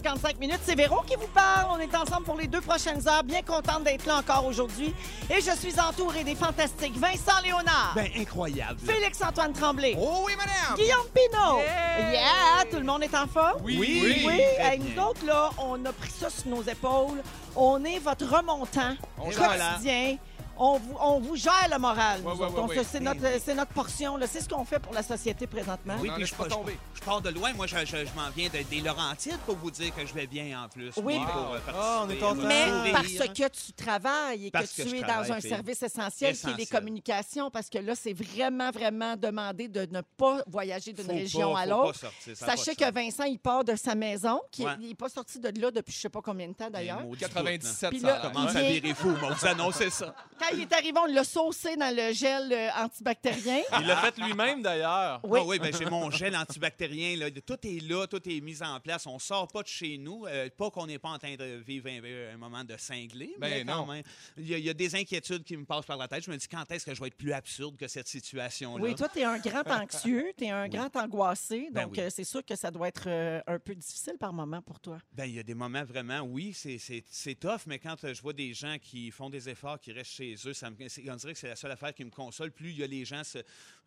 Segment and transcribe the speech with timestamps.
[0.00, 0.60] 15h55 minutes.
[0.64, 1.66] C'est Véro qui vous parle.
[1.72, 3.22] On est ensemble pour les deux prochaines heures.
[3.24, 4.94] Bien contente d'être là encore aujourd'hui.
[5.30, 8.78] Et je suis entourée des Fantastiques Vincent Léonard, Ben, incroyable.
[8.84, 10.76] Félix-Antoine Tremblay, Oh oui, madame!
[10.76, 11.58] Guillaume Pinot.
[11.58, 12.12] Yeah!
[12.12, 12.64] Yeah!
[12.70, 13.60] Tout le monde est en forme?
[13.64, 13.76] Oui.
[13.80, 14.94] Oui, Oui, Hey, bien.
[14.96, 17.22] nous autres, là, on a pris ça sur nos épaules.
[17.56, 20.16] On est votre remontant On quotidien.
[20.60, 22.20] On vous, on vous gère le moral.
[22.22, 24.16] Ouais, ouais, ouais, C'est notre, c'est notre portion.
[24.16, 24.26] là.
[24.26, 25.94] C'est ce qu'on fait pour la société présentement.
[26.00, 26.76] Oui, puis je, pas tomber.
[26.94, 27.52] je pars de loin.
[27.52, 30.26] Moi, je, je- je m'en viens de- des Laurentides pour vous dire que je vais
[30.26, 30.90] bien en plus.
[30.96, 31.18] Oui.
[31.18, 32.34] Moi, pour, euh, Ah, on est content.
[32.46, 36.50] Mais parce que tu travailles et Parce que, tu es dans un service essentiel, qui
[36.50, 41.10] est les communications, parce que là, c'est vraiment, vraiment demandé de ne pas voyager d'une
[41.10, 42.00] région pas- à l'autre.
[42.34, 42.88] Sachez que.
[42.88, 46.02] Vincent, il part de sa maison, qui n'est pas sorti de là depuis je ne
[46.02, 46.98] sais pas combien de temps d'ailleurs.
[46.98, 48.20] Ben, maudit 97, Puis ça.
[48.32, 50.14] Commence à virer fou, vous annoncez ça.
[50.38, 53.60] Quand il est arrivé, on l'a saucé dans le gel euh, antibactérien.
[53.80, 55.20] Il l'a fait lui-même, d'ailleurs.
[55.24, 55.40] Oui.
[55.42, 57.16] Ah oui, ben, j'ai mon gel antibactérien.
[57.16, 57.30] Là.
[57.30, 59.06] Tout est là, tout est mis en place.
[59.06, 60.26] On sort pas de chez nous.
[60.26, 63.64] Euh, pas qu'on n'est pas en train de vivre un, un moment de cinglé, mais
[63.64, 63.92] Ben quand non.
[63.92, 64.02] même.
[64.36, 66.24] Il y, a, il y a des inquiétudes qui me passent par la tête.
[66.24, 68.82] Je me dis, quand est-ce que je vais être plus absurde que cette situation-là?
[68.82, 72.00] Oui, toi, tu es un grand anxieux, tu es un grand angoissé, Ben donc oui.
[72.00, 74.98] euh, c'est sûr que ça doit être euh, un peu difficile par moment pour toi.
[75.12, 78.14] Ben, il y a des moments vraiment, oui, c'est- c'est c'est tough, mais quand euh,
[78.14, 81.32] je vois des gens qui font des efforts, qui restent chez eux, me, on dirait
[81.32, 82.52] que c'est la seule affaire qui me console.
[82.52, 83.38] Plus il y a les gens, se,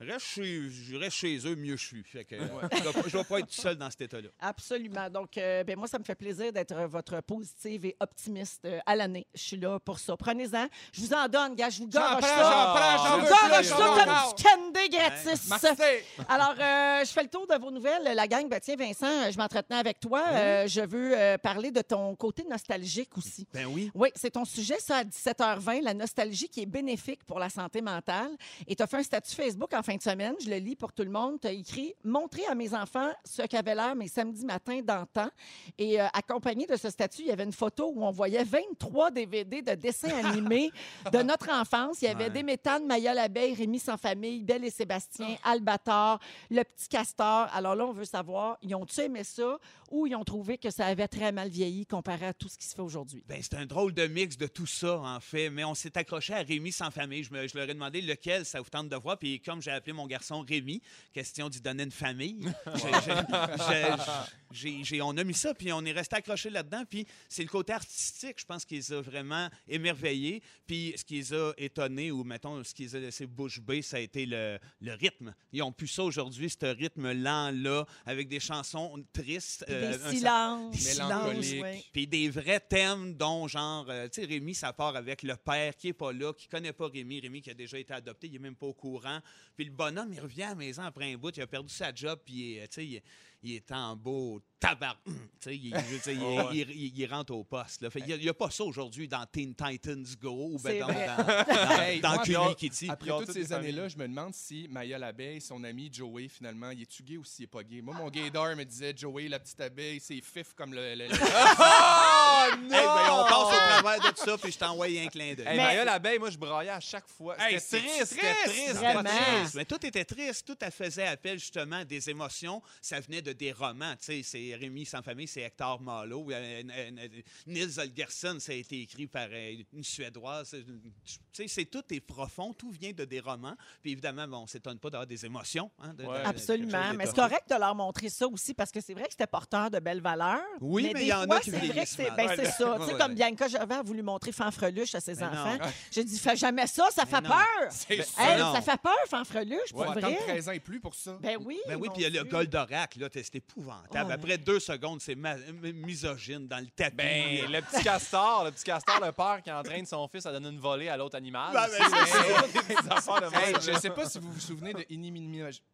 [0.06, 2.04] reste chez, je reste chez eux, mieux je suis.
[2.04, 4.30] Fait que, euh, je je dois pas être tout seul dans cet état-là.
[4.40, 5.10] Absolument.
[5.10, 8.80] Donc, euh, ben moi, ça me fait plaisir d'être euh, votre positive et optimiste euh,
[8.86, 9.28] à l'année.
[9.34, 10.16] Je suis là pour ça.
[10.18, 10.68] Prenez-en.
[10.94, 11.70] Je vous en donne, gars.
[11.70, 12.38] Je vous garoche ça.
[12.38, 15.50] j'en prends, Je vous garoche ça comme du candy gratis.
[15.50, 15.82] Merci!
[16.28, 18.16] Alors, euh, je fais le tour de vos nouvelles.
[18.16, 20.66] La gang, ben, tiens, Vincent, je m'entretenais avec toi.
[20.68, 23.48] Je veux parler de ton côté nostalgique aussi.
[23.54, 23.92] Ben oui.
[23.94, 27.82] Oui, c'est ton sujet, ça, à 17h20, la nostalgie qui est bénéfique pour la santé
[27.82, 28.32] mentale.
[28.68, 30.92] Et tu as fait un statut Facebook en fin de semaine, je le lis pour
[30.94, 31.40] tout le monde.
[31.42, 35.30] Tu as écrit Montrer à mes enfants ce qu'avaient l'air mes samedis matins d'antan.
[35.78, 39.12] Et euh, accompagné de ce statut, il y avait une photo où on voyait 23
[39.12, 40.72] DVD de dessins animés
[41.12, 42.02] de notre enfance.
[42.02, 42.30] Il y avait Ouais.
[42.30, 46.20] des méthanes, Maya l'abeille, Rémi sans famille, Belle et Sébastien, Albator,
[46.50, 47.48] Le petit castor.
[47.54, 49.58] Alors là, on veut savoir, ils ont-tu aimé ça?
[49.92, 52.66] Ou ils ont trouvé que ça avait très mal vieilli comparé à tout ce qui
[52.66, 53.24] se fait aujourd'hui?
[53.28, 55.50] Ben, c'est un drôle de mix de tout ça, en fait.
[55.50, 57.24] Mais on s'est accroché à Rémi sans famille.
[57.24, 59.18] Je, me- je leur ai demandé lequel ça vous tente de voir.
[59.20, 60.82] Puis comme j'ai appelé mon garçon Rémi,
[61.14, 62.40] question d'y donner une famille,
[65.02, 66.84] on a mis ça, puis on est resté accroché là-dedans.
[66.90, 70.42] Puis c'est le côté artistique, je pense, qui les a vraiment émerveillés.
[70.68, 73.82] Puis ce qui les a étonnés, ou mettons, ce qui les a laissé bouche bée,
[73.82, 75.34] ça a été le, le rythme.
[75.52, 79.66] Ils ont pu ça aujourd'hui, ce rythme lent-là, avec des chansons tristes.
[79.70, 79.81] Euh.
[79.82, 81.64] Des silences, Mélancolique.
[81.64, 81.86] oui.
[81.92, 85.76] puis des vrais thèmes dont, genre, euh, tu sais, Rémi, ça part avec le père
[85.76, 87.20] qui est pas là, qui connaît pas Rémi.
[87.20, 89.20] Rémi qui a déjà été adopté, il est même pas au courant.
[89.56, 91.94] Puis le bonhomme, il revient à la maison après un bout, il a perdu sa
[91.94, 93.04] job, puis est, tu sais,
[93.44, 94.98] il, est en beau tabac.
[95.42, 96.46] Tu sais, il, il- Ouais.
[96.54, 97.82] il, il- il rentre au poste.
[97.82, 97.90] Là.
[97.90, 102.18] Fait, il n'y a, pas ça aujourd'hui dans Teen Titans Go ou ben dans, dans,
[102.22, 102.88] dans, Kitty.
[102.92, 106.70] Après toutes toutes ces années-là, je me demande si Maya l'abeille, son ami Joey, finalement,
[106.70, 107.82] il est-tu gay ou s'il est pas gay?
[107.82, 110.94] Moi, mon gaydar me disait Joey, la petite abeille, c'est fif comme le.
[110.94, 112.76] le- le- Oh, non!
[112.78, 115.48] Hey, ben, on passe au travers de tout ça, puis je t'envoie un clin d'œil.
[115.48, 117.36] Hey, Maya l'abeille, moi, je braillais à chaque fois.
[117.40, 119.06] Hey, C'était c'est triste, c'était triste, triste.
[119.06, 119.56] triste.
[119.56, 122.62] Mais tout était triste, tout faisait appel justement à des émotions.
[122.80, 123.94] Ça venait de des romans.
[123.98, 126.30] Tu sais, c'est Rémi sans famille, c'est Hector Malo.
[126.32, 126.62] Euh, euh,
[127.00, 127.08] euh,
[127.48, 130.56] Nils Holgersson, ça a été écrit par euh, une Suédoise.
[131.04, 133.56] Tu sais, c'est tout est profond, tout vient de des romans.
[133.82, 135.70] Puis évidemment, bon, on s'étonne pas d'avoir des émotions.
[135.80, 136.22] hein, de- Ouais.
[136.26, 136.94] Absolument.
[136.96, 139.70] Mais c'est correct de leur montrer ça aussi parce que c'est vrai que c'était porteur
[139.72, 140.42] de belles valeurs.
[140.60, 142.36] Oui, mais il y en a fois, qui c'est vrai que vieillissent c'est ben, Ouais,
[142.36, 142.42] ça.
[142.52, 142.52] Tu
[142.86, 143.14] sais, Ouais, comme.
[143.16, 145.28] Bianca Gervais a voulu montrer Fanfreluche à ses Mais non.
[145.32, 145.58] enfants.
[145.92, 147.30] J'ai dit, fais jamais ça, ça fait non.
[147.30, 147.68] peur.
[147.70, 148.34] C'est Ben, ça.
[148.34, 148.54] Hey, non.
[148.54, 150.16] ça fait peur, Fanfreluche, pour vrai.
[150.18, 151.18] 13 ans et plus pour ça.
[151.22, 151.60] Ben oui.
[151.68, 152.30] Ben oui, puis il y a le.
[152.30, 154.08] Goldorak, là, c'est épouvantable.
[154.08, 154.14] Ouais.
[154.14, 156.96] Après deux secondes, c'est misogyne dans le tapis.
[156.98, 160.50] Ben, le petit castor, le petit castor, le père qui entraîne son fils à donner
[160.50, 161.54] une volée à l'autre animal.
[161.54, 164.86] Ben, ben, Hey, je sais pas si vous vous souvenez de.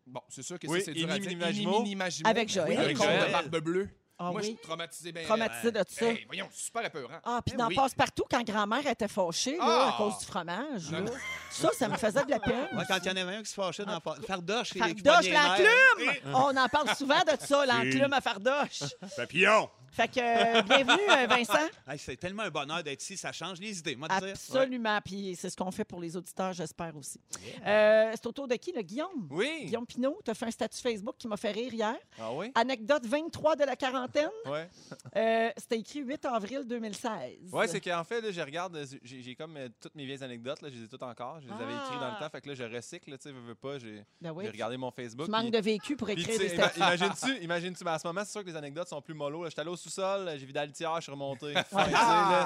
[0.05, 1.31] Bon, c'est sûr que Oui, ça, c'est dur à dire.
[1.31, 1.71] Iniminimajimo.
[1.71, 2.29] Iniminimajimo.
[2.29, 2.69] Avec Joël.
[2.69, 3.27] Oui, Avec le conte Joël.
[3.27, 3.89] de Barbe Bleue.
[4.19, 4.53] Ah Moi, je oui?
[4.53, 5.23] suis traumatisé bien.
[5.23, 6.05] Traumatisé de ça.
[6.07, 7.19] Hey, voyons, super épeurant.
[7.23, 7.75] Ah, puis Ben dans oui.
[7.75, 9.95] Passe-Partout, quand grand-mère était fâchée là, à Ah!
[9.97, 10.99] cause du fromage, là.
[11.51, 12.67] Ça, ça me faisait de la peine.
[12.75, 15.29] Ouais, quand il y en avait un qui se fâchait dans le fardoche, et Fardoche,
[15.29, 16.13] l'enclume!
[16.33, 18.79] On en parle souvent de ça, l'enclume à fardoche.
[19.15, 19.69] Papillon!
[19.97, 21.53] Fait que euh, bienvenue, euh, Vincent.
[21.88, 24.29] Hey, c'est tellement un bonheur d'être ici, ça change les idées, moi, de dire.
[24.29, 24.99] Absolument.
[25.03, 27.19] Puis c'est ce qu'on fait pour les auditeurs, j'espère aussi.
[27.65, 29.27] Euh, c'est au tour de qui, le Guillaume?
[29.31, 29.65] Oui.
[29.65, 31.95] Guillaume Pinot, tu as fait un statut Facebook qui m'a fait rire hier.
[32.19, 32.51] Ah oui?
[32.53, 34.29] Anecdote 23 de la quarantaine.
[34.45, 34.69] Ouais.
[35.15, 37.09] Euh, C'était écrit 8 avril 2016.
[37.51, 40.69] Ouais, c'est qu'en fait, là, je regarde, j'ai comme euh, toutes mes vieilles anecdotes, là,
[40.69, 41.39] je les ai toutes encore.
[41.41, 42.19] Je les avais écrites dans le Ah.
[42.19, 44.43] temps, fait que là, je recycle, tu sais, veux, veux pas, j'ai Ben oui.
[44.45, 45.25] j'ai regardé mon Facebook.
[45.25, 46.77] Tu manques de vécu pour écrire des statuts.
[46.79, 49.45] Imagines-tu, imagines-tu, mais à ce moment, c'est sûr que les anecdotes sont plus mollo.
[49.47, 51.54] J'étais allé au sous-sol, j'ai vidé la litière, je suis remonté.
[51.78, 51.84] Ouais.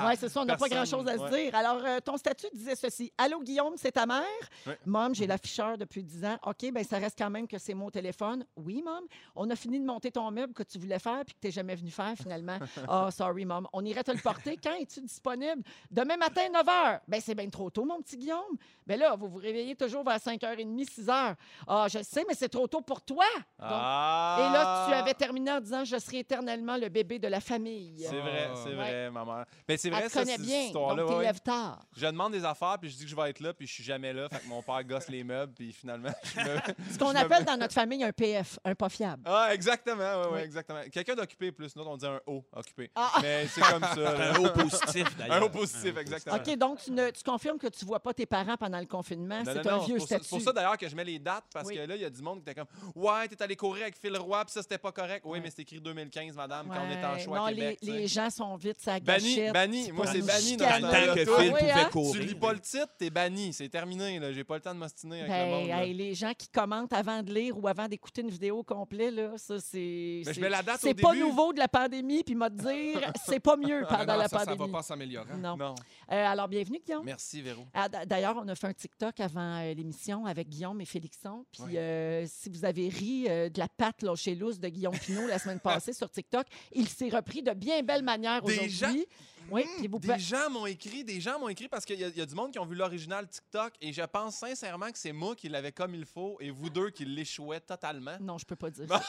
[0.07, 1.43] Oui, c'est ça, on n'a pas grand-chose à se ouais.
[1.45, 1.55] dire.
[1.55, 3.11] Alors, euh, ton statut disait ceci.
[3.17, 4.23] Allô, Guillaume, c'est ta mère?
[4.65, 4.77] Ouais.
[4.85, 6.37] Mom, j'ai l'afficheur depuis 10 ans.
[6.45, 8.45] OK, ben ça reste quand même que c'est mon téléphone.
[8.57, 9.03] Oui, Mom.
[9.35, 11.51] On a fini de monter ton meuble que tu voulais faire puis que tu n'es
[11.51, 12.57] jamais venu faire finalement.
[12.87, 13.67] Ah, sorry, Mom.
[13.73, 14.57] On irait te le porter.
[14.61, 15.63] Quand es-tu disponible?
[15.89, 16.99] Demain matin, 9 h.
[17.07, 18.57] Ben c'est bien trop tôt, mon petit Guillaume.
[18.91, 21.35] Ben là, vous vous réveillez toujours vers 5h30, 6 h.
[21.65, 23.23] Ah, je sais, mais c'est trop tôt pour toi.
[23.57, 24.37] Donc, Ah!
[24.39, 28.05] Et là, tu avais terminé en disant Je serai éternellement le bébé de la famille.
[28.09, 28.55] C'est vrai, Ah.
[28.61, 28.75] c'est Ouais.
[28.75, 29.45] vrai, ma mère.
[29.69, 30.95] Mais c'est vrai, Elle te ça, connaît cette bien, histoire-là.
[31.03, 31.25] donc ouais, tu ouais.
[31.25, 31.79] lèves tard.
[31.95, 33.83] Je demande des affaires, puis je dis que je vais être là, puis je suis
[33.83, 34.27] jamais là.
[34.29, 36.57] Fait que mon père gosse les meubles, puis finalement, je me...
[36.91, 39.23] Ce qu'on me- appelle dans notre famille un PF, un pas fiable.
[39.25, 40.33] Ah, exactement, oui, Oui.
[40.35, 40.81] oui, exactement.
[40.91, 42.91] Quelqu'un d'occupé plus, nous on dit un O occupé.
[42.95, 43.13] Ah.
[43.21, 43.91] Mais c'est comme ça.
[44.31, 45.37] Un haut positif, d'ailleurs.
[45.37, 46.35] Un O positif, exactement.
[46.35, 49.41] OK, donc tu, ne, tu confirmes que tu vois pas tes parents pendant le confinement.
[49.45, 50.23] C'est un non, vieux pour ça- statut.
[50.25, 51.75] C'est pour ça d'ailleurs que je mets les dates parce Oui.
[51.75, 53.95] que là, il y a du monde qui était comme Ouais, t'es allé courir avec
[53.97, 55.21] Phil Roy, puis ça, c'était pas correct.
[55.25, 55.41] Oui, Ouais.
[55.43, 57.79] mais c'est écrit 2015, madame, quand on était en choix non, à Québec.
[57.81, 59.91] les, gens sont vite sa Banni, banni.
[59.91, 62.11] Moi, c'est banni dans le temps que Phil pouvait courir.
[62.21, 63.53] Tu lis pas le titre, t'es banni.
[63.53, 64.19] C'est terminé.
[64.19, 64.31] là.
[64.33, 65.67] J'ai pas le temps de m'ostiner avec Ben, le monde.
[65.69, 65.85] là.
[65.85, 69.11] hey, les gens qui commentent avant de lire ou avant d'écouter une vidéo au complet,
[69.11, 69.77] là, ça, c'est.
[69.77, 72.99] Mais je c'est- mets la date C'est pas nouveau de la pandémie, puis m'a dire,
[73.25, 74.71] c'est pas mieux Ah, pendant non, la ça, ça pandémie.
[74.71, 75.33] va pas s'améliorer.
[75.37, 75.55] Non.
[75.57, 75.75] Non.
[76.11, 77.05] Euh, alors, bienvenue, Guillaume.
[77.05, 77.65] Merci, Véro.
[77.73, 81.45] Ah, D'ailleurs, on a fait un TikTok avant euh, l'émission avec Guillaume et Félixon.
[81.51, 84.97] Puis euh, si vous avez ri euh, de la patte là, chez Lousse de Guillaume
[84.97, 89.05] Pinot la semaine passée sur TikTok, il s'est repris de bien belle manière aujourd'hui.
[89.49, 92.17] Oui, pouvez- Des gens m'ont écrit, des gens m'ont écrit parce qu'il y, a- il
[92.17, 95.11] y a du monde qui ont vu l'original TikTok et je pense sincèrement que c'est
[95.11, 98.15] moi qui l'avais comme il faut et vous deux qui l'échouez totalement.
[98.19, 99.01] Non, je peux pas dire ça.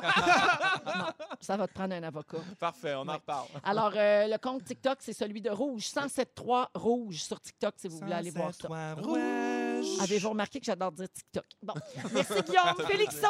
[0.86, 1.04] non,
[1.40, 2.38] ça va te prendre un avocat.
[2.58, 3.48] Parfait, on en reparle.
[3.64, 5.82] Alors, euh, le compte TikTok, c'est celui de Rouge.
[5.84, 8.68] 107.3 Rouge sur TikTok, si vous voulez aller voir ça.
[10.00, 11.44] Avez-vous remarqué que j'adore dire TikTok?
[11.62, 11.74] Bon.
[12.14, 12.86] Merci, Guillaume.
[12.86, 13.28] Félixon,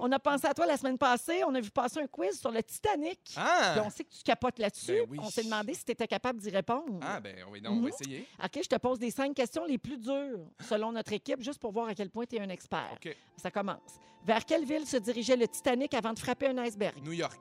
[0.00, 1.42] on a pensé à toi la semaine passée.
[1.46, 3.20] On a vu passer un quiz sur le Titanic.
[3.24, 3.82] Puis Ah!
[3.84, 4.92] on sait que tu capotes là-dessus.
[4.92, 5.18] Ben oui.
[5.20, 6.98] On s'est demandé si tu étais capable d'y répondre.
[7.02, 7.82] Ah, ben oui, non, on Mhm.
[7.84, 8.26] va essayer.
[8.42, 11.72] OK, je te pose les cinq questions les plus dures selon notre équipe, juste pour
[11.72, 12.90] voir à quel point tu es un expert.
[12.94, 13.16] OK.
[13.36, 13.80] Ça commence.
[14.24, 16.94] Vers quelle ville se dirigeait le Titanic avant de frapper un iceberg?
[17.04, 17.40] New York.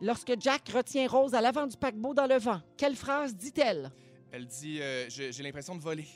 [0.00, 3.90] Lorsque Jack retient Rose à l'avant du paquebot dans le vent, quelle phrase dit-elle?
[4.32, 6.06] Elle dit euh, je- J'ai l'impression de voler.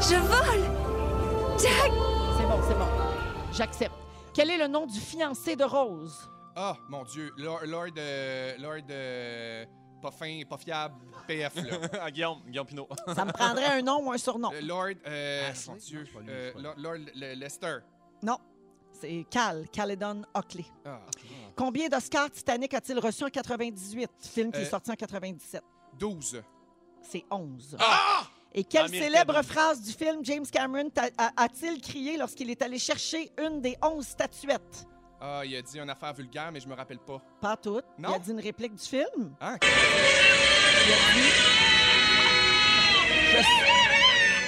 [0.00, 1.92] Je vole Jack
[2.36, 3.52] C'est bon, c'est bon.
[3.52, 3.94] J'accepte.
[4.34, 6.28] Quel est le nom du fiancé de Rose?
[6.56, 7.32] Ah, mon Dieu.
[7.36, 7.60] Lord.
[7.66, 7.86] Lord.
[7.98, 9.64] euh, Lord euh,
[10.00, 10.94] pas fin, pas fiable.
[11.26, 11.76] PF, là.
[12.02, 12.88] Ah, Guillaume, Guillaume Pinot.
[13.14, 14.50] Ça me prendrait un nom ou un surnom.
[14.52, 14.94] Euh, Lord.
[15.06, 15.72] Euh, Ashley?
[15.72, 16.00] mon Dieu.
[16.00, 16.62] Non, c'est pas lui, euh, c'est pas lui.
[16.64, 17.78] Lord, Lord Le- Lester.
[18.22, 18.38] Non.
[19.00, 20.64] C'est Cal, Caledon Hockley.
[20.84, 21.00] Ah.
[21.56, 24.10] Combien d'Oscars Titanic a-t-il reçu en 98?
[24.18, 25.62] Film qui est Euh, sorti en 97.
[25.98, 26.42] 12.
[27.02, 27.76] C'est 11.
[27.80, 28.22] Ah!
[28.54, 30.90] Et quelle célèbre phrase du film James Cameron
[31.36, 34.86] a-t-il crié lorsqu'il est allé chercher une des 11 statuettes?
[35.20, 37.22] Ah, il a dit une affaire vulgaire, mais je me rappelle pas.
[37.40, 37.84] Pas toutes.
[37.98, 38.14] Il Non.
[38.14, 39.34] a dit une réplique du film.
[39.40, 41.28] Ah, Il a dit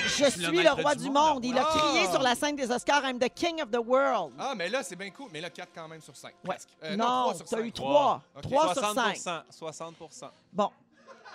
[0.06, 1.34] Je, je suis le roi du du monde.
[1.34, 1.44] monde.
[1.44, 1.78] Il a Ah!
[1.78, 4.32] crié sur la scène des Oscars I'm the king of the world.
[4.38, 5.29] ah mais là, c'est bien cool.
[5.32, 6.34] Mais là, 4 quand même sur 5.
[6.46, 6.56] Ouais.
[6.84, 7.64] Euh, non, 3 sur t'as 5.
[7.64, 8.22] eu 3.
[8.36, 8.43] Ok.
[8.43, 9.17] 3 sur 5.
[9.17, 9.94] 60 60
[10.52, 10.70] Bon.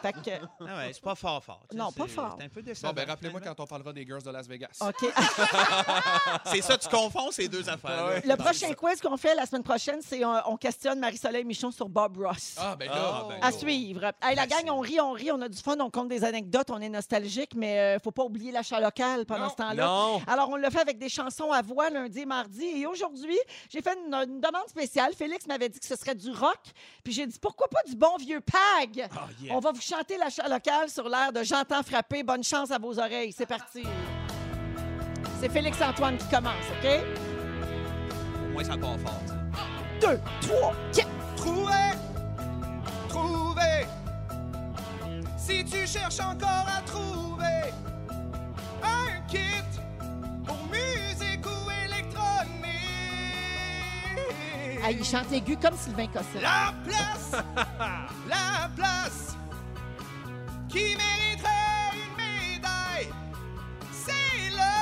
[0.01, 1.62] Fait que, Ah ouais, c'est pas fort, fort.
[1.70, 2.36] tu sais, Non, pas fort.
[2.38, 2.89] C'est un peu décevant.
[2.89, 4.77] Bon, ben rappelez-moi quand on parlera des Girls de Las Vegas.
[4.82, 5.10] OK.
[6.46, 8.06] C'est ça, tu confonds ces deux affaires.
[8.06, 8.22] Ouais.
[8.25, 11.89] Le prochain quiz qu'on fait la semaine prochaine, c'est on, on questionne Marie-Soleil Michon sur
[11.89, 12.56] Bob Ross.
[12.58, 12.94] Ah, ben là.
[12.98, 14.12] Ah, ben À suivre.
[14.22, 16.70] Hey, la gang, on rit, on rit, on a du fun, on compte des anecdotes,
[16.70, 19.50] on est nostalgique, mais euh, faut pas oublier l'achat local pendant Non.
[19.50, 19.86] ce temps-là.
[19.86, 20.22] Non.
[20.27, 22.63] Alors, on l'a fait avec des chansons à voix lundi et mardi.
[22.65, 23.38] Et aujourd'hui,
[23.70, 25.13] j'ai fait une, une demande spéciale.
[25.13, 26.60] Félix m'avait dit que ce serait du rock.
[27.03, 29.08] Puis j'ai dit, pourquoi pas du bon vieux PAG?
[29.15, 29.56] Ah, yeah.
[29.56, 32.24] On va vous chanter l'achat local sur l'air de J'entends frapper.
[32.24, 33.34] Bonne chance à vos oreilles.
[33.36, 33.84] C'est parti.
[35.39, 36.89] C'est Félix-Antoine qui commence, OK?
[38.43, 39.22] Au moins, c'est encore fort.
[39.27, 40.08] sais.
[40.08, 41.10] Deux, trois, quatre.
[41.38, 41.91] Trouver,
[43.08, 43.86] trouver.
[45.38, 47.74] Si tu cherches encore à trouver
[48.84, 49.38] un kit
[50.46, 52.19] pour musique ou électronique,
[54.86, 56.41] Ah, il chante aigu comme Sylvain Cossette.
[56.41, 57.31] la place,
[58.27, 59.36] la place
[60.70, 63.10] qui mériterait une médaille,
[63.92, 64.78] c'est le,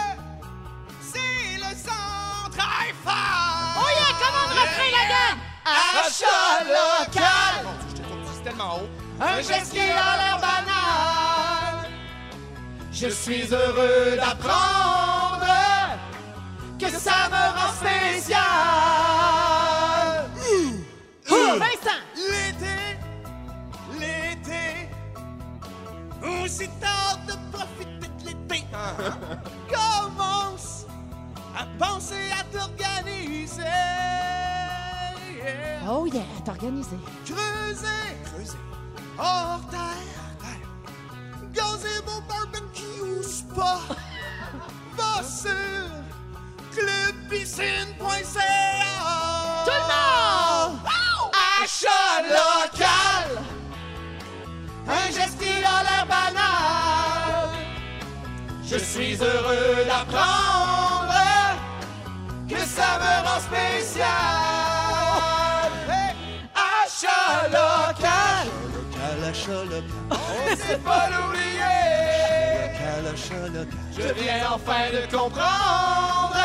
[1.02, 3.76] c'est le centre iPhone.
[3.78, 5.38] Oh yeah, comment on refrain la gang?
[6.06, 7.78] Achat local!
[8.44, 8.90] tellement haut.
[9.20, 11.90] Un geste qui a l'air banal.
[12.92, 15.46] Je suis heureux d'apprendre
[16.80, 18.42] que ça me rend spécial.
[21.30, 22.07] Oh, Vincent!
[26.48, 28.66] Aussi tard de profiter de l'été.
[29.70, 30.86] Commence
[31.58, 33.64] à penser à t'organiser.
[35.90, 36.98] Oh yeah, t'es organisé.
[37.26, 38.58] Creuser, creuser,
[39.18, 40.60] hors terre,
[41.54, 43.80] gazer mon barbecue spa.
[44.98, 45.52] Va sur
[46.72, 48.06] clubpiscine.ca.
[49.66, 50.80] Tout le monde!
[51.62, 52.57] Achat local.
[58.70, 61.14] Je suis heureux d'apprendre
[62.50, 64.08] que ça me rend spécial.
[65.90, 66.14] Hey!
[66.54, 68.48] Achat local.
[68.76, 69.84] Local, achat local.
[70.12, 71.78] On sait pas l'oublier.
[72.74, 73.80] Local, achat local.
[73.98, 76.36] Je viens enfin de comprendre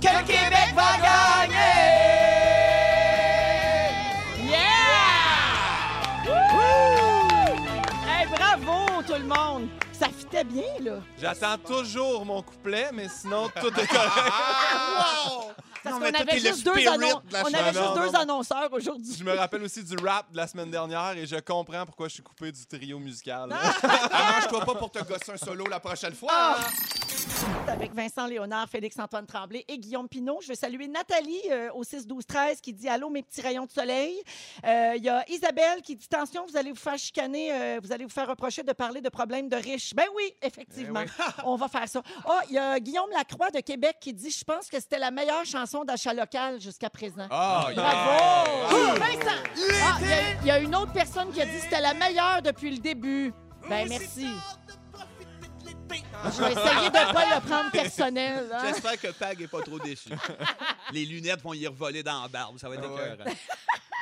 [0.00, 2.17] que le Québec va gagner.
[10.30, 11.00] Bien, là.
[11.20, 14.32] J'attends toujours mon couplet, mais sinon, tout est correct.
[15.88, 17.56] Parce qu'on mais toi, avait t'es le juste deux, spirit annon- de la on avait
[17.56, 17.70] chanson.
[17.72, 18.18] juste Non, deux non.
[18.20, 19.14] annonceurs aujourd'hui.
[19.18, 22.14] Je me rappelle aussi du rap de la semaine dernière et je comprends pourquoi je
[22.14, 23.52] suis coupé du trio musical.
[24.10, 26.30] Arrange-toi pas pour te gosser un solo la prochaine fois.
[26.32, 26.56] Ah!
[27.68, 30.40] Avec Vincent Léonard, Félix-Antoine Tremblay et Guillaume Pinot.
[30.42, 34.14] Je veux saluer Nathalie euh, au 6-12-13 qui dit Allô, mes petits rayons de soleil.
[34.64, 37.92] Euh, Il y a Isabelle qui dit Attention, vous allez vous faire chicaner, euh, vous
[37.92, 39.94] allez vous faire reprocher de parler de problèmes de riches.
[39.94, 41.04] Ben oui, effectivement.
[41.44, 42.02] On va faire ça.
[42.26, 45.10] Ah, il y a Guillaume Lacroix de Québec qui dit Je pense que c'était la
[45.10, 47.26] meilleure chanson d'achat local jusqu'à présent.
[47.30, 47.68] Ah.
[47.74, 48.66] Bravo!
[48.70, 49.42] Ah, Vincent!
[49.82, 51.80] Ah, il y a- il y, a une autre personne qui a dit que c'était
[51.80, 53.32] la meilleure depuis le début.
[53.68, 54.28] Ben merci.
[55.90, 58.44] Je vais essayer de ne pas le prendre personnel.
[58.52, 58.58] hein.
[58.66, 60.10] J'espère que Pag est pas trop déçu.
[60.92, 62.58] Les lunettes vont y revoler dans la barbe.
[62.58, 63.14] Ça va être Ah ouais.
[63.14, 63.30] écœurant.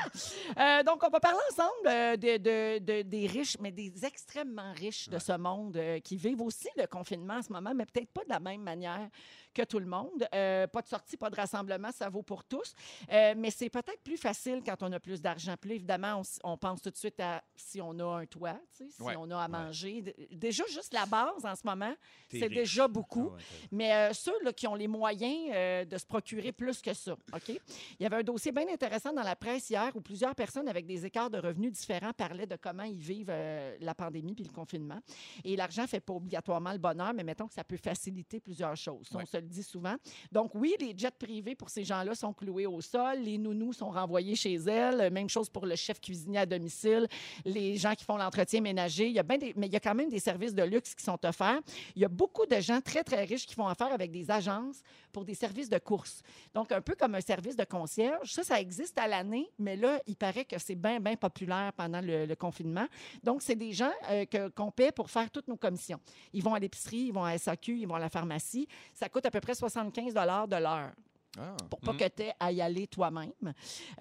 [0.58, 4.72] Euh, donc, on va parler ensemble euh, de, de- de- des riches, mais des extrêmement
[4.72, 8.10] riches de ce monde euh, qui vivent aussi le confinement en ce moment, mais peut-être
[8.10, 9.08] pas de la même manière
[9.52, 10.26] que tout le monde.
[10.34, 12.74] Euh, pas de sortie, pas de rassemblement, ça vaut pour tous.
[13.10, 15.54] Mais c'est peut-être plus facile quand on a plus d'argent.
[15.60, 19.14] Puis évidemment, on, pense tout de suite à si on a un toit, si Ouais.
[19.18, 20.02] on a à manger.
[20.30, 21.94] Déjà, juste la base en ce moment,
[22.30, 23.30] c'est déjà beaucoup.
[23.32, 27.12] Ah ouais, Mais ceux là, qui ont les moyens de se procurer plus que ça,
[27.34, 27.48] OK?
[27.48, 30.86] Il y avait un dossier bien intéressant dans la presse hier où plusieurs personnes avec
[30.86, 34.50] des écarts de revenus différents parlaient de comment ils vivent euh, la pandémie puis le
[34.50, 34.98] confinement.
[35.44, 38.76] Et l'argent ne fait pas obligatoirement le bonheur, mais mettons que ça peut faciliter plusieurs
[38.76, 39.08] choses.
[39.14, 39.96] On se le dit souvent.
[40.32, 43.90] Donc oui, les jets privés pour ces gens-là sont cloués au sol, les nounous sont
[43.90, 47.06] renvoyés chez elles, même chose pour le chef cuisinier à domicile,
[47.44, 49.06] les gens qui font l'entretien ménager.
[49.06, 50.94] Il y a bien des- mais il y a quand même des services de luxe
[50.94, 51.60] qui sont offerts.
[51.94, 54.82] Il y a beaucoup de gens très, très riches qui font affaire avec des agences
[55.12, 56.22] pour des services de course.
[56.54, 58.32] Donc, un peu comme un service de concierge.
[58.32, 62.00] Ça, ça existe à l'année, mais là, il paraît que c'est bien, bien populaire pendant
[62.02, 62.86] le, confinement.
[63.22, 66.00] Donc, c'est des gens euh, qu'on paie pour faire toutes nos commissions.
[66.32, 68.68] Ils vont à l'épicerie, ils vont à SAQ, ils vont à la pharmacie.
[68.92, 70.92] Ça coûte à peu près 75 de l'heure
[71.38, 71.56] Ah.
[71.70, 71.98] pour pas Mhm.
[71.98, 73.32] que tu aies à y aller toi-même.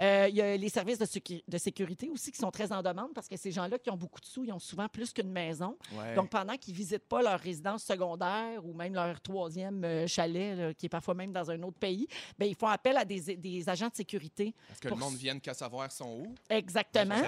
[0.02, 2.82] Euh, Il y a les services de, sécu- de sécurité aussi qui sont très en
[2.82, 5.32] demande parce que ces gens-là qui ont beaucoup de sous, ils ont souvent plus qu'une
[5.32, 5.78] maison.
[5.94, 6.16] Ouais.
[6.16, 10.58] Donc, pendant qu'ils ne visitent pas leur résidence secondaire ou même leur troisième euh, chalet,
[10.58, 13.36] là, qui est parfois même dans un autre pays, ben, ils font appel à des,
[13.38, 14.54] des agents de sécurité.
[14.72, 16.36] Est-ce que pour- le monde vienne qu'à savoir son où?
[16.50, 17.16] Exactement.
[17.16, 17.22] Ouais,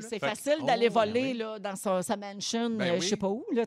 [0.00, 1.34] c'est facile Oh, d'aller ben voler oui.
[1.34, 3.08] là, dans sa, sa mansion, Ben euh, je oui.
[3.08, 3.64] sais pas où, là.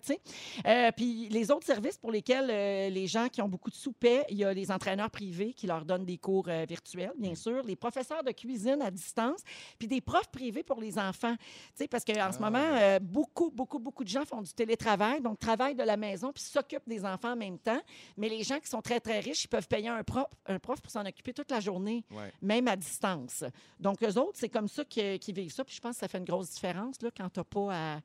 [0.65, 3.91] Euh, puis les autres services pour lesquels euh, les gens qui ont beaucoup de sous
[3.91, 7.35] paient, il y a les entraîneurs privés qui leur donnent des cours euh, virtuels, bien
[7.35, 9.41] sûr, les professeurs de cuisine à distance,
[9.77, 11.35] puis des profs privés pour les enfants.
[11.37, 11.45] Tu
[11.75, 12.41] sais, parce qu'en ce Ah.
[12.49, 16.31] moment, euh, beaucoup, beaucoup, beaucoup de gens font du télétravail, donc travaillent de la maison
[16.31, 17.81] puis s'occupent des enfants en même temps.
[18.17, 20.81] Mais les gens qui sont très, très riches, ils peuvent payer un prof, un prof
[20.81, 22.31] pour s'en occuper toute la journée Ouais.
[22.41, 23.43] même à distance.
[23.79, 25.63] Donc, eux autres, c'est comme ça qu'ils vivent ça.
[25.63, 27.99] Puis je pense que ça fait une grosse différence là, quand tu n'as pas à,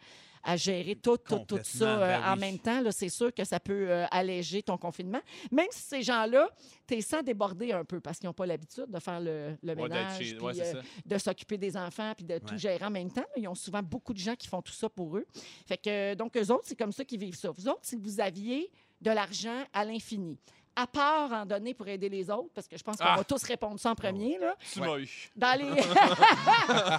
[0.45, 2.81] à gérer tout, tout, tout ça euh, ben en même temps.
[2.91, 5.21] C'est sûr que ça peut euh, alléger ton confinement.
[5.51, 6.49] Même si ces gens-là,
[6.87, 9.75] tu es sans déborder un peu parce qu'ils n'ont pas l'habitude de faire le, le
[9.75, 13.11] Ouais, ménage, puis, ouais, euh, de s'occuper des enfants, puis de tout gérer en même
[13.11, 13.25] temps.
[13.37, 15.27] Ils ont souvent beaucoup de gens qui font tout ça pour eux.
[15.67, 17.51] Fait que, donc, eux autres, c'est comme ça qu'ils vivent ça.
[17.51, 18.71] Vous autres, si vous aviez
[19.01, 20.39] de l'argent à l'infini,
[20.77, 23.17] à part en donner pour aider les autres, parce que je pense qu'on Ah.
[23.17, 24.57] va tous répondre ça en premier, là.
[24.73, 24.87] Tu Ouais.
[24.87, 25.31] m'as eu.
[25.37, 25.65] Dans les,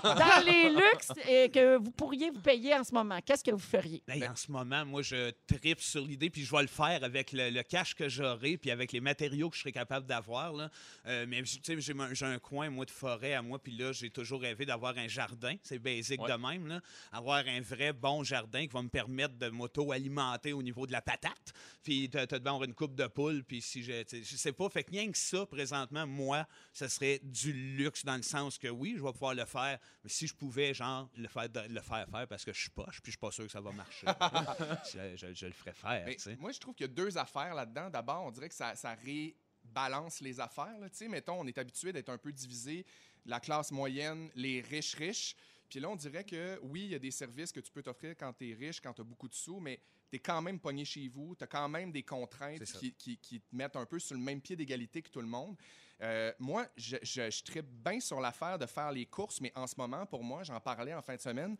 [0.03, 3.57] dans les luxes euh, que vous pourriez vous payer en ce moment, qu'est-ce que vous
[3.59, 4.01] feriez?
[4.07, 7.31] Hey, en ce moment, moi, je tripe sur l'idée, puis je vais le faire avec
[7.31, 10.53] le, le cash que j'aurai, puis avec les matériaux que je serai capable d'avoir.
[10.53, 10.69] là.
[11.07, 11.79] Euh, mais tu sais,
[12.13, 15.07] j'ai un coin, moi, de forêt à moi, puis là, j'ai toujours rêvé d'avoir un
[15.07, 15.55] jardin.
[15.63, 16.31] C'est basique Ouais.
[16.31, 16.67] de même.
[16.67, 16.79] Là.
[17.11, 21.01] Avoir un vrai bon jardin qui va me permettre de m'auto-alimenter au niveau de la
[21.01, 21.53] patate.
[21.83, 24.83] Puis tu devant avoir une coupe de poule, puis si je, je sais pas, fait
[24.83, 28.93] que rien que ça, présentement, moi, ce serait du luxe dans le sens que oui,
[28.97, 32.27] je vais pouvoir le faire, mais si je pouvais, genre, le faire, le faire faire
[32.27, 34.07] parce que je suis poche, puis je suis pas sûr que ça va marcher.
[34.93, 37.53] je, je- je le ferais faire, Mais moi, je trouve qu'il y a deux affaires
[37.55, 37.89] là-dedans.
[37.89, 40.77] D'abord, on dirait que ça, ça rébalance les affaires.
[40.79, 40.87] là.
[41.09, 42.85] Mettons, on est habitué d'être un peu divisé,
[43.25, 45.35] la classe moyenne, les riches riches.
[45.69, 48.15] Puis là, on dirait que oui, il y a des services que tu peux t'offrir
[48.17, 50.59] quand tu es riche, quand tu as beaucoup de sous, mais tu es quand même
[50.59, 51.35] pogné chez vous.
[51.35, 54.21] Tu as quand même des contraintes qui, qui- qui te mettent un peu sur le
[54.21, 55.55] même pied d'égalité que tout le monde.
[56.01, 59.65] Euh, moi, je, je, je tripe bien sur l'affaire de faire les courses, mais en
[59.65, 61.55] ce moment, pour moi, j'en parlais en fin de semaine,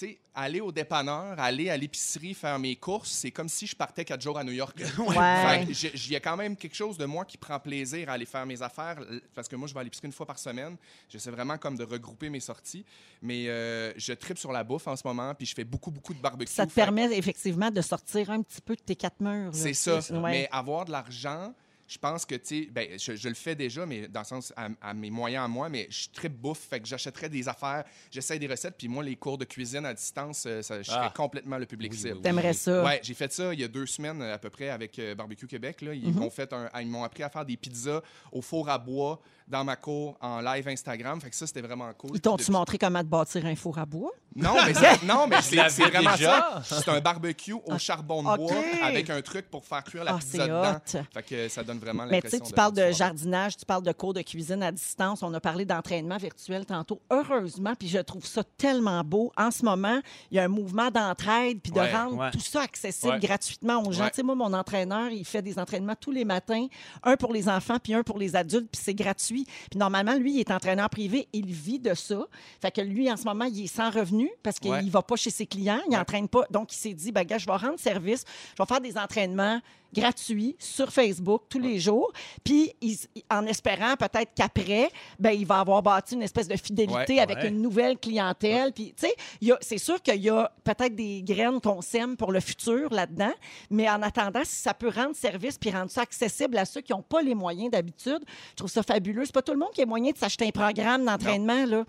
[0.00, 4.04] sais, aller au dépanneur, aller à l'épicerie, faire mes courses, c'est comme si je partais
[4.04, 4.76] quatre jours à New York.
[4.98, 5.14] Ouais.
[5.60, 8.08] Fait que j'ai- Il y a quand même quelque chose de moi qui prend plaisir
[8.08, 8.98] à aller faire mes affaires,
[9.34, 10.76] parce que moi, je vais à l'épicerie une fois par semaine.
[11.08, 12.84] J'essaie vraiment comme de regrouper mes sorties.
[13.22, 16.12] Mais euh, je tripe sur la bouffe en ce moment, puis je fais beaucoup, beaucoup
[16.14, 16.52] de barbecue.
[16.52, 19.50] Ça te Fait permet effectivement de sortir un petit peu de tes quatre murs.
[19.54, 19.98] C'est ça.
[20.12, 20.30] Ouais.
[20.30, 21.54] Mais avoir de l'argent,
[21.88, 24.52] je pense que, tu sais, ben, je, je le fais déjà, mais dans le sens
[24.56, 27.84] à, à mes moyens à moi, mais je tripe bouffe, fait que j'achèterais des affaires,
[28.10, 30.98] j'essaie des recettes, puis moi, les cours de cuisine à distance, euh, ça, je serais
[31.02, 31.12] Ah.
[31.16, 32.10] complètement le public Oui, cible.
[32.10, 32.22] oui, oui.
[32.22, 32.82] T'aimerais ça?
[32.84, 35.46] Ouais, j'ai fait ça il y a deux semaines à peu près avec euh, Barbecue
[35.46, 35.80] Québec.
[35.82, 35.94] Là.
[35.94, 36.14] Ils Mhm.
[36.18, 38.02] m'ont fait un, ils m'ont appris à faire des pizzas
[38.32, 41.20] au four à bois dans ma cour en live Instagram.
[41.20, 42.10] Fait que ça, c'était vraiment cool.
[42.14, 44.10] Ils t'ont-tu Depuis- montré comment te bâtir un four à bois?
[44.36, 46.60] Non, mais c'est, non, mais c'est, l'avais c'est vraiment déjà.
[46.64, 46.80] ça.
[46.82, 48.52] C'est un barbecue au Ah, charbon de bois
[48.82, 50.72] avec un truc pour faire cuire la Ah, pizza c'est dedans.
[50.72, 51.04] hot.
[51.14, 54.14] Fait que ça donne vraiment Mais tu sais, parles de jardinage, tu parles de cours
[54.14, 55.22] de cuisine à distance.
[55.22, 57.00] On a parlé d'entraînement virtuel tantôt.
[57.10, 59.32] Heureusement, puis je trouve ça tellement beau.
[59.36, 60.00] En ce moment,
[60.30, 62.30] il y a un mouvement d'entraide, puis de Ouais, rendre ouais.
[62.30, 63.18] tout ça accessible Ouais.
[63.20, 64.04] gratuitement aux gens.
[64.04, 64.10] Ouais.
[64.10, 66.66] Tu sais, moi, mon entraîneur, il fait des entraînements tous les matins,
[67.02, 69.44] un pour les enfants, puis un pour les adultes, puis c'est gratuit.
[69.70, 72.24] Puis normalement, lui, il est entraîneur privé, il vit de ça.
[72.60, 74.82] Fait que lui, en ce moment, il est sans revenu parce qu'il Ouais.
[74.82, 75.96] ne va pas chez ses clients, il Ouais.
[75.98, 76.44] n'entraîne pas.
[76.50, 78.24] Donc, il s'est dit, ben, gars, je vais rendre service,
[78.56, 79.60] je vais faire des entraînements
[79.94, 82.12] gratuits sur Facebook tous les jours.
[82.44, 82.98] Puis, il-
[83.30, 87.44] en espérant peut-être qu'après, ben, il va avoir bâti une espèce de fidélité Ouais, avec
[87.44, 88.72] une nouvelle clientèle.
[88.72, 92.40] Puis, tu sais, c'est sûr qu'il y a peut-être des graines qu'on sème pour le
[92.40, 93.32] futur là-dedans,
[93.70, 96.92] mais en attendant, si ça peut rendre service puis rendre ça accessible à ceux qui
[96.92, 99.24] n'ont pas les moyens d'habitude, je trouve ça fabuleux.
[99.24, 101.64] C'est pas tout le monde qui a moyen de s'acheter un programme d'entraînement.
[101.64, 101.84] Là.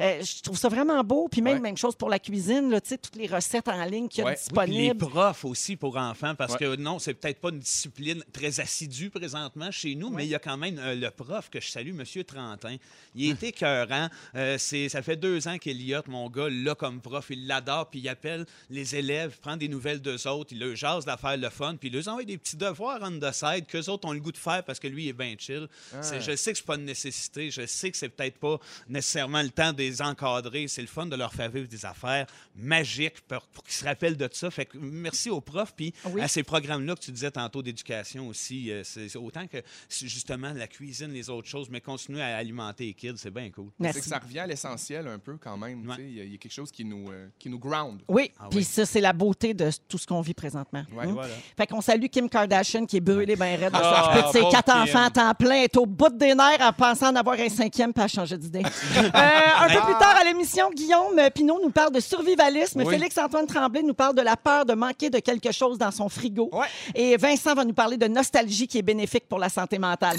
[0.00, 1.28] Euh, je trouve ça vraiment beau.
[1.30, 4.22] Puis même, même chose pour la cuisine, là, toutes les recettes en ligne qu'il y
[4.22, 4.32] a Ouais.
[4.32, 4.98] Oui, puis les disponibles.
[5.10, 6.58] profs aussi pour enfants, parce Ouais.
[6.60, 10.34] que non, c'est peut-être pas une discipline très assidue présentement chez nous, mais il y
[10.34, 12.24] a quand même euh, le prof que je salue, M.
[12.24, 12.76] Trentin.
[13.14, 14.08] Il est écœurant.
[14.34, 17.26] Euh, c'est, ça fait deux ans qu'Eliott, mon gars, l'a comme prof.
[17.30, 21.04] Il l'adore, puis il appelle les élèves, prend des nouvelles d'eux autres, il leur jase
[21.04, 24.06] d'affaires le fun, puis il leur envoie des petits devoirs on the side qu'eux autres
[24.08, 25.68] ont le goût de faire parce que lui il est bien chill.
[26.00, 29.42] C'est- je sais que c'est pas une nécessité, je sais que c'est peut-être pas nécessairement
[29.42, 30.68] le temps de les encadrer.
[30.68, 34.16] C'est le fun de leur faire vivre des affaires magiques pour, pour qu'ils se rappellent
[34.16, 34.50] de ça.
[34.50, 36.20] Fait que merci aux profs, puis Oui.
[36.20, 38.70] à ces programmes-là que tu disais tantôt d'éducation aussi.
[38.70, 39.58] euh, c'est autant que
[39.88, 43.50] c'est justement la cuisine, les autres choses, mais continuer à alimenter les kids, c'est bien
[43.50, 43.66] cool.
[43.78, 44.00] C'est Merci.
[44.00, 45.88] que ça revient à l'essentiel un peu quand même.
[45.88, 45.96] Ouais.
[45.98, 48.00] Il y, a- il y a quelque chose qui nous, euh, qui nous ground.
[48.08, 48.64] Oui, Ah puis oui.
[48.64, 50.84] ça, c'est la beauté de tout ce qu'on vit présentement.
[50.92, 51.06] Ouais.
[51.06, 51.12] Hum.
[51.14, 51.34] Voilà.
[51.56, 54.52] Fait qu'on salue Kim Kardashian qui est brûlée bien raide de Ah, de ses pauvre
[54.52, 54.82] quatre Kim.
[54.82, 55.62] enfants à temps plein.
[55.62, 58.62] Est au bout des nerfs en pensant en avoir un cinquième a changé d'idée.
[59.02, 59.08] Euh,
[59.58, 62.82] un peu plus tard à l'émission, Guillaume Pinot nous parle de survivalisme.
[62.84, 62.94] Oui.
[62.94, 66.48] Félix-Antoine Tremblay nous parle de la peur de manquer de quelque chose dans son frigo.
[66.52, 66.66] Ouais.
[66.94, 70.16] Et Vincent va nous parler de nostalgie qui est bénéfique pour la santé mentale.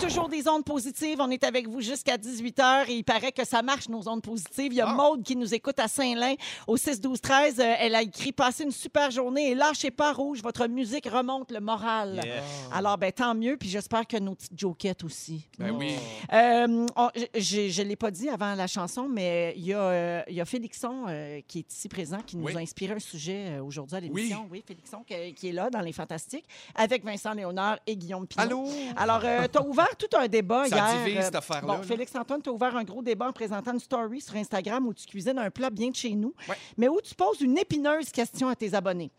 [0.00, 1.18] Toujours des ondes positives.
[1.20, 4.72] On est avec vous jusqu'à 18h et il paraît que ça marche, nos ondes positives.
[4.72, 4.94] Il y a Ah.
[4.94, 6.34] Maude qui nous écoute à Saint-Lin
[6.66, 7.60] au 6-12-13.
[7.60, 10.40] Euh, elle a écrit Passez une super journée et lâchez pas rouge.
[10.42, 12.20] Votre musique remonte le moral.
[12.24, 12.42] Yeah.
[12.72, 13.56] Alors, ben, tant mieux.
[13.58, 15.46] Puis j'espère que nos petites jokettes aussi.
[15.58, 15.92] Ben oui.
[16.32, 20.22] Euh, on- je ne l'ai pas dit avant la chanson, mais il y a, euh,
[20.28, 22.56] il y a Félixon euh, qui est ici présent, qui nous Oui.
[22.56, 24.46] a inspiré un sujet euh, aujourd'hui à l'émission.
[24.50, 28.42] Oui, Félixon que- qui est là dans Les Fantastiques, avec Vincent Léonard et Guillaume Pinot.
[28.42, 28.68] Allô?
[28.96, 29.86] Alors, tu as ouvert?
[29.98, 31.04] Tout un débat Ça hier.
[31.04, 31.82] divise, euh, cette affaire-là, Bon, là.
[31.82, 35.06] Félix-Antoine, tu as ouvert un gros débat en présentant une story sur Instagram où tu
[35.06, 36.56] cuisines un plat bien de chez nous, Ouais.
[36.76, 39.10] mais où tu poses une épineuse question à tes abonnés.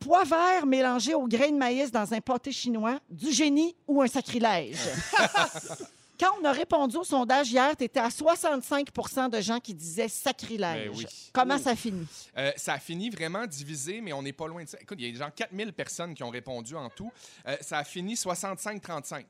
[0.00, 4.06] Pois vert mélangé au grain de maïs dans un pâté chinois, du génie ou un
[4.06, 4.78] sacrilège?
[6.20, 8.88] Quand on a répondu au sondage hier, tu étais à 65
[9.30, 10.90] de gens qui disaient sacrilège.
[10.90, 11.06] Ben oui.
[11.32, 12.06] Comment ça finit?
[12.38, 14.78] Euh, ça a fini vraiment divisé, mais on n'est pas loin de ça.
[14.80, 17.10] Écoute, il y a genre 4000 personnes qui ont répondu en tout.
[17.48, 19.24] Euh, ça a fini 65-35.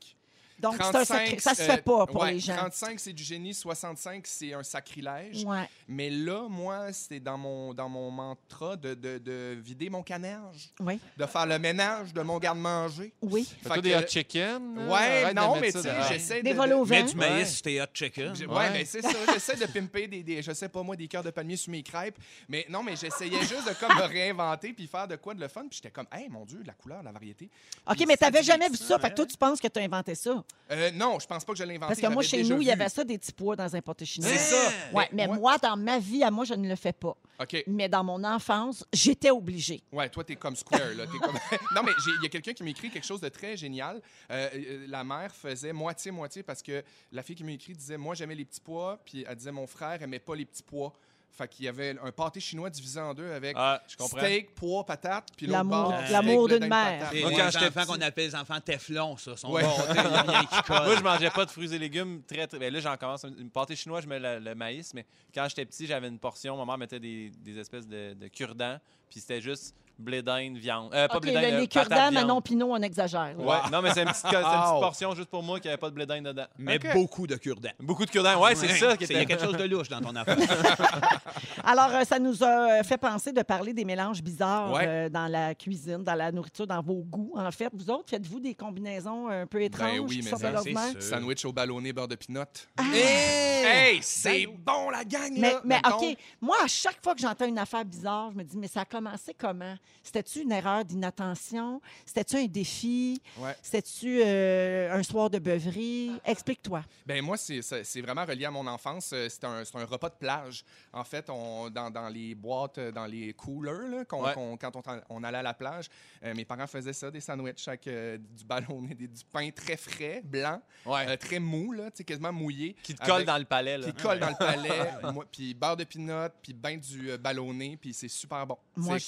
[0.59, 2.55] Donc, c'est un sacri- ça se fait pas pour euh, ouais, les gens.
[2.55, 3.53] 35, c'est du génie.
[3.53, 5.43] 65, c'est un sacrilège.
[5.43, 5.67] Ouais.
[5.87, 10.71] Mais là, moi, c'était dans mon, dans mon mantra de, de, de vider mon canage,
[10.79, 10.99] Oui.
[11.17, 13.13] de faire le ménage de mon garde-manger.
[13.21, 13.47] Oui.
[13.63, 14.77] Fait des que- hot chicken.
[14.87, 16.43] Ouais, Arrête non, mais tu sais, j'essaie de...
[16.45, 17.07] Des vols au Mets vent.
[17.09, 17.45] du maïs Ouais.
[17.45, 18.31] sur tes hot chicken.
[18.31, 18.45] Ouais.
[18.47, 19.09] Ouais, ben c'est ça.
[19.33, 21.83] J'essaie de pimper des, des, je sais pas moi, des cœurs de palmier sur mes
[21.83, 22.17] crêpes.
[22.47, 25.47] Mais non, mais j'essayais juste de comme me réinventer puis faire de quoi de le
[25.47, 25.61] fun.
[25.69, 27.49] Puis j'étais comme, hey, mon Dieu, la couleur, la variété.
[27.87, 28.97] OK, Puis mais tu ça n'avais dit jamais vu ça.
[28.99, 30.43] Fait que toi, tu penses que tu as inventé ça.
[30.71, 31.89] Euh, non, je pense pas que je l'ai inventé.
[31.93, 34.03] Parce que moi, chez nous, il y avait ça des petits pois dans un pâté
[34.03, 34.31] chinois.
[34.31, 34.71] C'est ça.
[34.93, 37.15] Ouais, mais moi- moi, dans ma vie, à moi, je ne le fais pas.
[37.39, 37.63] OK.
[37.67, 39.83] Mais dans mon enfance, j'étais obligée.
[39.91, 41.05] Ouais, toi, t'es comme Square, là.
[41.05, 41.37] Comme...
[41.75, 44.01] non, mais il y a quelqu'un qui m'a écrit quelque chose de très génial.
[44.31, 48.15] Euh, euh, la mère faisait moitié-moitié parce que la fille qui m'a écrit disait Moi,
[48.15, 50.93] j'aimais les petits pois, puis elle disait Mon frère aimait pas les petits pois.
[51.31, 54.19] Fait qu'il y avait un pâté chinois divisé en deux avec Ah, je comprends.
[54.19, 56.99] steak, pois, patate, puis l'autre L'amour- bord, l'amour steak, d'une mère.
[56.99, 57.13] patate.
[57.13, 59.61] Et Moi, quand j'étais enfants petit- qu'on appelle les enfants Teflon, ça, sont Ouais.
[59.63, 59.83] bons.
[59.89, 60.85] Il n'y a rien qui colle.
[60.85, 62.57] Moi, je mangeais pas de fruits et légumes très, très.
[62.57, 63.23] Ben là, j'en commence.
[63.23, 66.55] Une pâté chinois, je mets le, le maïs, mais quand j'étais petit, j'avais une portion.
[66.57, 70.93] Ma mère mettait des, des espèces de, de cure-dents, puis c'était juste blé d'Inde, viande.
[70.93, 72.13] Euh, pas OK, blé le- d'Inde, euh, patate viande.
[72.13, 73.35] Manon Pinot, on exagère.
[73.37, 73.43] là.
[73.43, 74.79] Ouais, non, mais c'est une petite, c'est une petite Ow.
[74.79, 76.45] portion juste pour moi qui avait pas de blé d'Inde dedans.
[76.57, 76.93] Mais Ok.
[76.93, 77.69] beaucoup de cure-dents.
[77.79, 78.41] Beaucoup de cure-dents.
[78.41, 79.33] Ouais, c'est ça qui Il y a était.
[79.35, 80.37] quelque chose de louche dans ton affaire.
[81.63, 84.85] Alors, euh, ça nous a euh, fait penser de parler des mélanges bizarres Ouais.
[84.87, 87.33] euh, dans la cuisine, dans la nourriture, dans vos goûts.
[87.35, 90.41] En fait, vous autres, faites-vous des combinaisons un peu étranges Ben oui, qui mais sortent
[90.43, 90.83] de ça, l'ordinaire?
[90.93, 91.15] c'est sûr.
[91.17, 92.41] Sandwich au ballonné beurre de pinot.
[92.77, 92.83] Ah!
[92.93, 95.61] Hey, c'est bon, la gang, Mais, là!
[95.63, 98.57] mais Mettons- OK, moi, à chaque fois que j'entends une affaire bizarre, je me dis,
[98.57, 99.75] mais ça a commencé comment?
[100.03, 101.81] C'était-tu une erreur d'inattention?
[102.05, 103.21] C'était-tu un défi?
[103.37, 103.55] Ouais.
[103.61, 106.11] C'était-tu euh, un soir de beuverie?
[106.25, 106.83] Explique-toi.
[107.05, 107.61] Ben moi, c'est-
[108.01, 109.11] vraiment relié à mon enfance.
[109.13, 110.63] Euh, C'est un, un repas de plage.
[110.93, 114.05] En fait, on, dans, dans les boîtes, euh, dans les coolers, là, Ouais.
[114.33, 115.87] qu'on- quand on, on allait à la plage,
[116.23, 119.77] euh, mes parents faisaient ça, des sandwichs avec euh, du ballonné, des- du pain très
[119.77, 121.05] frais, blanc, Ouais.
[121.07, 122.75] euh, très mou, là, quasiment mouillé.
[122.83, 123.77] qui te colle dans le palais.
[123.77, 123.91] Là.
[123.91, 124.69] Qui colle dans le palais,
[125.31, 128.57] puis beurre de pinot, puis ben du euh, ballonné, puis c'est super bon.
[128.75, 128.99] C'est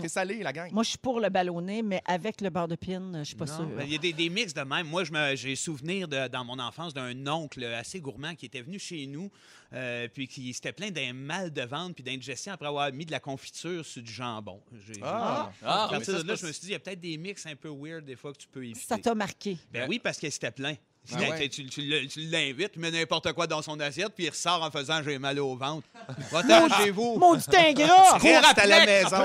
[0.00, 0.70] je- Sucré salé, la gang.
[0.72, 3.46] Moi, je suis pour le ballonné, mais avec le beurre de pin, je suis pas
[3.76, 4.86] mais Il y a des, des mix de même.
[4.88, 8.62] Moi, je me- j'ai souvenir de- dans mon enfance d'un oncle assez gourmand qui était
[8.62, 9.30] venu chez nous,
[9.72, 13.10] euh, puis qui s'était plein d'un mal de ventre puis d'indigestion après avoir mis de
[13.10, 14.60] la confiture sur du jambon.
[15.02, 15.50] Ah!
[15.64, 17.16] Ah, à partir de là, c'est je me suis dit, il y a peut-être des
[17.16, 18.80] mix un peu weird des fois que tu peux éviter.
[18.86, 19.56] Ça t'a marqué.
[19.72, 20.74] Ben oui, parce que c'était plein.
[21.12, 21.48] Ah Tu- ouais.
[21.48, 24.62] Tu, tu le- tu l'invites, tu mets n'importe quoi dans son assiette, puis il ressort
[24.62, 25.86] en faisant j'ai mal au ventre.
[26.30, 27.18] Va-t'en chez vous.
[27.18, 28.18] Maudit ingrat!
[28.18, 29.16] Reste à la maison.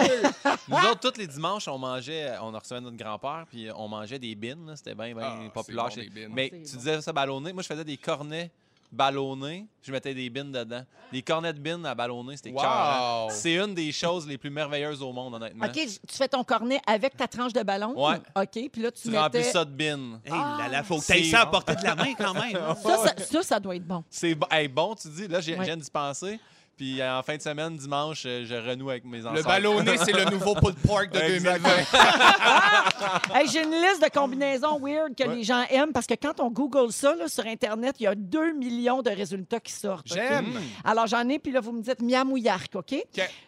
[0.68, 4.34] Nous autres, tous les dimanches, on mangeait, on recevait notre grand-père, puis on mangeait des
[4.34, 4.74] bines.
[4.76, 5.86] C'était bien, bien Ah, populaire.
[5.86, 6.10] bon, chez-.
[6.32, 6.62] Mais tu bon.
[6.80, 7.54] disais ça ballonné.
[7.54, 8.50] Moi, je faisais des cornets
[8.92, 9.68] ballonnés.
[9.82, 10.84] Je mettais des bines dedans.
[11.12, 12.62] Des cornets de bines à ballonner, c'était Wow!
[12.62, 13.28] cœur.
[13.32, 15.66] C'est une des choses les plus merveilleuses au monde, honnêtement.
[15.66, 17.94] OK, tu fais ton cornet avec ta tranche de ballon?
[17.96, 18.18] Ouais.
[18.36, 19.52] OK, puis là, tu, Tu remplis mettais...
[19.52, 20.20] ça de bines.
[20.26, 22.56] Hey, là, là, faut que tu ça à portée de la main quand même.
[22.56, 22.76] hein?
[22.84, 24.04] Ça, ça, ça, ça doit être bon.
[24.10, 24.48] C'est bon.
[24.52, 25.28] Hey, bon, tu dis.
[25.28, 26.40] Là, j'ai- viens d'y penser.
[26.78, 29.36] Puis euh, en fin de semaine, dimanche, euh, je renoue avec mes enfants.
[29.36, 31.60] Le ballonné, c'est le nouveau pulled pork de Exact.
[31.64, 33.34] 2020.
[33.34, 35.36] Hey, J'ai une liste de combinaisons weird que Ouais.
[35.36, 38.16] les gens aiment parce que quand on Google ça là, sur Internet, il y a
[38.16, 40.08] 2 millions de résultats qui sortent.
[40.08, 40.54] J'aime.
[40.84, 42.96] Alors, j'en ai, puis là, vous me dites miam ou yark, OK?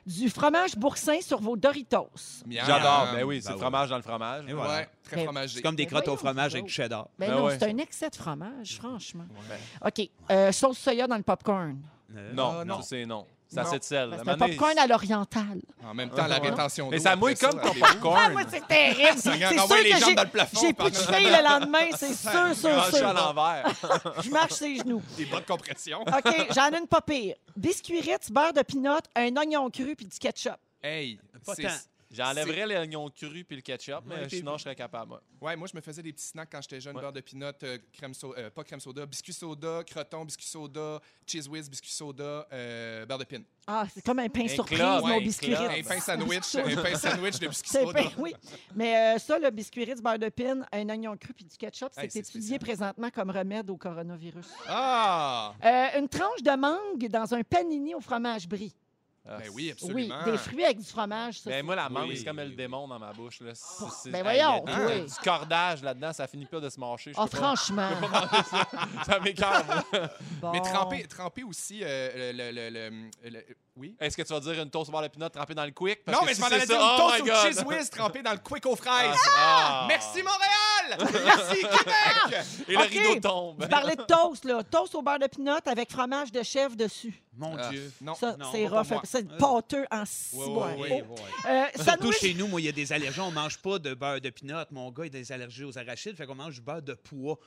[0.06, 2.10] Du fromage boursin sur vos Doritos.
[2.50, 3.10] J'adore.
[3.14, 3.62] Ben oui, c'est Ben le ouais.
[3.62, 4.46] fromage dans le fromage.
[4.48, 4.74] Et voilà.
[4.78, 5.56] Ouais, très Ben, fromagé.
[5.56, 7.08] C'est comme des Ben crottes au fromage avec du cheddar.
[7.18, 7.58] Ben Ben non, ouais.
[7.60, 9.26] c'est un excès de fromage, franchement.
[9.86, 10.10] OK.
[10.32, 11.78] Euh, sauce soya dans le popcorn.
[12.16, 12.82] Euh, Non, Ah, non.
[12.82, 13.26] c'est non.
[13.52, 13.70] Ça, Non.
[13.82, 15.60] c'est un donné, popcorn à l'orientale.
[15.84, 16.50] En même temps, la Ouais.
[16.50, 18.20] rétention Mais ça mouille comme ton popcorn.
[18.24, 19.18] Ah, moi, c'est terrible.
[19.18, 21.44] C'est sûr envoie les que jambes j'ai- dans le plafond, j'ai plus de cheville le
[21.44, 23.14] lendemain, c'est sûr, sûr, Mange ça à sûr.
[23.14, 23.74] l'envers.
[24.24, 25.02] Je marche ses genoux.
[25.18, 26.02] Des bas de compression.
[26.02, 27.36] OK, j'en ai une pas pire.
[27.58, 30.54] Biscuits Ritz, beurre de pinot, un oignon cru puis du ketchup.
[30.84, 31.70] Hey, Pas c'est- tant.
[32.12, 35.10] J'enlèverais les oignons crus puis le ketchup, mais Ouais, sinon, je serais capable.
[35.10, 35.22] moi.
[35.42, 36.96] Ouais, moi, je me faisais des petits snacks quand j'étais jeune.
[36.96, 37.02] Ouais.
[37.02, 41.48] Beurre de pinot, euh, crème soda, pas crème soda, biscuit soda, croton, biscuit soda, cheese
[41.48, 43.42] whiz, biscuit soda, euh, beurre de pin.
[43.68, 45.54] Ah, c'est comme un pain Un surprise, club, mon ouais, un biscuit.
[45.54, 48.02] Un pain sandwich, un pain sandwich de biscuit C'est soda.
[48.02, 48.34] pain- oui.
[48.76, 51.90] Mais euh, ça, le biscuit Ritz, beurre de pin, un oignon cru puis du ketchup,
[51.92, 52.60] c'est Hey, étudié spécial.
[52.60, 54.48] présentement comme remède au coronavirus.
[54.68, 55.54] Ah!
[55.64, 58.74] Euh, une tranche de mangue dans un panini au fromage brie.
[59.28, 60.24] Ah, Ben oui, Oui, absolument.
[60.24, 61.40] des fruits avec du fromage.
[61.40, 62.56] Ça, Ben, moi, la mangue, Oui, c'est comme oui, le oui.
[62.56, 63.42] démon dans ma bouche.
[63.42, 63.52] Là.
[63.54, 65.06] C'est- Ben hey, voyons, il y a du- oui.
[65.06, 67.14] du cordage là-dedans, ça finit pas de se mâcher.
[67.14, 67.90] je Ah, peux pas- franchement.
[69.06, 69.84] Ça moi.
[70.42, 70.52] Bon.
[70.52, 72.90] Mais tremper, tremper aussi euh, le, le- le-
[73.24, 73.96] le- le- Oui?
[74.00, 76.04] Est-ce que tu vas dire une toast au beurre de pinot trempée dans le quick?
[76.04, 77.48] Parce non, que mais si je m'en c'est allais ça- dire une oh toast au
[77.48, 79.16] cheese whiz trempé dans le quick aux fraises.
[79.38, 79.86] ah.
[79.88, 80.79] Merci, Montréal!
[80.98, 82.46] Merci, Québec!
[82.68, 82.94] Et Ok.
[82.94, 83.62] le rideau tombe.
[83.62, 84.64] Tu parlais de toast, là.
[84.64, 87.22] Toast au beurre de pinot avec fromage de chèvre dessus.
[87.38, 87.92] Mon Ah, Dieu.
[88.02, 88.16] non.
[88.16, 88.88] Ça, non, c'est pas rough.
[88.88, 89.02] pour moi.
[89.06, 90.68] C'est pâteux en six Ouais, mois.
[90.68, 91.04] ouais, Oui, ouais.
[91.10, 91.22] oui.
[91.50, 93.20] Euh, Surtout sandwich- chez nous, moi, il y a des allergies.
[93.22, 94.56] On mange pas de beurre de pinot.
[94.72, 97.38] Mon gars, il a des allergies aux arachides, fait qu'on mange du beurre de pois.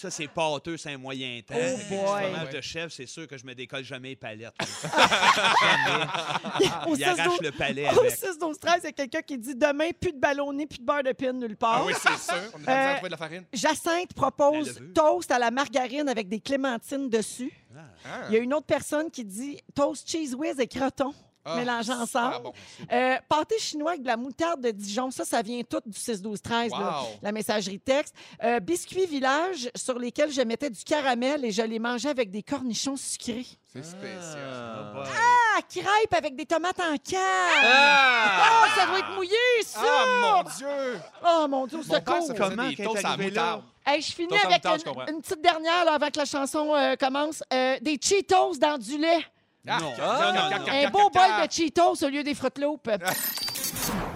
[0.00, 1.54] Ça, c'est pâteux, c'est un moyen temps.
[1.56, 1.98] Oh boy.
[1.98, 2.52] fromage Ouais.
[2.52, 4.54] de chèvre, c'est sûr que je me décolle jamais les palettes.
[6.86, 8.12] Au il arrache 6-12 le palais Au avec.
[8.16, 10.84] 6 12 13 il y a quelqu'un qui dit demain, plus de ballonné, plus de
[10.84, 11.80] beurre de pin nulle part.
[11.82, 12.40] Ah oui, c'est sûr.
[12.54, 13.44] On a Euh, de trouver de la farine.
[13.52, 17.52] Jacinthe propose toast à la margarine avec des clémentines dessus.
[17.76, 17.80] Ah.
[18.28, 21.12] Il y a une autre personne qui dit toast cheese whiz et croton
[21.48, 22.42] Ah, mélangés ensemble.
[22.44, 22.52] bon.
[22.92, 26.70] Euh, pâté chinois avec de la moutarde de Dijon, ça, ça vient tout du 6-12-13,
[26.70, 27.06] là, Wow.
[27.22, 28.14] la messagerie texte.
[28.42, 32.42] Euh, biscuits village sur lesquels je mettais du caramel et je les mangeais avec des
[32.42, 33.46] cornichons sucrés.
[33.72, 34.50] C'est spécial.
[34.50, 35.04] Ah, boy.
[35.06, 37.18] Ah, crêpes avec des tomates en canne!
[37.64, 38.64] Ah!
[38.64, 39.80] Oh, ça doit être mouillé, ça!
[39.84, 41.00] Ah, mon Dieu!
[41.26, 42.22] Oh, mon Dieu, c'est cool!
[42.22, 43.16] ça Comment des là?
[43.16, 43.62] moutarde.
[43.86, 47.42] Hey, je finis avec moutarde, une, petite dernière là, avant que la chanson euh, commence.
[47.52, 49.24] Euh, des Cheetos dans du lait.
[49.68, 49.92] Ah, Non.
[49.98, 50.72] Non, non, non.
[50.72, 52.82] Un beau bol de Cheetos au lieu des Fruit Loops.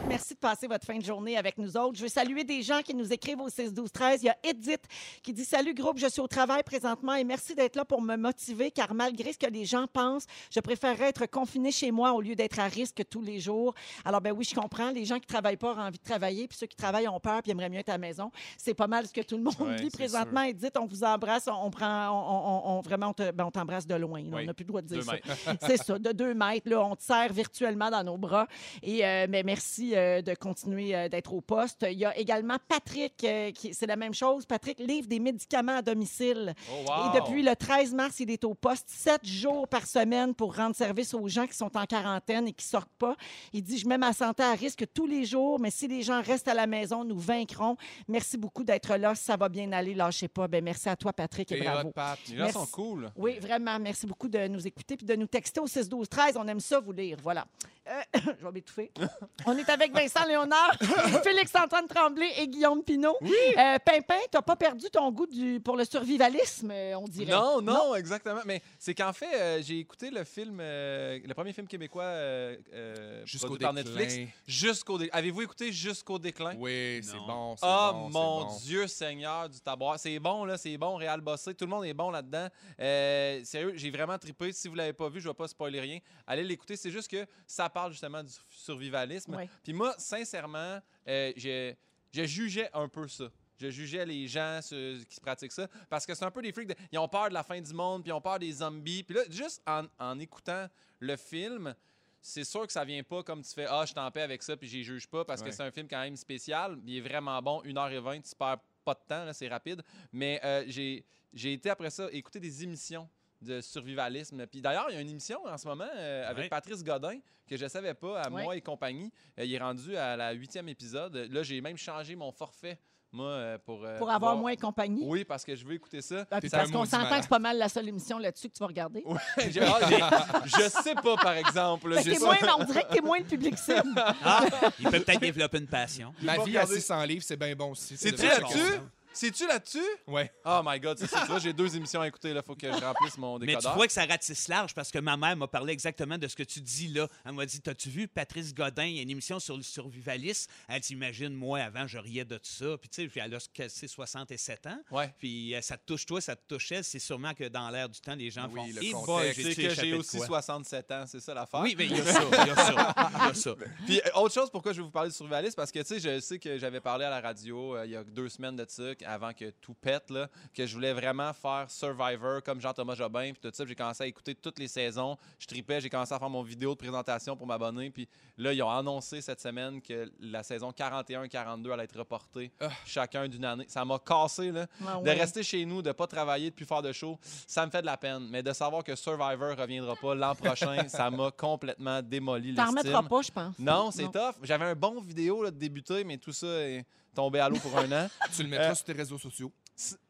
[0.09, 1.97] Merci de passer votre fin de journée avec nous autres.
[1.97, 4.23] Je veux saluer des gens qui nous écrivent au 6 12 13.
[4.23, 4.83] Il y a Edith
[5.23, 8.17] qui dit Salut groupe, je suis au travail présentement et merci d'être là pour me
[8.17, 12.21] motiver car malgré ce que les gens pensent, je préférerais être confinée chez moi au
[12.21, 13.75] lieu d'être à risque tous les jours.
[14.05, 14.91] Alors ben oui, je comprends.
[14.91, 17.41] Les gens qui travaillent pas ont envie de travailler puis ceux qui travaillent ont peur
[17.43, 18.31] puis aimeraient mieux être à la maison.
[18.59, 20.43] C'est pas mal ce que tout le monde Ouais, c'est présentement.
[20.43, 21.49] Edith, on vous embrasse.
[21.49, 24.21] On, on prend, on, on- on- vraiment, on ben, on t'embrasse de loin.
[24.21, 24.31] Oui.
[24.33, 25.57] On n'a plus le droit de dire Deux ça.
[25.67, 26.69] C'est ça, de deux mètres.
[26.69, 28.47] Là, on te serre virtuellement dans nos bras.
[28.83, 31.87] Et euh, mais merci euh, de continuer euh, d'être au poste.
[31.91, 34.47] Il y a également Patrick, euh, qui c'est la même chose.
[34.47, 36.55] Patrick livre des médicaments à domicile.
[36.71, 36.95] Oh, wow.
[37.17, 40.77] Et depuis le 13 mars, il est au poste sept jours par semaine pour rendre
[40.77, 43.17] service aux gens qui sont en quarantaine et qui sortent pas.
[43.53, 46.23] Il dit, je mets ma santé à risque tous les jours, mais si les gens
[46.23, 47.77] restent à la maison, nous vaincrons.
[48.09, 49.15] Merci beaucoup d'être là.
[49.15, 49.95] Ça va bien aller.
[49.95, 50.49] Lâchez pas.
[50.49, 51.91] Ben, merci à toi, Patrick, et bravo.
[51.91, 52.19] Pat.
[52.29, 52.59] Les gens Merci.
[52.59, 53.11] sont cool.
[53.17, 53.79] Oui, vraiment.
[53.79, 56.37] Merci beaucoup de nous écouter puis de nous texter au 6 12 13.
[56.37, 57.19] On aime ça vous lire.
[57.23, 57.47] Voilà.
[57.89, 58.93] Euh, je vais m'étouffer.
[59.47, 60.77] On est avec Vincent Léonard,
[61.25, 63.17] Félix-Antoine Tremblay et Guillaume Pinault.
[63.23, 67.33] Euh, Pimpin, tu n'as pas perdu ton goût du, pour le survivalisme, euh, on dirait.
[67.33, 68.41] Non, non, exactement.
[68.45, 72.57] Mais c'est qu'en fait, euh, j'ai écouté le film, euh, le premier film québécois euh,
[72.73, 73.93] euh, Jusqu'au produit par déclin.
[73.97, 74.31] Netflix.
[74.47, 76.55] Jusqu'au dé- Avez-vous écouté Jusqu'au déclin?
[76.59, 78.57] Oui, c'est bon, Oh bon, mon bon.
[78.63, 79.95] Dieu Seigneur du tabac.
[79.99, 81.55] C'est bon, là, c'est bon, Réal Bossé.
[81.55, 82.49] Tout le monde est bon là-dedans.
[82.81, 84.53] Euh, sérieux, j'ai vraiment trippé.
[84.53, 85.99] Si vous l'avez pas vu, je vais pas spoiler rien.
[86.27, 86.77] Allez l'écouter.
[86.77, 89.37] C'est juste que ça parle justement du survivalisme.
[89.63, 91.75] Puis moi, sincèrement, euh, je,
[92.13, 93.25] je jugeais un peu ça.
[93.59, 96.69] Je jugeais les gens ceux qui pratiquent ça parce que c'est un peu des freaks.
[96.69, 99.03] de- ils ont peur de la fin du monde, puis ils ont peur des zombies.
[99.05, 100.67] Puis là, juste en, en écoutant
[100.99, 101.75] le film,
[102.21, 104.57] c'est sûr que ça vient pas comme tu fais Ah, je t'en paix avec ça,
[104.57, 105.49] puis j'y juge pas parce Ouais.
[105.51, 106.79] que c'est un film quand même spécial.
[106.87, 109.83] Il est vraiment bon, 1h20, tu perds pas de temps, c'est rapide.
[110.13, 113.09] Mais euh, j'ai j'ai été après ça écouter des émissions
[113.43, 114.47] de survivalisme.
[114.47, 116.49] Puis d'ailleurs, il y a une émission en ce moment euh, avec Ouais.
[116.49, 118.43] Patrice Godin que je savais pas, à Ouais.
[118.45, 119.13] moi et compagnie.
[119.39, 121.15] Euh, il est rendu à la huitième épisode.
[121.31, 122.79] Là, j'ai même changé mon forfait,
[123.11, 123.85] moi, euh, pour.
[123.85, 125.03] euh, Pour avoir voir- moins compagnie?
[125.05, 126.25] Oui, parce que je veux écouter ça.
[126.31, 128.55] Ah, puis T'es parce qu'on s'entend que c'est pas mal la seule émission là-dessus que
[128.55, 129.03] tu vas regarder.
[129.05, 129.19] Ouais,
[129.51, 131.95] j'ai- ah, je sais pas, par exemple.
[132.03, 134.03] J'ai t'es moins- on dirait que tu es moins le public cible.
[134.25, 134.45] Ah,
[134.79, 136.15] il peut peut-être développer une passion.
[136.23, 136.75] Ma vie à regarder.
[136.77, 137.97] 600 livres, c'est bien bon aussi.
[137.99, 138.81] C'est-tu là-dessus?
[139.13, 139.79] C'est-tu là-dessus?
[140.07, 140.31] Ouais.
[140.45, 141.27] Oh my God, c'est ça.
[141.39, 142.31] J'ai deux émissions à écouter.
[142.31, 143.73] Il faut que je remplisse mon Mais décodeur.
[143.73, 146.37] tu vois que ça ratisse large parce que ma mère m'a parlé exactement de ce
[146.37, 147.09] que tu dis là.
[147.25, 148.85] Elle m'a dit T'as-tu vu Patrice Godin?
[148.85, 150.51] Il y a une émission sur le survivalisme.
[150.69, 152.77] Elle t'imagine, moi, avant, je riais de tout ça.
[152.79, 154.79] Puis, tu sais, puis elle a cassé 67 ans.
[154.91, 155.13] Ouais.
[155.19, 156.85] Puis, euh, ça te touche toi, ça te touche elle.
[156.85, 159.43] C'est sûrement que dans l'air du temps, les gens Oui, font le contexte.
[159.43, 160.27] C'est que j'ai aussi quoi?
[160.27, 161.61] 67 ans, c'est ça l'affaire.
[161.61, 162.23] Oui, mais il y a ça.
[162.23, 162.95] Il y a ça.
[163.21, 163.55] Il y a ça.
[163.87, 166.01] Puis euh, autre chose pourquoi je vais vous parler de survivalisme, parce que tu sais,
[166.01, 168.65] je sais que j'avais parlé à la radio euh, il y a deux semaines de
[168.69, 173.33] ça, avant que tout pète, là, que je voulais vraiment faire Survivor comme Jean-Thomas Jobin,
[173.33, 173.65] puis tout ça.
[173.67, 175.17] J'ai commencé à écouter toutes les saisons.
[175.39, 177.91] Je tripais, j'ai commencé à faire mon vidéo de présentation pour m'abonner.
[177.91, 182.69] Puis là, ils ont annoncé cette semaine que la saison 41-42 allait être reportée, Ah.
[182.85, 183.65] chacun d'une année.
[183.69, 184.67] Ça m'a cassé, là.
[184.87, 187.71] Ah De rester chez nous, de pas travailler, de plus faire de show, ça me
[187.71, 188.29] fait de la peine.
[188.31, 193.03] Mais de savoir que Survivor reviendra pas l'an prochain, ça m'a complètement démoli T'en remettras
[193.03, 193.59] pas, je pense.
[193.59, 194.37] Non, c'est tough.
[194.43, 197.77] J'avais un bon vidéo là, de débuter, mais tout ça est tombé à l'eau pour
[197.79, 198.09] un an.
[198.37, 199.53] Tu le mettras Euh, sur tes réseaux sociaux.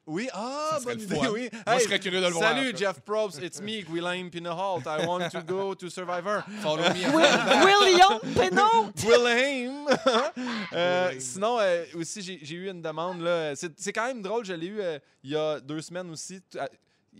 [0.06, 1.48] Oui, ah, bonne idée, oui.
[1.66, 2.50] Moi, je serais curieux de le voir.
[2.52, 2.72] Salut.
[2.76, 3.40] Jeff Probst.
[3.42, 4.82] It's me, Guillaume Pinault.
[4.84, 6.42] I want to go to Survivor.
[6.60, 7.06] Follow me.
[7.14, 8.18] William!
[9.06, 9.86] Wilhelm.
[10.72, 11.20] Euh, Wilhelm.
[11.20, 13.20] sinon, euh, aussi, j'ai eu une demande.
[13.22, 13.54] là.
[13.54, 14.44] C'est quand même drôle.
[14.44, 16.40] Je l'ai eu euh, il y a deux semaines aussi.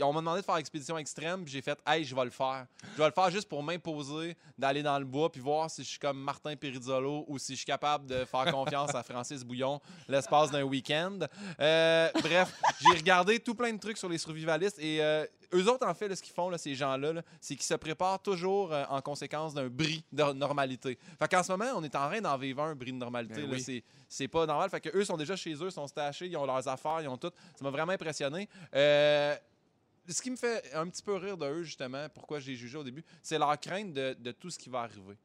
[0.01, 2.67] On m'a demandé de faire expédition extrême, puis j'ai fait, hey, je vais le faire.
[2.95, 5.89] Je vais le faire juste pour m'imposer d'aller dans le bois, puis voir si je
[5.89, 9.81] suis comme Martin Perizzolo ou si je suis capable de faire confiance à Francis Bouillon
[10.09, 11.19] l'espace d'un week-end.
[11.61, 15.87] Euh, bref, j'ai regardé tout plein de trucs sur les survivalistes et euh, eux autres,
[15.87, 18.73] en fait, là, ce qu'ils font, là, ces gens-là, là, c'est qu'ils se préparent toujours
[18.73, 20.99] euh, en conséquence d'un bris de normalité.
[21.19, 23.43] Fait qu'en ce moment, on est en train d'en vivre un bris de normalité.
[23.43, 23.83] Ben oui.
[24.09, 24.71] C'est- pas normal.
[24.71, 27.17] Fait que eux sont déjà chez eux, sont stachés, ils ont leurs affaires, ils ont
[27.17, 27.31] tout.
[27.55, 28.49] Ça m'a vraiment impressionné.
[28.75, 29.35] Euh,
[30.09, 32.85] ce qui me fait un petit peu rire de eux, justement, pourquoi j'ai jugé au
[32.85, 35.17] début, c'est leur crainte de, de tout ce qui va arriver.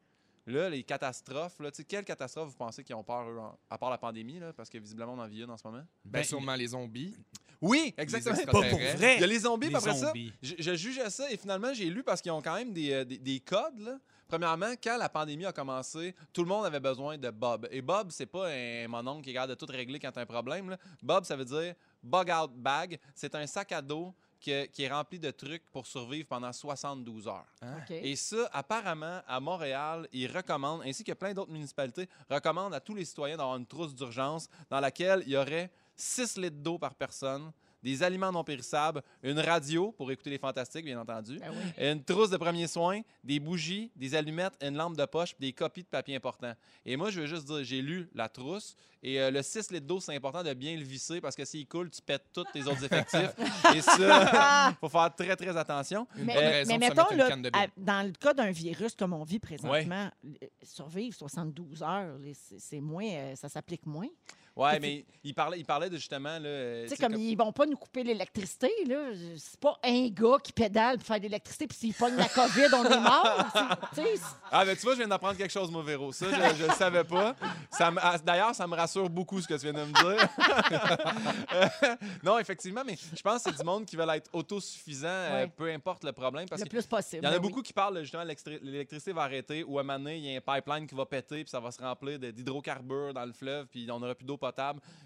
[0.46, 3.58] Là, les catastrophes, là, tu sais, quelles catastrophes vous pensez qu'ils ont peur, eux, en-
[3.68, 5.82] à part la pandémie, là, parce que visiblement, on en vit une en ce moment?
[6.04, 7.14] Ben, Ben, sûrement les zombies.
[7.60, 8.36] Oui, exactement.
[8.46, 9.16] Pas pour vrai.
[9.16, 10.32] Il y a les zombies, Les après ça, zombies.
[10.40, 13.04] je, je jugeais ça et finalement, j'ai lu parce qu'ils ont quand même des, euh,
[13.04, 13.80] des, des codes.
[13.80, 13.98] Là.
[14.28, 17.66] Premièrement, quand la pandémie a commencé, tout le monde avait besoin de Bob.
[17.70, 20.26] Et Bob, c'est pas un mononcle qui capable de tout régler quand tu as un
[20.26, 20.70] problème.
[20.70, 20.78] là.
[21.02, 22.98] Bob, ça veut dire Bug Out Bag.
[23.14, 27.26] C'est un sac à dos que- qui est rempli de trucs pour survivre pendant 72
[27.28, 27.46] heures.
[27.62, 27.90] OK.
[27.90, 32.94] Et ça, apparemment, à Montréal, ils recommandent, ainsi que plein d'autres municipalités, recommandent à tous
[32.94, 36.94] les citoyens d'avoir une trousse d'urgence dans laquelle il y aurait 6 litres d'eau par
[36.94, 37.50] personne,
[37.82, 41.84] des aliments non périssables, une radio pour écouter les fantastiques, bien entendu, Ben oui.
[41.90, 45.82] une trousse de premiers soins, des bougies, des allumettes, une lampe de poche, des copies
[45.82, 46.52] de papier important.
[46.84, 49.86] Et moi, je veux juste dire, j'ai lu la trousse et euh, le 6 litres
[49.86, 52.62] d'eau, c'est important de bien le visser parce que s'il coule, tu pètes tous tes
[52.64, 53.30] autres effectifs.
[53.74, 56.06] et ça, faut faire très, très attention.
[56.16, 60.46] Mais, raison mettons, là, à- dans le cas d'un virus comme on vit présentement, euh,
[60.62, 62.16] survivre 72 heures,
[62.58, 64.08] c'est moins, euh, ça s'applique moins.
[64.58, 66.36] Ouais, mais il parlait, il parlait de justement.
[66.42, 69.10] Euh, Tu sais, sais, comme, ils vont pas nous couper l'électricité, là.
[69.36, 72.66] C'est pas un gars qui pédale pour faire de l'électricité, puis s'il pogne la COVID,
[72.74, 73.44] on est mort.
[74.50, 76.10] Ah, ben tu vois, je viens d'apprendre quelque chose, mon Véro.
[76.12, 77.34] Ça, je ne le savais pas.
[77.78, 80.28] Ah, D'ailleurs, ça me rassure beaucoup ce que tu viens de me dire.
[81.54, 81.66] Euh,
[82.22, 85.70] non, effectivement, mais je pense que c'est du monde qui veut être autosuffisant, euh, peu
[85.70, 86.48] importe le problème.
[86.48, 87.22] Parce le que plus possible.
[87.22, 87.48] il y en a ben oui.
[87.48, 90.34] beaucoup qui parlent justement l'électri- l'électricité va arrêter ou à un moment donné, il y
[90.34, 93.66] a un pipeline qui va péter puis ça va se remplir d'hydrocarbures dans le fleuve
[93.66, 94.47] puis on n'aura plus d'eau potable.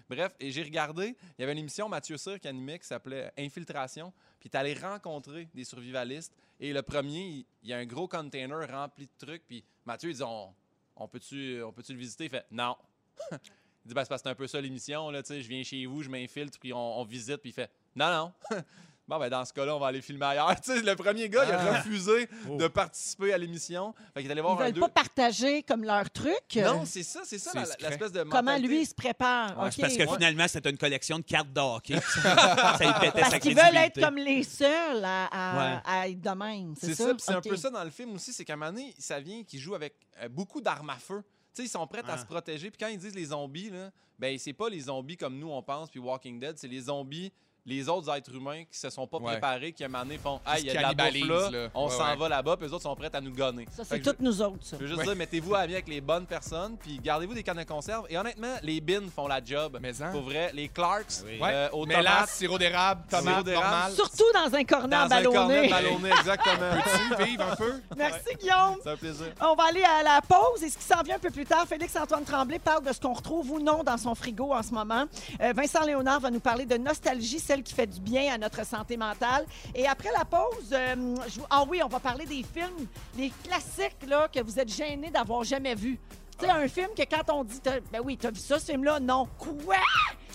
[0.09, 3.31] Bref, et j'ai regardé, il y avait une émission Mathieu Cyr qui animait qui s'appelait
[3.37, 7.85] Infiltration puis tu allé rencontrer des survivalistes et le premier, il, il y a un
[7.85, 10.53] gros container rempli de trucs puis Mathieu il dit on,
[10.95, 12.25] on peut-tu on peut-tu le visiter?
[12.25, 12.75] Il fait non.
[13.31, 13.37] il
[13.85, 15.63] dit ben, c'est parce que c'est un peu ça l'émission là, tu sais, je viens
[15.63, 18.59] chez vous, je m'infiltre puis on, on visite puis il fait non non.
[19.05, 20.55] Bon, ben dans ce cas-là, on va aller filmer ailleurs.
[20.61, 21.77] Tu sais, le premier gars, il a Ah.
[21.79, 22.55] refusé Oh.
[22.55, 23.93] de participer à l'émission.
[24.13, 24.79] Fait qu'il est allé Ils voir un veulent deux.
[24.79, 26.33] pas partager comme leur truc.
[26.55, 28.67] Non, c'est ça, c'est ça, C'est l'espèce de Comment mentalité.
[28.69, 29.59] lui il se prépare?
[29.59, 30.15] Ouais, c'est parce que ouais.
[30.15, 31.99] finalement, c'était une collection de cartes de hockey.
[32.23, 35.81] ça pétait Parce qu'ils veulent être comme les seuls à, à- Ouais.
[35.85, 36.73] à être de même.
[36.79, 38.71] C'est C'est ça, c'est un peu ça dans le film aussi, c'est qu'à un moment
[38.71, 41.23] donné, ça vient qu'ils jouent avec euh, beaucoup d'armes à feu.
[41.53, 42.17] Tu sais, ils sont prêts à Ah.
[42.17, 42.71] se protéger.
[42.71, 45.61] Puis quand ils disent les zombies, là, ben c'est pas les zombies comme nous on
[45.61, 47.31] pense, puis Walking Dead, c'est les zombies,
[47.65, 49.31] les autres êtres humains qui se sont pas Ouais.
[49.33, 51.29] préparés, qui à un moment donné font Ah, se il y a de la bouffe
[51.29, 51.69] là, là.
[51.73, 52.15] on s'en ouais.
[52.17, 53.65] va là-bas, puis les autres sont prêts à nous gonner.
[53.71, 54.75] Ça, c'est je- toutes nous autres, ça.
[54.77, 55.05] Je veux juste Ouais.
[55.05, 58.05] dire, mettez-vous à bien avec les bonnes personnes, puis gardez-vous des cannes de conserve.
[58.09, 59.77] Et honnêtement, les bins font la job.
[59.81, 60.11] Mais hein?
[60.11, 61.39] Pour vrai, les Clarks, Oui.
[61.39, 61.49] Ouais.
[61.53, 63.65] euh, aux Mélasse, sirop d'érable, Sirop tomate, d'érable.
[63.69, 63.91] normal.
[63.93, 65.69] Surtout dans un cornet dans un cornet ballonné.
[65.69, 66.55] ballonné, exactement.
[67.17, 67.73] Peux-tu vivre un peu?
[67.95, 68.77] Merci, Guillaume.
[68.83, 69.25] C'est un plaisir.
[69.41, 70.63] On va aller à la pause.
[70.63, 73.13] Et ce qui s'en vient un peu plus tard, Félix-Antoine Tremblay parle de ce qu'on
[73.13, 75.05] retrouve ou non dans son frigo en ce moment.
[75.41, 78.65] Euh, Vincent Léonard va nous parler de nostalgie, celle qui fait du bien à notre
[78.65, 79.45] santé mentale.
[79.75, 83.31] Et après la pause, euh, je vous- ah oui, on va parler des films, les
[83.43, 85.99] classiques là, que vous êtes gênés d'avoir jamais vus.
[86.39, 87.61] Tu sais, un film que quand on dit,
[87.91, 88.99] ben oui, t'as vu ça, ce film-là?
[88.99, 89.27] Non.
[89.37, 89.75] Quoi?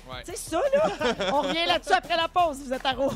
[0.08, 0.22] Ouais.
[0.24, 0.90] C'est ça, là?
[1.34, 2.60] On revient là-dessus après la pause.
[2.64, 3.12] Vous êtes à rouge.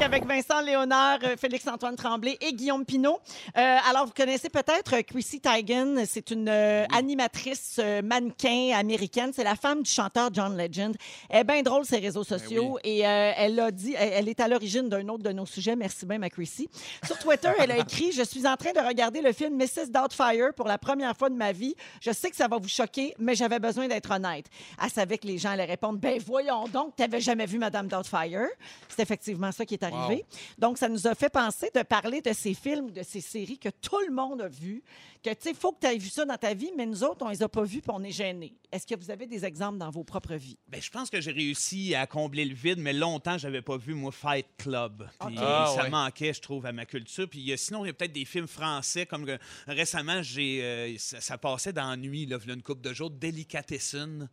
[0.00, 3.20] Avec Vincent Léonard, euh, Félix-Antoine Tremblay et Guillaume Pinault.
[3.56, 6.04] Euh, alors, vous connaissez peut-être euh, Chrissy Teigen.
[6.06, 9.32] C'est une euh, animatrice euh, mannequin américaine.
[9.34, 10.94] C'est la femme du chanteur John Legend.
[11.30, 12.78] Elle est bien drôle, ses réseaux sociaux.
[12.84, 15.74] Et euh, elle a dit, elle, elle est à l'origine d'un autre de nos sujets.
[15.74, 16.68] Merci bien, ma Chrissy.
[17.06, 19.88] Sur Twitter, elle a écrit Je suis en train de regarder le film Mrs.
[19.88, 21.74] Doubtfire pour la première fois de ma vie.
[22.02, 24.46] Je sais que ça va vous choquer, mais j'avais besoin d'être honnête.
[24.82, 28.48] Elle savait que les gens allaient répondre Ben voyons donc, t'avais jamais vu Madame Doubtfire.
[28.88, 30.24] C'est effectivement ça qui est arrivé.
[30.58, 33.68] Donc, ça nous a fait penser de parler de ces films, de ces séries que
[33.68, 34.82] tout le monde a vues.
[35.22, 37.02] Que, tu sais, il faut que tu aies vu ça dans ta vie, mais nous
[37.02, 38.54] autres, on les a pas vus puis on est gênés.
[38.70, 40.58] Est-ce que vous avez des exemples dans vos propres vies?
[40.68, 43.94] Ben, je pense que j'ai réussi à combler le vide, mais longtemps, j'avais pas vu,
[43.94, 45.08] moi, Fight Club.
[45.20, 45.42] Puis, Ok.
[45.46, 45.90] Ah, ça ouais.
[45.90, 47.28] manquait, je trouve, à ma culture.
[47.28, 50.94] Puis euh, sinon, il y a peut-être des films français, comme euh, récemment, j'ai, euh,
[50.98, 54.28] ça, ça passait dans la nuit, là, il y a une couple de jours, Delicatessen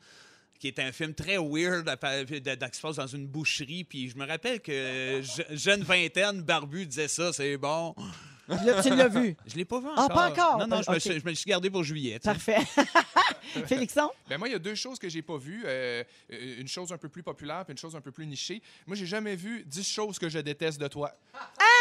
[0.62, 3.84] qui est un film très weird qui dans une boucherie.
[3.84, 7.96] Puis je me rappelle que je- jeune vingtaine, barbu disait ça, c'est bon.
[8.66, 9.36] Là, tu l'as vu?
[9.48, 10.16] Je l'ai pas vu Ah, encore.
[10.16, 10.58] pas encore?
[10.60, 12.20] Non, non, je, me, suis- je me le suis gardé pour juillet.
[12.20, 12.58] Parfait.
[13.66, 14.10] Félixon?
[14.30, 15.64] Ben moi, il y a deux choses que j'ai pas vues.
[15.66, 18.62] Euh, une chose un peu plus populaire puis une chose un peu plus nichée.
[18.88, 21.12] Moi, j'ai jamais vu 10 choses que je déteste de toi.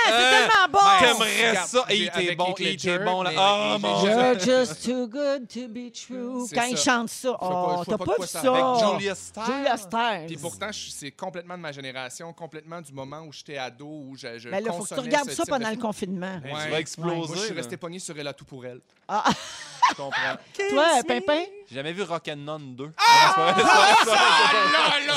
[0.07, 0.79] C'est Euh, tellement bon!
[0.99, 1.85] T'aimerais Regarde, ça?
[1.89, 3.31] Hey, t'es avec bon, t'es Ledger, bon là.
[3.31, 4.05] mais- Oh mon.
[4.05, 6.47] You're just too good to be true.
[6.49, 6.69] C'est Quand ça.
[6.71, 8.53] il chante ça, Je oh, je t'as pas pas de vu ça- ça?
[8.53, 9.43] avec Julia Stiles.
[9.47, 10.27] Julia Stiles.
[10.27, 14.17] Puis pourtant, je- c'est complètement de ma génération, complètement du moment où j'étais ado, où
[14.17, 16.41] je, je Mais là, faut que tu regardes ça pendant le confinement.
[16.43, 16.60] Ben, Ouais.
[16.65, 17.17] Tu vas exploser.
[17.17, 17.57] Moi, je suis là.
[17.57, 18.81] resté pogné sur Elle a tout pour elle.
[19.91, 20.37] Je comprends.
[20.71, 21.45] Toi, Pimpin?
[21.69, 22.91] J'ai jamais vu Rock'n'None 2.
[22.97, 23.55] Ah,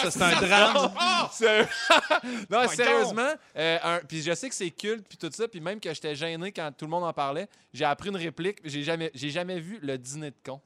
[0.02, 0.91] Ça, c'est un drame.
[1.32, 1.68] Sérieux-
[2.50, 3.30] non, sérieusement.
[3.58, 6.16] euh, un- puis je sais que c'est culte, puis tout ça, puis même que j'étais
[6.16, 9.60] gêné quand tout le monde en parlait, j'ai appris une réplique, j'ai jamais, j'ai jamais
[9.60, 10.60] vu le dîner de con.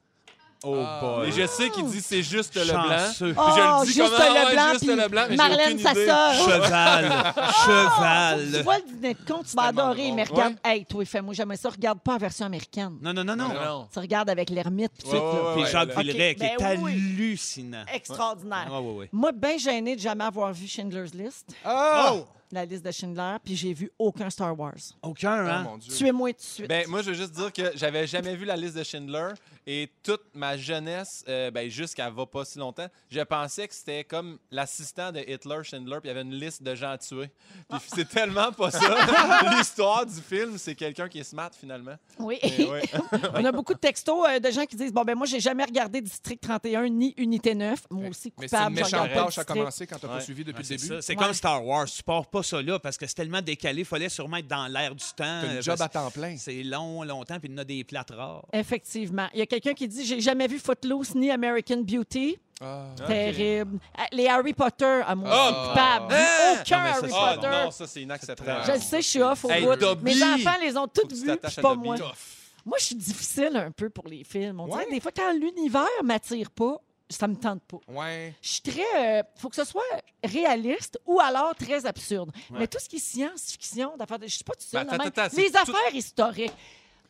[0.64, 1.00] Oh Ah.
[1.00, 1.28] boy.
[1.28, 2.82] Et je sais qu'il dit c'est juste le blanc.
[2.88, 3.32] Chanceux.
[3.32, 5.30] Puis je Oh, le dis juste comme, ah le blanc, juste puis le blanc, mais
[5.30, 6.06] j'ai Marlène, aucune sa idée.
[6.06, 6.32] sœur.
[6.34, 7.34] Cheval.
[7.36, 8.62] Tu Cheval.
[8.64, 10.54] vois le dîner de con, tu vas tellement adorer, mais regarde.
[10.64, 11.68] Hey, toi, fais-moi jamais ça.
[11.70, 12.98] Regarde pas la version américaine.
[13.00, 13.88] Non, non, non, non.
[13.92, 15.24] Tu regardes avec l'ermite pis tout, Ouais, là.
[15.32, 16.02] ouais, Puis ouais, Jacques là.
[16.02, 16.92] Villeray, Ok, qui est ben oui.
[16.92, 17.84] hallucinant.
[17.92, 18.66] Extraordinaire.
[18.70, 19.08] Ouais, ouais, ouais.
[19.12, 22.24] Moi, bien gênée de jamais avoir vu Schindler's List, Oh!
[22.52, 24.74] La liste de Schindler, puis j'ai vu aucun Star Wars.
[25.02, 25.62] Aucun, Oh hein?
[25.64, 25.92] mon Dieu.
[25.94, 26.68] Tuez-moi tout de suite.
[26.68, 29.30] Ben, moi, je veux juste dire que j'avais jamais vu la liste de Schindler
[29.66, 34.04] et toute ma jeunesse, euh, ben, jusqu'à va pas si longtemps, je pensais que c'était
[34.04, 37.30] comme l'assistant de Hitler, Schindler, puis il y avait une liste de gens à tuer.
[37.68, 38.78] Puis c'est tellement pas ça.
[39.58, 41.96] L'histoire du film, c'est quelqu'un qui est smart finalement.
[42.18, 42.38] oui.
[42.42, 42.82] Mais ouais.
[43.34, 45.64] On a beaucoup de textos euh, de gens qui disent Bon, ben moi, j'ai jamais
[45.64, 47.80] regardé District 31 ni Unité 9.
[47.90, 48.70] Moi aussi, Mais c'est coupable.
[48.78, 50.20] une méchante pas tâche à commencer quand t'as pas Ouais.
[50.22, 51.02] suivi depuis Ouais, le c'est début.
[51.02, 51.24] C'est Ouais.
[51.24, 51.86] comme Star Wars.
[51.86, 53.80] Tu pars pas ça là parce que c'est tellement décalé.
[53.80, 55.14] Il fallait sûrement être dans l'air du temps.
[55.18, 56.36] T'as euh, une job à temps plein.
[56.36, 58.44] C'est long, longtemps, puis il y en a des plates rares.
[58.52, 59.28] Effectivement.
[59.34, 62.38] Il y a quelqu'un qui dit J'ai jamais vu Footloose ni American Beauty.
[62.60, 62.86] Ah.
[63.06, 63.78] Terrible.
[63.96, 65.68] Ah, Les Harry Potter, à moi, Oh!
[65.68, 66.14] coupable.
[66.16, 66.54] Ah!
[66.60, 67.48] Aucun Non, mais ça, Harry c'est- Ah Potter.
[67.64, 68.62] non, ça c'est inacceptable.
[68.66, 69.76] Je le sais, je suis off au Hey, bout.
[69.76, 70.14] Dobby!
[70.16, 71.96] Mes enfants les ont toutes vues, pas moi.
[72.66, 74.60] Moi, je suis difficile un peu pour les films.
[74.60, 76.78] On dirait des fois, quand l'univers m'attire pas,
[77.10, 77.78] ça me tente pas.
[77.88, 78.34] Ouais.
[78.42, 79.18] Je suis très.
[79.20, 79.82] euh, faut que ce soit
[80.24, 82.30] réaliste ou alors très absurde.
[82.50, 82.60] Ouais.
[82.60, 84.86] Mais tout ce qui est science-fiction, d'affaires je suis pas tout seul.
[84.86, 86.52] Ben, attends, les tout- affaires historiques.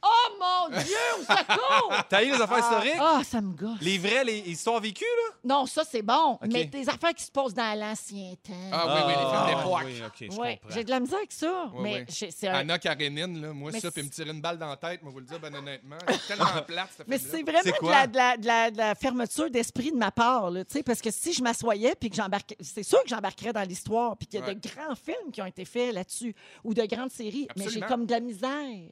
[0.00, 1.92] Oh mon Dieu, au secours!
[2.08, 2.94] T'as eu les affaires historiques?
[3.00, 3.80] Ah, ça me gosse.
[3.80, 5.34] Les vraies, les histoires vécues, là?
[5.44, 6.34] Non, ça, c'est bon.
[6.40, 6.48] OK.
[6.52, 8.52] Mais des affaires qui se passent dans l'ancien temps.
[8.72, 9.82] Ah oui, oui, les films Ah, d'époque.
[9.84, 10.74] oui, OK, je Ouais, comprends.
[10.76, 11.64] j'ai de la misère avec ça.
[11.74, 12.06] Ouais, mais ouais.
[12.08, 14.68] j'ai- c'est un- Anna Karenine, là, moi, Mais ça, puis me tirer une balle dans
[14.68, 15.96] la tête, moi, vous le dire, ben honnêtement.
[16.08, 17.90] C'est tellement plate, ce Mais c'est vraiment C'est de quoi?
[17.92, 20.82] la, de la- de la- de la fermeture d'esprit de ma part, là, tu sais,
[20.84, 24.28] parce que si je m'assoyais puis que j'embarquais, c'est sûr que j'embarquerais dans l'histoire, puis
[24.28, 24.54] qu'il y a Ouais.
[24.54, 27.86] de grands films qui ont été faits là-dessus ou de grandes séries, mais j'ai Absolument.
[27.88, 28.88] comme de la misère.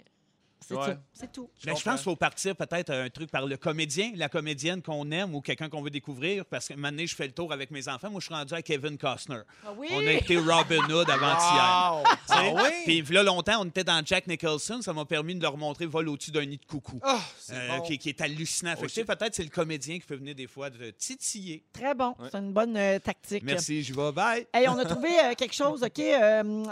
[0.69, 0.95] C'est Ouais.
[0.95, 1.01] tout.
[1.12, 1.51] C'est tout.
[1.64, 5.09] Mais je pense qu'il faut partir peut-être un truc par le comédien, la comédienne qu'on
[5.12, 6.45] aime ou quelqu'un qu'on veut découvrir.
[6.45, 8.11] Parce que maintenant, je fais le tour avec mes enfants.
[8.11, 9.41] Moi, je suis rendu à Kevin Costner.
[9.64, 9.89] Ah oui!
[9.93, 12.03] On a été Robin Hood avant-hier.
[12.05, 12.05] Wow!
[12.29, 12.43] Ah
[12.85, 13.03] oui?
[13.05, 14.81] Puis là, longtemps, on était dans Jack Nicholson.
[14.83, 17.01] Ça m'a permis de leur montrer Vol au-dessus d'un nid de coucou.
[17.39, 17.83] C'est Euh, bon.
[17.83, 18.75] qui, qui est hallucinant.
[18.77, 21.64] Peut-être c'est le comédien qui peut venir des fois de titiller.
[21.73, 22.14] Très bon.
[22.31, 23.43] C'est une bonne euh, tactique.
[23.45, 24.11] Merci, je vais.
[24.12, 24.47] Bye.
[24.53, 25.99] Hey, on a trouvé euh, quelque chose, OK?
[26.01, 26.64] euh,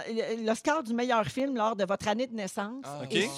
[0.45, 3.32] L'Oscar du meilleur film lors de votre année de naissance Ah, est OK.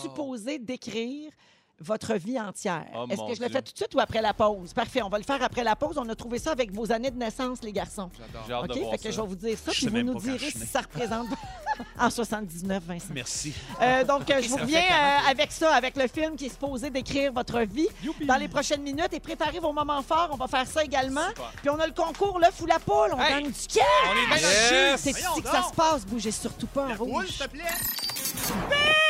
[0.58, 1.30] Décrire
[1.78, 2.86] votre vie entière.
[2.96, 4.72] Oh, Est-ce que je le fais tout de suite ou après la pause?
[4.72, 5.98] Parfait, on va le faire après la pause.
[5.98, 8.08] On a trouvé ça avec vos années de naissance, les garçons.
[8.48, 8.64] J'adore.
[8.64, 8.68] OK?
[8.74, 10.64] de voir Fait que je vais vous dire ça, Je puis vous nous direz si
[10.66, 11.26] ça représente
[11.98, 13.06] en 79, Vincent.
[13.12, 13.52] Merci.
[13.82, 17.30] Euh, donc, je vous reviens euh, avec ça, avec le film qui est supposé décrire
[17.34, 17.88] votre vie
[18.22, 19.12] dans les prochaines minutes.
[19.12, 20.30] Et préparez vos moments forts.
[20.32, 21.28] On va faire ça également.
[21.28, 21.52] Super.
[21.60, 23.10] Puis on a le concours, le fou la poule.
[23.12, 23.34] On Hey!
[23.42, 23.84] gagne du cash.
[24.06, 24.98] On est Yes!
[25.02, 26.06] C'est ici que ça se passe.
[26.06, 27.26] Bougez surtout pas en rouge.
[27.26, 29.02] s'il te plaît.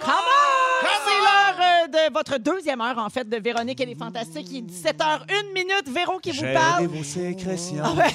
[0.00, 0.86] Come on!
[1.04, 4.48] C'est l'heure euh, de votre deuxième heure, en fait, de Véronique et les Fantastiques.
[4.50, 5.88] Il est 17h, 1 minute.
[5.88, 6.86] Véro qui vous parle.
[6.86, 7.82] vos sécrétions.
[7.84, 8.14] Ah ouais.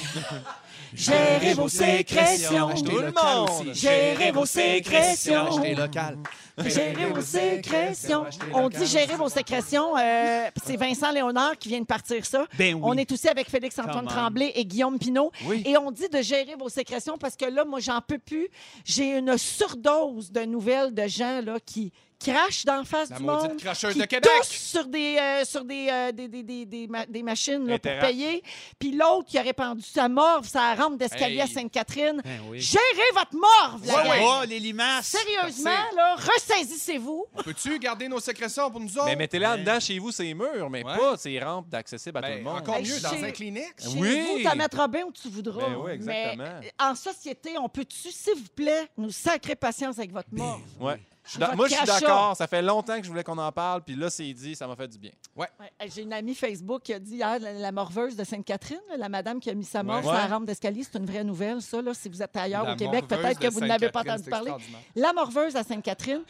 [0.94, 2.70] Gérez vos sécrétions.
[2.74, 3.74] Tout le monde.
[3.74, 5.58] Gérez vos sécrétions.
[5.76, 6.18] Local.
[6.64, 8.26] Gérer vos sécrétions.
[8.52, 9.96] On dit gérer vos sécrétions.
[9.98, 12.46] euh, c'est Vincent Léonard qui vient de partir ça.
[12.56, 12.80] Ben oui.
[12.84, 14.06] On est aussi avec Félix-Antoine.
[14.06, 15.32] Tremblay et Guillaume Pinault.
[15.46, 15.62] Oui.
[15.66, 18.48] Et on dit de gérer vos sécrétions parce que là, moi, j'en peux plus.
[18.84, 21.92] J'ai une surdose de nouvelles de gens là, qui
[22.32, 23.60] crachent d'en face La du maudite monde.
[23.60, 24.30] cracheuse qui de Québec.
[24.44, 27.98] sur des, euh, sur des, euh, des, des, des, des ma- des machines là, pour
[28.00, 28.42] payer.
[28.78, 31.50] Puis l'autre qui a répandu sa morve, sa rampe d'escalier à Hey.
[31.50, 32.20] Sainte-Catherine.
[32.24, 32.60] Ben oui.
[32.60, 34.20] Gérez votre morve, la Ouais, ouais.
[34.24, 35.06] Oh, les limaces.
[35.08, 35.96] Sérieusement, Merci.
[35.96, 37.26] là, ressaisissez-vous.
[37.44, 39.06] Peux-tu garder nos sécrétions pour nous autres?
[39.06, 40.96] Mais mettez-les en dedans chez vous, ces murs, mais Ouais.
[40.96, 42.58] pas ces rampes d'accessibles à Ben, tout le monde.
[42.58, 43.82] Encore Ben, mieux, dans un Kleenex.
[43.92, 44.20] Chez Oui.
[44.20, 45.68] vous, t'en mettras bien où tu voudras.
[45.68, 46.44] Ben oui, exactement.
[46.60, 50.60] Mais en société, on peut-tu, s'il vous plaît, nous sacrer patience avec votre mort?
[50.80, 51.00] Ouais.
[51.26, 52.36] Je moi, je suis d'accord.
[52.36, 54.76] Ça fait longtemps que je voulais qu'on en parle, puis là, c'est dit, ça m'a
[54.76, 55.10] fait du bien.
[55.36, 55.46] Ouais,
[55.94, 59.40] J'ai une amie Facebook qui a dit hier, la, la morveuse de Sainte-Catherine, la madame
[59.40, 60.02] qui a mis sa mort Ouais.
[60.02, 61.80] sur la rampe d'escalier, c'est une vraie nouvelle, ça.
[61.80, 64.28] Là, si vous êtes ailleurs La au Québec, morveuse peut-être que vous n'avez pas entendu
[64.28, 64.52] parler.
[64.94, 66.22] La morveuse à Sainte-Catherine,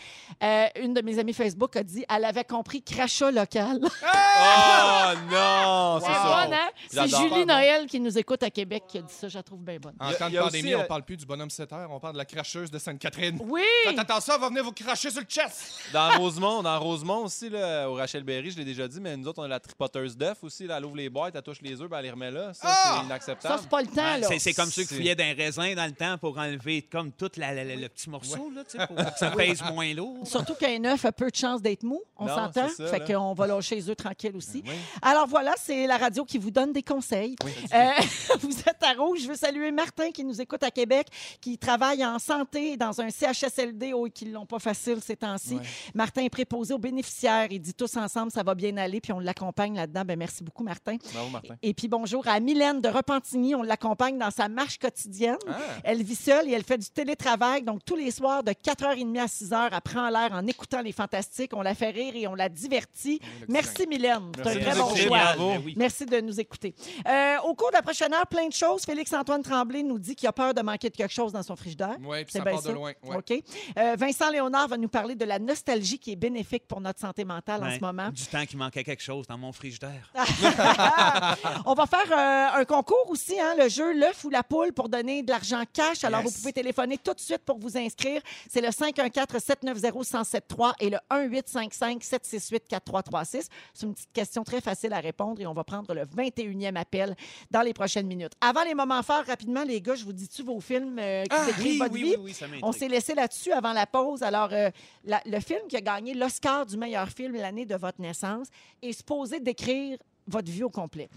[0.43, 3.81] euh, une de mes amies Facebook a dit elle avait compris crachat local.
[4.37, 6.01] Oh non!
[6.01, 6.43] C'est ça.
[6.45, 6.69] bonne, hein?
[6.89, 7.07] C'est.
[7.09, 9.29] Julie Noël qui nous écoute à Québec qui a dit ça.
[9.29, 9.95] Je la trouve bien bonne.
[10.01, 11.73] En Il y a- temps de pandémie, aussi, on euh, parle plus du bonhomme 7
[11.73, 13.39] heures, on parle de la cracheuse de Sainte-Catherine.
[13.45, 13.63] Oui!
[13.85, 15.73] Faites attention, va venir vous cracher sur le chest!
[15.93, 19.27] Dans Rosemont, dans Rosemont aussi, là, au Rachel Berry, je l'ai déjà dit, mais nous
[19.29, 20.67] autres, on a la tripoteuse d'œufs aussi.
[20.67, 22.53] Là, elle ouvre les boîtes, elle touche les œufs, ben, elle les remet là.
[22.55, 22.81] Ça, Ah!
[22.85, 23.59] c'est Ça, inacceptable.
[23.63, 24.39] c'est pas le temps, là.
[24.39, 27.53] c'est, comme ceux qui fouillaient d'un raisin dans le temps pour enlever comme tout la-
[27.55, 30.27] la- la- le petit morceau, là, tu sais, pour que ça pèse moins lourd.
[30.27, 32.69] Surtout qu'un œuf a peu de chance d'être mou, on s'entend.
[32.69, 34.63] ça, Fait qu'on va lâcher les œufs tranquilles aussi.
[34.67, 34.73] Oui.
[35.03, 37.37] Alors voilà, c'est la radio qui vous donne des conseils.
[37.73, 37.91] Euh,
[38.41, 39.21] vous êtes à Rouge.
[39.23, 41.07] Je veux saluer Martin qui nous écoute à Québec,
[41.41, 45.55] qui travaille en santé dans un CHSLD oh, qui ne l'ont pas facile ces temps-ci.
[45.55, 45.63] Ouais.
[45.95, 47.47] Martin est préposé aux bénéficiaires.
[47.51, 50.03] Il dit tous ensemble, ça va bien aller, puis on l'accompagne là-dedans.
[50.05, 50.97] Ben, merci beaucoup, Martin.
[51.13, 51.55] Bravo, Martin.
[51.63, 53.55] Et puis bonjour à Mylène de Repentigny.
[53.55, 55.37] On l'accompagne dans sa marche quotidienne.
[55.49, 55.59] Ah.
[55.85, 57.63] Elle vit seule et elle fait du télétravail.
[57.63, 61.53] Donc, tous les soirs, de 4h30 à 6h, elle prend l'air en écoutant les fantastiques.
[61.55, 63.21] On la fait rire et on la divertit.
[63.49, 64.33] Merci, Mylène.
[64.37, 65.19] C'est un Merci très de bon nous écouter, choix.
[65.19, 65.49] bravo.
[65.51, 65.75] Ben oui.
[65.77, 66.75] Merci de nous écouter.
[67.09, 68.83] Euh, au cours de la prochaine heure, plein de choses.
[68.85, 71.97] Félix-Antoine Tremblay nous dit qu'il a peur de manquer de quelque chose dans son frigidaire.
[72.05, 72.73] Oui, puis C'est ça bien part de ça.
[72.73, 72.93] loin.
[73.05, 73.17] Ouais.
[73.17, 73.43] OK.
[73.79, 77.25] Euh, Vincent Léonard va nous parler de la nostalgie qui est bénéfique pour notre santé
[77.25, 78.11] mentale en ce moment.
[78.11, 80.11] Du temps qui manquait quelque chose dans mon frigidaire.
[81.67, 84.89] On va faire euh, un concours aussi, hein, le jeu L'œuf ou la poule pour
[84.89, 86.03] donner de l'argent cash.
[86.05, 86.33] Alors, Yes.
[86.33, 88.21] vous pouvez téléphoner tout de suite pour vous inscrire.
[88.49, 93.49] C'est le 514-790-1073 et le 1855-768-4336.
[93.73, 97.17] C'est une petite question très facile à répondre et on va prendre le 21e appel
[97.51, 98.33] dans les prochaines minutes.
[98.41, 101.65] Avant les moments forts, rapidement, les gars, je vous dis-tu vos films euh, qui décrivent
[101.73, 102.11] oui, votre oui, vie?
[102.17, 102.47] oui, oui, ça.
[102.63, 104.23] On s'est laissé là-dessus avant la pause.
[104.23, 104.71] Alors, euh,
[105.05, 108.49] la- le film qui a gagné l'Oscar du meilleur film l'année de votre naissance
[108.81, 111.09] est supposé décrire votre vie au complet.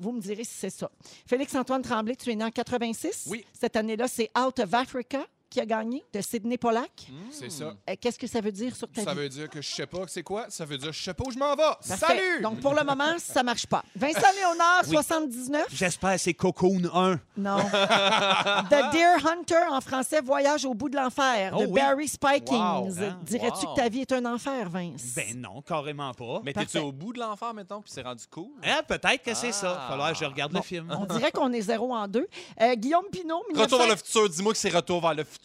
[0.00, 0.90] Vous me direz si c'est ça.
[1.26, 3.26] Félix-Antoine Tremblay, tu es né en 86.
[3.30, 3.44] Oui.
[3.52, 5.26] Cette année-là, c'est Out of Africa?
[5.54, 7.06] Qui a gagné, de Sidney Pollack.
[7.30, 7.74] C'est ça.
[7.88, 9.20] Euh, Qu'est-ce que ça veut dire sur ta Ça vie?
[9.20, 10.46] veut dire que je sais pas c'est quoi?
[10.48, 11.62] Ça veut dire je sais pas où je m'en vais.
[11.62, 11.96] Parfait.
[11.96, 12.42] Salut!
[12.42, 13.84] Donc, pour le moment, ça marche pas.
[13.94, 14.90] Vincent Léonard, Oui.
[14.96, 15.66] 79.
[15.72, 17.20] J'espère que c'est Cocoon 1.
[17.36, 17.58] Non.
[18.70, 21.72] The Deer Hunter, en français, Voyage au bout de l'enfer, Oh de oui.
[21.80, 22.56] Barry Spikings.
[22.58, 23.18] Wow, hein?
[23.22, 23.74] Dirais-tu Wow.
[23.74, 25.14] que ta vie est un enfer, Vince?
[25.14, 26.40] Ben non, carrément pas.
[26.44, 26.66] Mais Parfait.
[26.72, 28.50] t'es-tu au bout de l'enfer, mettons, puis c'est rendu cool?
[28.64, 29.78] Ah, peut-être que c'est ça.
[29.84, 29.88] Ah.
[29.90, 30.92] Falloir que je regarde Bon, le film.
[30.98, 32.26] On dirait qu'on est zéro en deux.
[32.60, 33.62] Euh, Guillaume Pinot, 1900...
[33.62, 35.43] Retour vers le futur, dis-moi que c'est retour vers le futur.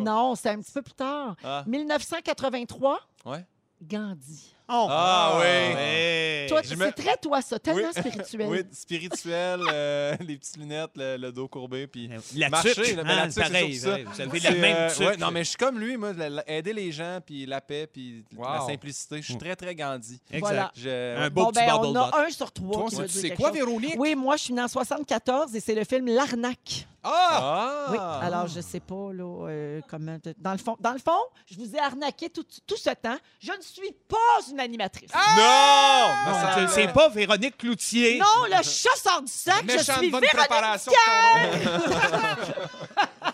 [0.00, 1.36] Non, c'est un petit peu plus tard.
[1.42, 1.64] Ah.
[1.66, 3.44] 1983, Ouais.
[3.82, 4.54] Gandhi.
[4.70, 4.86] Oh.
[4.90, 5.74] Ah, oui.
[5.74, 6.46] Ouais.
[6.48, 8.02] Toi, c'est me- très toi, ça, tellement Oui.
[8.02, 8.48] spirituel.
[8.50, 13.04] Oui, spirituel, euh, les petites lunettes, le, le dos courbé, puis La marcher, tuque, là,
[13.04, 13.96] mais hein, la tuque, c'est pareil, ça.
[14.14, 15.06] C'est, la même euh, tuque.
[15.06, 17.62] ouais, non, mais je suis comme lui, moi, la- la- aider les gens, puis la
[17.62, 19.16] paix, puis la simplicité.
[19.22, 20.20] Je suis très, très Gandhi.
[20.30, 20.40] Exact.
[20.40, 20.72] Voilà.
[20.76, 23.36] Je- Un beau Bon, petit ben, on a un sur trois Toi, qui tu quelque
[23.36, 23.50] quoi.
[23.52, 23.94] Véronique?
[23.96, 26.86] Oui, moi, je suis née en 74 et c'est le film L'Arnaque.
[27.10, 27.40] Ah!
[27.40, 27.86] Ah!
[27.90, 30.18] Oui, alors je sais pas là, euh, comment.
[30.38, 31.18] Dans le fond, dans le fond,
[31.50, 33.16] je vous ai arnaqué tout, tout ce temps.
[33.40, 34.16] Je ne suis pas
[34.50, 35.10] une animatrice.
[35.14, 35.34] Ah!
[35.36, 36.32] Non!
[36.32, 38.18] Non, c'est- pas Véronique Cloutier.
[38.18, 39.60] Non, le chat sort du sac.
[39.62, 40.92] Je Méchante suis bonne Véronique préparation.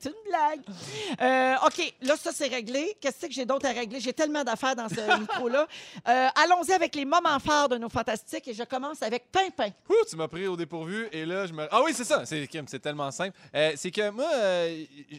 [0.00, 0.60] C'est une blague.
[1.20, 2.96] Euh, OK, là, ça, c'est réglé.
[3.00, 4.00] Qu'est-ce que j'ai d'autre à régler?
[4.00, 5.66] J'ai tellement d'affaires dans ce micro-là.
[6.08, 9.70] Euh, Allons-y avec les moments forts de nos fantastiques et je commence avec Pimpin.
[9.88, 11.66] Ouh, tu m'as pris au dépourvu et là, je me.
[11.70, 12.24] Ah oui, c'est ça.
[12.26, 13.36] C'est c'est tellement simple.
[13.54, 14.28] Euh, c'est que moi,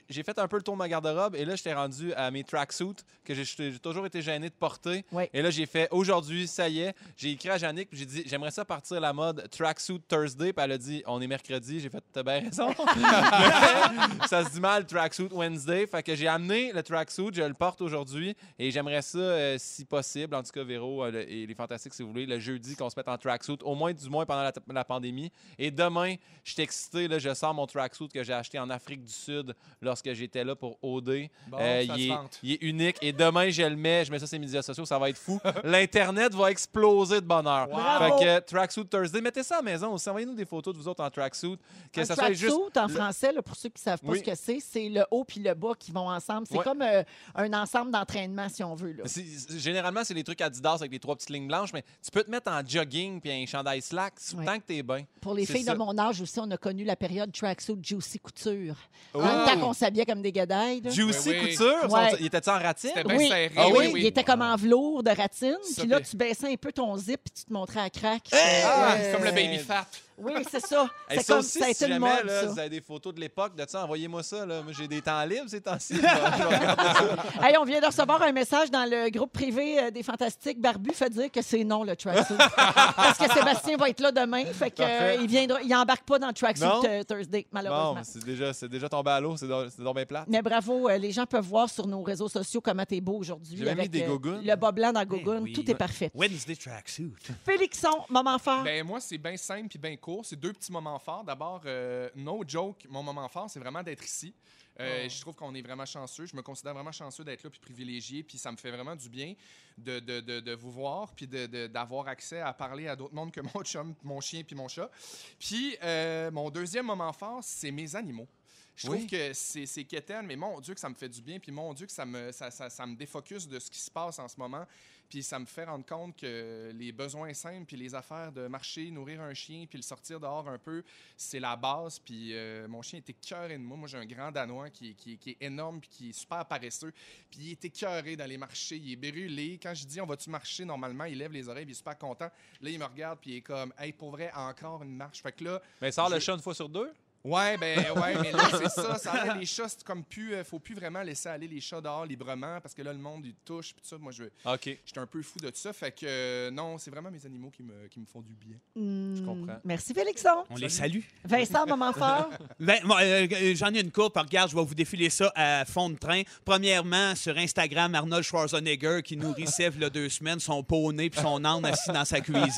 [0.09, 2.43] j'ai fait un peu le tour de ma garde-robe et là, j'étais rendu à mes
[2.43, 5.05] tracksuits que j'ai toujours été gêné de porter.
[5.11, 5.23] Oui.
[5.33, 6.95] Et là, j'ai fait aujourd'hui, ça y est.
[7.17, 10.53] J'ai écrit à Jannick j'ai dit j'aimerais ça partir la mode tracksuit Thursday.
[10.53, 11.79] Puis elle a dit on est mercredi.
[11.79, 12.73] J'ai fait t'as bien raison.
[14.27, 15.85] Ça se dit mal tracksuit Wednesday.
[15.87, 19.85] Fait que j'ai amené le tracksuit, je le porte aujourd'hui et j'aimerais ça, euh, si
[19.85, 22.75] possible, en tout cas, Véro euh, le- et les Fantastiques, si vous voulez, le jeudi
[22.75, 25.31] qu'on se mette en tracksuit, au moins du moins pendant la, la pandémie.
[25.59, 29.03] Et demain, je suis excité, là, je sors mon tracksuit que j'ai acheté en Afrique
[29.03, 31.29] du Sud lorsque j'étais là pour OD.
[31.47, 32.39] Bon, Euh, ça il, se est, vante.
[32.43, 34.85] il est unique et demain, je le mets, je mets ça sur les médias sociaux,
[34.85, 35.39] ça va être fou.
[35.63, 37.67] L'Internet va exploser de bonheur.
[37.67, 38.17] Bravo.
[38.17, 40.09] Fait que Tracksuit Thursday, mettez ça à la maison aussi.
[40.09, 41.57] Envoyez-nous des photos de vous autres en tracksuit.
[41.91, 42.47] Que un ça soit juste.
[42.55, 44.19] tracksuit, en le- français, là, pour ceux qui ne savent pas Oui.
[44.19, 46.47] ce que c'est, c'est le haut puis le bas qui vont ensemble.
[46.49, 46.63] C'est Ouais.
[46.63, 47.03] comme euh,
[47.35, 48.93] un ensemble d'entraînement, si on veut.
[48.93, 49.03] Là.
[49.05, 52.11] C'est- c'est- Généralement, c'est les trucs Adidas avec les trois petites lignes blanches, mais tu
[52.11, 54.45] peux te mettre en jogging puis un chandail slack Ouais.
[54.45, 55.05] tant que t'es bien.
[55.21, 55.73] Pour les filles ça.
[55.73, 58.75] de mon âge aussi, on a connu la période tracksuit Juicy Couture.
[59.13, 59.21] Oh.
[59.21, 60.81] En même temps qu'on s'habillait comme des gadailles.
[60.85, 61.55] Juicy Oui, oui.
[61.55, 62.09] couture, Ouais.
[62.11, 62.91] sont- il était-tu en ratine?
[63.05, 63.51] Bien oui, serré.
[63.57, 63.99] Ah oui, oui, oui.
[64.01, 65.57] il était comme en velours de ratine.
[65.77, 68.23] Puis là, fait- tu baissais un peu ton zip puis tu te montrais à crack.
[68.31, 69.85] Ah, Euh, comme le baby fat.
[70.17, 70.87] Oui, c'est ça.
[71.09, 72.47] Hey, C'est ça comme aussi, ça a si été jamais mode, là, ça.
[72.47, 74.43] vous avez des photos de l'époque de ça, envoyez-moi ça.
[74.45, 74.61] Là.
[74.63, 75.93] Moi, j'ai des temps libres ces temps-ci.
[77.41, 80.59] Hey, on vient de recevoir un message dans le groupe privé euh, des Fantastiques.
[80.59, 82.35] Barbu fait dire que c'est non, le tracksuit.
[82.55, 84.45] Parce que Sébastien va être là demain.
[84.45, 86.81] Fait que, euh, il viendra, il embarque pas dans le tracksuit Non?
[86.87, 88.01] euh, Thursday, malheureusement.
[88.03, 90.25] c'est déjà, c'est déjà tombé à l'eau, c'est donc c'est donc bien plate.
[90.27, 93.55] Mais bravo, euh, les gens peuvent voir sur nos réseaux sociaux comment t'es beau aujourd'hui.
[93.57, 94.41] J'ai même mis avec des euh.
[94.43, 95.53] Le bas blanc dans gougoune, oui.
[95.53, 96.09] tout est parfait.
[96.15, 97.13] Wednesday tracksuit.
[97.45, 98.63] Félixon, moment fort.
[98.63, 100.23] Ben moi, c'est bien simple puis bien court.
[100.23, 101.23] C'est deux petits moments forts.
[101.23, 104.35] D'abord, euh, no joke, mon moment fort, c'est vraiment d'être ici.
[104.79, 106.27] Euh, Je trouve qu'on est vraiment chanceux.
[106.27, 108.21] Je me considère vraiment chanceux d'être là puis privilégié.
[108.21, 109.33] Puis ça me fait vraiment du bien
[109.79, 113.41] de, de, de, de vous voir puis d'avoir accès à parler à d'autres mondes que
[113.41, 114.91] mon chum, mon chien puis mon chat.
[115.39, 118.27] Puis euh, mon deuxième moment fort, c'est mes animaux.
[118.75, 121.39] Je trouve que c'est c'est quétaine, mais mon Dieu que ça me fait du bien,
[121.39, 123.89] puis mon Dieu que ça me, ça, ça, ça me défocus de ce qui se
[123.89, 124.65] passe en ce moment,
[125.09, 128.89] puis ça me fait rendre compte que les besoins simples, puis les affaires de marcher,
[128.91, 130.83] nourrir un chien, puis le sortir dehors un peu,
[131.17, 133.77] c'est la base, puis euh, mon chien était écœuré de moi.
[133.77, 136.91] Moi, j'ai un grand Danois qui, qui- qui est énorme, puis qui est super paresseux,
[137.29, 139.59] puis il est écœuré d'aller marcher, il est brûlé.
[139.61, 141.97] Quand je dis «on va-tu marcher», normalement, il lève les oreilles, puis il est super
[141.97, 142.29] content.
[142.61, 145.21] Là, il me regarde, puis il est comme «hey, pour vrai, encore une marche».
[145.23, 146.91] Fait que là, Mais sort le chat une fois sur deux?
[147.25, 148.99] Ouais, ben ouais, mais là, c'est ça.
[148.99, 150.35] ça les chats, c'est comme plus.
[150.35, 153.25] euh, faut plus vraiment laisser aller les chats dehors librement parce que là, le monde,
[153.25, 153.73] il touche.
[153.73, 155.73] Puis tout ça, moi, je OK, j'étais un peu fou de ça.
[155.73, 158.57] Fait que euh, non, c'est vraiment mes animaux qui me, qui me font du bien.
[158.75, 159.59] Hmm, comprends.
[159.63, 160.43] Merci, Félixon.
[160.51, 160.99] On les salue.
[161.23, 162.29] Vincent, moment fort.
[162.59, 164.15] Ben, euh, euh, J'en ai une courte.
[164.15, 166.21] Regarde, je vais vous défiler ça à fond de train.
[166.43, 171.19] Premièrement, sur Instagram, Arnold Schwarzenegger qui nourrissait il y a deux semaines son poney puis
[171.21, 172.51] son âne assis dans sa cuisine.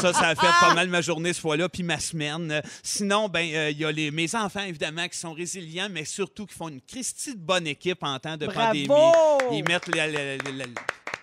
[0.00, 2.62] ça, ça a fait pas mal ma journée ce fois-là, puis ma semaine.
[2.82, 6.46] Sinon, ben euh, il y a les, mes enfants, évidemment, qui sont résilients, mais surtout
[6.46, 8.86] qui font une Christie de bonne équipe en temps de pandémie.
[9.52, 10.64] Ils mettent la, la- la-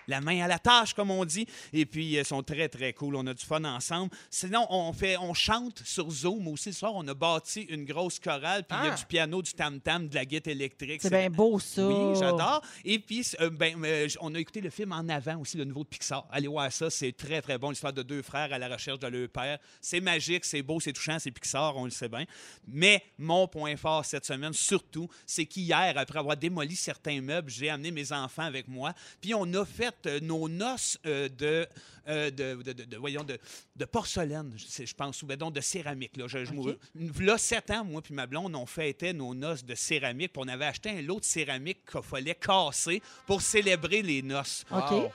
[0.08, 1.46] la- main à la tâche, comme on dit.
[1.72, 3.16] Et puis, ils sont très, très cool.
[3.16, 4.10] On a du fun ensemble.
[4.30, 6.70] Sinon, on, fait, on chante sur Zoom aussi.
[6.70, 8.64] Le soir, on a bâti une grosse chorale.
[8.68, 8.96] Puis, il y a Ah!
[8.96, 11.00] du piano, du tam-tam, de la guitare électrique.
[11.02, 11.86] C'est bien beau, ça.
[11.86, 12.62] Oui, j'adore.
[12.84, 15.84] Et puis, euh, ben, euh, on a écouté le film En avant aussi, le nouveau
[15.84, 16.26] de Pixar.
[16.30, 17.70] Allez voir ça, c'est très, très bon.
[17.70, 19.58] L'histoire de deux frères à la recherche de leur père.
[19.80, 22.24] C'est magique, c'est beau, c'est touchant, c'est Pixar, on le sait bien.
[22.66, 27.68] Mais mon point fort cette semaine, surtout, c'est qu'hier, après avoir démoli certains meubles, j'ai
[27.70, 28.92] amené mes enfants avec moi.
[29.20, 31.66] Puis, on a fait euh, nos noces euh, de,
[32.08, 33.38] euh, de, de, de- de- voyons, de,
[33.74, 36.16] de porcelaine, je pense, ou donc de céramique.
[36.16, 36.76] Là, je, je- OK.
[37.20, 40.32] là, sept ans, moi puis ma blonde, on fêtait nos noces de céramique.
[40.32, 44.64] puis on avait acheté un lot de céramique qu'il fallait casser pour célébrer les noces.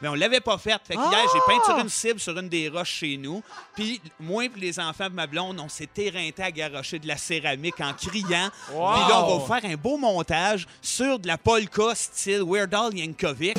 [0.02, 0.80] Mais on l'avait pas fait.
[0.86, 1.10] Fait que Ah!
[1.12, 3.42] hier, j'ai peint sur une cible sur une des roches chez nous.
[3.76, 7.18] Puis moi et les enfants de ma blonde, on s'est éreinté à garocher de la
[7.18, 8.50] céramique en criant.
[8.74, 8.92] Wow!
[8.94, 12.96] Puis là, on va faire un beau montage sur de la polka style Weird Al
[12.98, 13.58] Yankovic.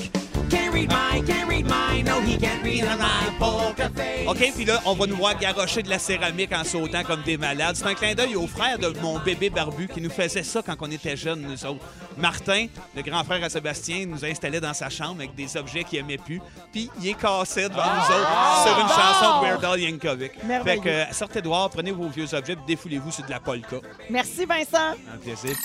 [0.53, 4.26] Can't read mine, can't read mine, no he can't read my poker face.
[4.28, 7.38] OK, puis là, on va nous voir garocher de la céramique en sautant comme des
[7.38, 7.74] malades.
[7.74, 10.76] C'est un clin d'œil au frère de mon bébé barbu qui nous faisait ça quand
[10.80, 11.80] on était jeunes, nous autres.
[12.18, 16.00] Martin, le grand frère à Sébastien, nous installait dans sa chambre avec des objets qu'il
[16.00, 16.40] aimait plus,
[16.70, 18.92] puis il est cassé devant nous autres sur une Bon!
[18.94, 20.32] chanson de Weird Al Yankovic.
[20.38, 20.80] Fait Merveilleux.
[20.82, 23.76] que euh, sortez dehors, prenez vos vieux objets, puis défoulez-vous sur de la polka.
[24.11, 24.96] Merci, Vincent.
[25.14, 25.57] Un plaisir.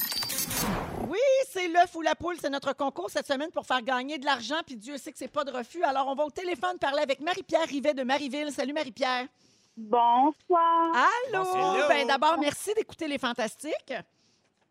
[1.09, 1.19] Oui,
[1.57, 2.35] c'est l'œuf ou la poule.
[2.39, 4.61] C'est notre concours cette semaine pour faire gagner de l'argent.
[4.65, 5.83] Puis Dieu sait que c'est pas de refus.
[5.83, 8.51] Alors, on va au téléphone parler avec Marie-Pierre Rivet de Marieville.
[8.51, 9.27] Salut, Marie-Pierre.
[9.75, 10.93] Bonsoir.
[10.93, 11.43] Allô?
[11.43, 11.87] Hello.
[11.87, 13.93] Ben, d'abord, merci d'écouter les Fantastiques.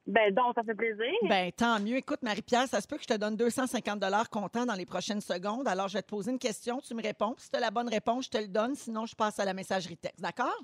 [0.07, 1.13] Ben donc, ça fait plaisir.
[1.29, 1.97] Ben, tant mieux.
[1.97, 5.67] Écoute, Marie-Pierre, ça se peut que je te donne 250 comptant dans les prochaines secondes.
[5.67, 6.81] Alors, je vais te poser une question.
[6.81, 7.35] Tu me réponds.
[7.39, 8.77] Si tu as la bonne réponse, je te le donne.
[8.77, 10.21] Sinon, je passe à la messagerie texte.
[10.21, 10.57] D'accord?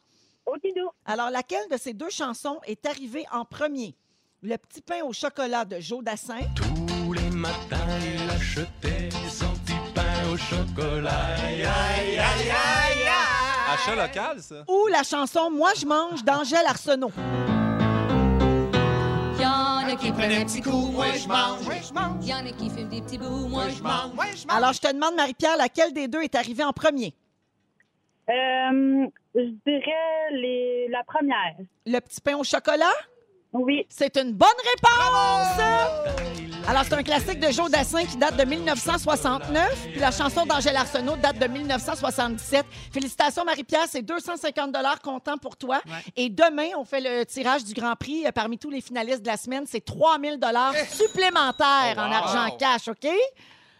[0.47, 0.91] Okidou.
[1.05, 3.97] Alors, laquelle de ces deux chansons est arrivée en premier?
[4.45, 9.78] Le petit pain au chocolat de Joe Dassin Tous les matins, il achetait son petit
[9.95, 11.36] pain au chocolat.
[11.47, 13.72] Aïe, aïe, aïe, aïe, aïe.
[13.72, 14.64] Achat local, ça?
[14.66, 17.12] ou la chanson Moi, je mange d'Angèle Arsenault?
[19.40, 21.93] Y'en a qui prennent un petit coup, moi je mange.
[21.95, 22.26] mange.
[22.26, 24.12] Y'en a qui fument des petits bouts, moi je mange.
[24.18, 24.57] Ouais, je mange.
[24.57, 27.14] Alors, je te demande, Marie-Pierre, laquelle des deux est arrivée en premier?
[28.28, 31.55] Euh, je dirais les, la première.
[31.86, 32.90] Le petit pain au chocolat?
[33.53, 33.86] Oui.
[33.88, 35.62] C'est une bonne réponse!
[36.68, 40.76] Alors, c'est un classique de Joe Dassin qui date de 1969, puis la chanson d'Angèle
[40.76, 42.64] Arsenault date de 1977.
[42.92, 44.72] Félicitations, Marie-Pierre, c'est 250
[45.03, 45.80] comptant pour toi.
[45.86, 45.92] Ouais.
[46.16, 49.26] Et demain, on fait le tirage du Grand Prix euh, parmi tous les finalistes de
[49.26, 49.64] la semaine.
[49.66, 50.38] C'est 3000
[50.88, 52.14] supplémentaires Oh, en wow.
[52.14, 53.09] argent cash, OK?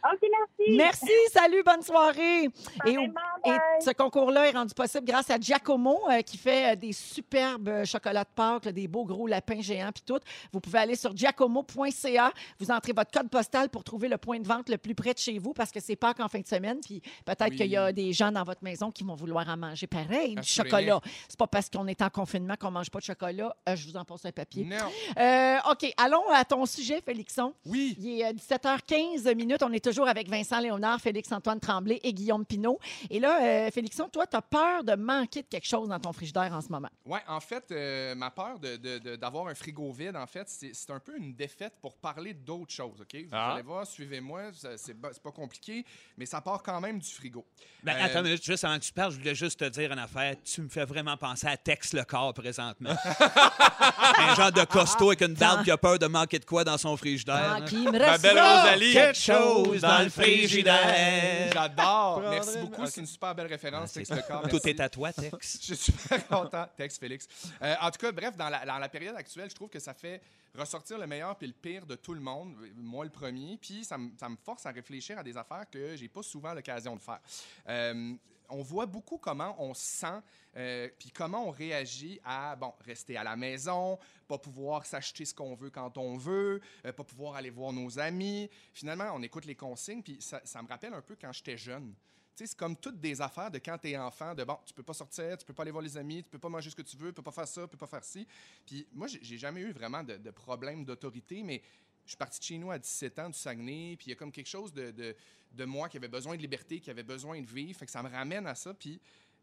[0.05, 0.77] OK, merci.
[0.77, 2.45] Merci, salut, bonne soirée.
[2.87, 6.93] Et, Et ce concours-là est rendu possible grâce à Giacomo, euh, qui fait euh, des
[6.93, 10.19] superbes euh, chocolats de Pâques, là, des beaux gros lapins géants, puis tout.
[10.53, 12.33] Vous pouvez aller sur giacomo.ca.
[12.59, 15.19] Vous entrez votre code postal pour trouver le point de vente le plus près de
[15.19, 16.81] chez vous, parce que c'est Pâques en fin de semaine.
[16.85, 17.57] Puis peut-être Oui.
[17.57, 20.43] qu'il y a des gens dans votre maison qui vont vouloir en manger pareil, du
[20.49, 21.01] chocolat.
[21.29, 23.55] C'est pas parce qu'on est en confinement qu'on mange pas de chocolat.
[23.69, 24.65] Euh, je vous en passe un papier.
[24.65, 24.77] Non.
[25.19, 27.55] Euh, OK, allons à ton sujet, Félixon.
[27.67, 27.97] Oui.
[28.01, 29.63] Il est euh, 17h15 minutes.
[29.63, 32.79] On est toujours avec Vincent Léonard, Félix-Antoine Tremblay et Guillaume Pinault.
[33.11, 36.13] Et là, euh, Félixon, toi, tu as peur de manquer de quelque chose dans ton
[36.13, 36.89] frigidaire en ce moment?
[37.05, 41.17] Ouais, en fait, euh, ma peur d'avoir un frigo vide, en fait, c'est un peu
[41.19, 43.15] une défaite pour parler d'autres choses, OK?
[43.23, 43.53] Vous Ah.
[43.53, 44.43] allez voir, suivez-moi,
[44.77, 45.85] c'est pas compliqué,
[46.17, 47.45] mais ça part quand même du frigo.
[47.83, 49.93] Ben, Euh, Attends une minute, juste avant que tu parles, je voulais juste te dire
[49.93, 50.35] une affaire.
[50.43, 52.95] Tu me fais vraiment penser à Tex le corps présentement.
[54.19, 56.79] un genre de costaud avec une barbe qui a peur de manquer de quoi dans
[56.79, 57.59] son frigidaire.
[57.59, 58.63] Ah, qui me Ma reste belle là.
[58.63, 58.93] Rosalie.
[58.93, 61.51] Quelque chose dans le frigidaire.
[61.53, 62.21] J'adore!
[62.31, 64.49] Merci beaucoup, c'est une super belle référence, Tex corps.
[64.49, 65.59] Tout est à toi, Tex.
[65.69, 66.67] Je suis super content.
[66.77, 67.27] Texte, Félix.
[67.63, 69.95] Euh, en tout cas, bref, dans la, dans la période actuelle, je trouve que ça
[69.95, 70.21] fait
[70.57, 73.97] ressortir le meilleur puis le pire de tout le monde, moi le premier, puis ça,
[73.99, 77.01] me- ça me force à réfléchir à des affaires que j'ai pas souvent l'occasion de
[77.01, 77.21] faire.
[77.69, 78.13] Euh,
[78.53, 80.21] on voit beaucoup comment on se sent,
[80.57, 83.99] euh, puis comment on réagit à, bon, rester à la maison,
[84.29, 87.99] pas pouvoir s'acheter ce qu'on veut quand on veut, euh, pas pouvoir aller voir nos
[87.99, 88.51] amis.
[88.73, 91.95] Finalement, on écoute les consignes, puis ça, me rappelle un peu quand j'étais jeune.
[92.35, 94.95] C'est comme toutes des affaires de quand tu es enfant, de bon, tu peux pas
[94.95, 96.97] sortir, tu peux pas aller voir les amis, tu peux pas manger ce que tu
[96.97, 98.27] veux, tu peux pas faire ça, tu peux pas faire ci.
[98.67, 101.63] Puis moi, j'ai jamais eu vraiment de, de problème d'autorité, mais
[102.05, 104.17] je suis parti de chez nous à 17 ans, du Saguenay, puis il y a
[104.17, 105.15] comme quelque chose de,
[105.55, 108.03] de moi qui avait besoin de liberté, qui avait besoin de vivre, fait que ça
[108.03, 108.75] me ramène à ça,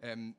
[0.03, 0.31] euh,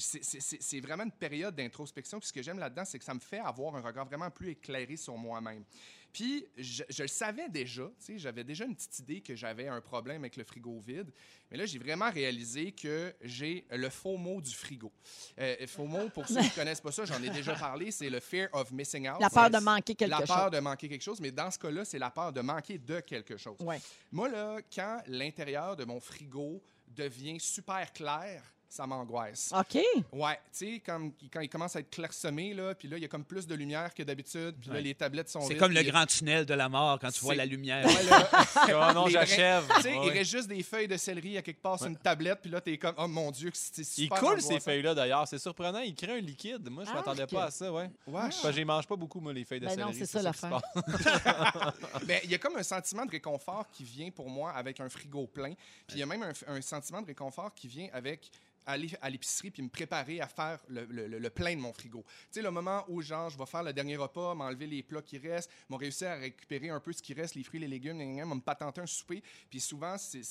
[0.00, 2.18] c'est- vraiment une période d'introspection.
[2.20, 4.50] Puis ce que j'aime là-dedans, c'est que ça me fait avoir un regard vraiment plus
[4.50, 5.64] éclairé sur moi-même.
[6.10, 9.68] Puis je, je le savais déjà, tu sais, j'avais déjà une petite idée que j'avais
[9.68, 11.12] un problème avec le frigo vide.
[11.50, 14.90] Mais là, j'ai vraiment réalisé que j'ai le faux mot du frigo.
[15.38, 18.08] Euh, faux mot, pour ceux qui ne connaissent pas ça, j'en ai déjà parlé, c'est
[18.08, 19.20] le fear of missing out.
[19.20, 20.28] La peur de manquer quelque La chose.
[20.28, 23.00] peur de manquer quelque chose, mais dans ce cas-là, c'est la peur de manquer de
[23.00, 23.58] quelque chose.
[23.60, 23.78] Ouais.
[24.10, 29.52] Moi, là, quand l'intérieur de mon frigo devient super clair, ça m'angoisse.
[29.58, 29.82] OK.
[30.12, 33.04] Ouais, tu sais, comme, quand il commence à être clairsemé, là, puis là, il y
[33.06, 35.82] a comme plus de lumière que d'habitude, puis là, les tablettes sont C'est comme le
[35.82, 37.86] grand tunnel de la mort quand tu vois la lumière.
[37.86, 38.28] Ouais, là,
[38.90, 39.66] Oh non, j'achève.
[39.76, 41.96] tu sais, Ouais, il reste juste des feuilles de céleri à quelque part sur une
[41.96, 44.94] tablette, puis là, t'es comme, oh mon Dieu, que c'est Il super coule ces feuilles-là
[44.94, 45.80] d'ailleurs, c'est surprenant.
[45.80, 46.68] Il crée un liquide.
[46.68, 47.90] Moi, je Ah, m'attendais pas à ça, ouais.
[48.06, 49.98] Ouais, je les mange pas beaucoup, moi, les feuilles de Ben non, céleri.
[49.98, 50.60] c'est ça qui l'affaire.
[50.74, 51.74] passe.
[52.06, 54.88] Ben, il y a comme un sentiment de réconfort qui vient pour moi avec un
[54.88, 55.52] frigo plein.
[55.86, 58.30] Puis il y a même un, un sentiment de réconfort qui vient avec
[58.68, 61.72] aller à l'épicerie puis me préparer à faire le, le- le- le plein de mon
[61.72, 62.04] frigo.
[62.06, 65.02] Tu sais, le moment où, genre, je vais faire le dernier repas, m'enlever les plats
[65.02, 67.96] qui restent, m'ont réussi à récupérer un peu ce qui reste, les fruits, les légumes,
[67.98, 69.22] me patenter un souper.
[69.50, 70.22] Puis souvent, c'est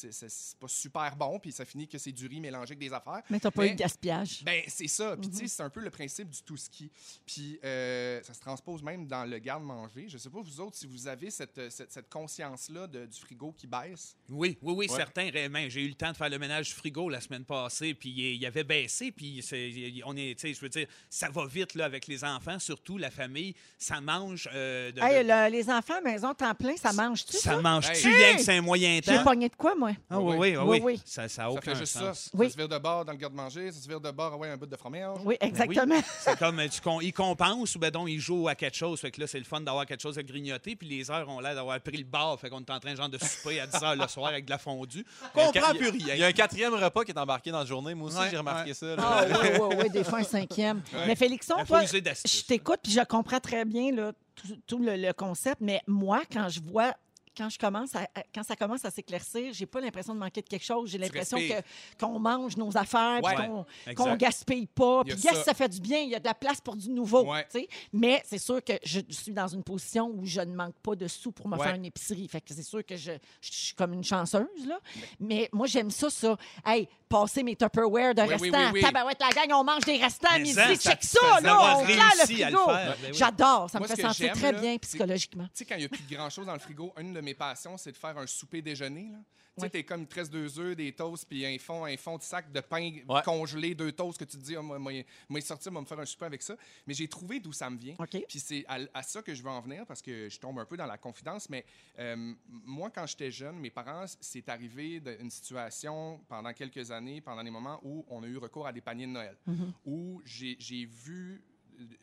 [0.60, 3.24] pas super bon, puis ça finit que c'est du riz mélangé avec des affaires.
[3.30, 4.44] Mais t'as pas eu de gaspillage.
[4.44, 5.18] Ben, c'est ça.
[5.18, 5.48] Puis, tu sais, Mhm.
[5.50, 6.92] c'est un peu le principe du tout ski.
[7.26, 10.08] Puis, euh, ça se transpose même dans le garde-manger.
[10.10, 13.66] Je sais pas, vous autres, si vous avez cette, cette, cette conscience-là du frigo qui
[13.68, 14.16] baisse.
[14.30, 14.96] Oui, oui, oui, Ouais.
[14.96, 15.68] certain, réellement.
[15.70, 18.38] J'ai eu le temps de faire le ménage du frigo la semaine passée, puis il
[18.42, 21.76] il avait baissé, puis il- on est, tu sais, je veux dire, ça va vite
[21.76, 24.48] là avec les enfants, surtout la famille, ça mange.
[24.54, 27.52] euh, de- Hey, de- le- les enfants à maison temps plein, ça mange-tu, ça?
[27.56, 27.62] ça?
[27.62, 28.16] mange-tu Hey!
[28.16, 29.24] rien que c'est un moyen J'ai temps?
[29.24, 29.92] pogné de quoi, moi?
[30.10, 30.80] Ah oui, oui, oui, Oui, oui.
[30.84, 31.02] oui.
[31.06, 32.14] Ça, ça a Ça aucun fait juste ça.
[32.14, 32.30] sens.
[32.34, 32.46] Oui.
[32.48, 34.50] Ça se vire de bord dans le garde-manger, ça se vire de bord, ah ouais,
[34.50, 35.20] un bout de fromage.
[35.26, 36.02] Oui, exactement.
[36.20, 39.00] C'est comme, tu con- ils compensent ou ben donc ils jouent à quelque chose.
[39.00, 40.76] Fait que là, c'est le fun d'avoir quelque chose à grignoter.
[40.76, 42.40] Puis les heures ont l'air d'avoir pris le bar.
[42.40, 44.50] Fait qu'on est en train genre de souper à 10 heures le soir avec de
[44.50, 45.06] la fondue.
[45.22, 46.28] Il Comprends ca- plus Il y a rien.
[46.28, 47.94] un quatrième repas qui est embarqué dans la journée.
[47.94, 48.74] Moi aussi, Ouais, j'ai remarqué ouais.
[48.74, 48.86] ça.
[48.88, 48.96] là.
[49.00, 50.82] Ah oui, oui, oui, des fois un cinquième.
[51.06, 54.58] Mais Félixon, Il faut toi, user je t'écoute puis je comprends très bien là, tout,
[54.66, 56.94] tout le, le concept, mais moi, quand je vois
[57.38, 60.48] quand je commence à- quand ça commence à s'éclaircir, j'ai pas l'impression de manquer de
[60.48, 60.90] quelque chose.
[60.90, 61.62] J'ai l'impression que
[62.00, 63.36] qu'on mange nos affaires, Ouais.
[63.36, 63.66] qu'on
[63.96, 65.02] qu'on gaspille pas.
[65.06, 65.44] Y Puis yes, ça.
[65.44, 66.00] ça fait du bien.
[66.00, 67.26] Il y a de la place pour du nouveau.
[67.32, 67.46] Ouais.
[67.52, 67.68] tu sais.
[67.94, 71.08] Mais c'est sûr que je suis dans une position où je ne manque pas de
[71.08, 71.64] sous pour me Ouais.
[71.66, 72.28] faire une épicerie.
[72.28, 73.12] Fait que c'est sûr que je,
[73.42, 74.80] je suis comme une chanceuse là.
[75.20, 76.36] Mais moi j'aime ça, ça.
[76.66, 78.48] Hey, passer mes Tupperware de Oui, restants.
[78.48, 78.82] oui, oui.
[78.82, 80.54] Tabarouette, la gang, on mange des restants à Mais midi.
[80.56, 81.78] ça, Check ça, ça- là.
[81.78, 82.66] On le réussi à le frigo.
[82.68, 82.96] ben.
[83.14, 83.70] J'adore.
[83.70, 85.46] Ça Moi, me fait sentir très là, bien psychologiquement.
[85.46, 87.78] Tu sais, quand il n'y a plus grand-chose dans le frigo, une de mes passions,
[87.78, 89.10] c'est de faire un souper déjeuner.
[89.12, 89.20] Là.
[89.58, 91.98] Tu sais, t'es comme il te reste deux œufs, des toasts, puis un fond, un
[91.98, 93.22] fond de sac de pain Ouais.
[93.26, 94.92] congelé, deux toasts que tu te dis, ah, moi, moi,
[95.28, 96.56] moi, sortir, moi, me faire un souper avec ça.
[96.86, 97.96] Mais j'ai trouvé d'où ça me vient.
[97.98, 98.24] OK.
[98.30, 100.66] Puis c'est à, à ça que je veux en venir parce que je tombe un
[100.66, 101.50] peu dans la confidence.
[101.50, 101.66] Mais
[101.98, 107.44] euh, moi, quand j'étais jeune, mes parents, c'est arrivé d'une situation pendant quelques années, pendant
[107.44, 109.74] des moments où on a eu recours à des paniers de Noël, Mhm.
[109.86, 111.42] où j'ai vu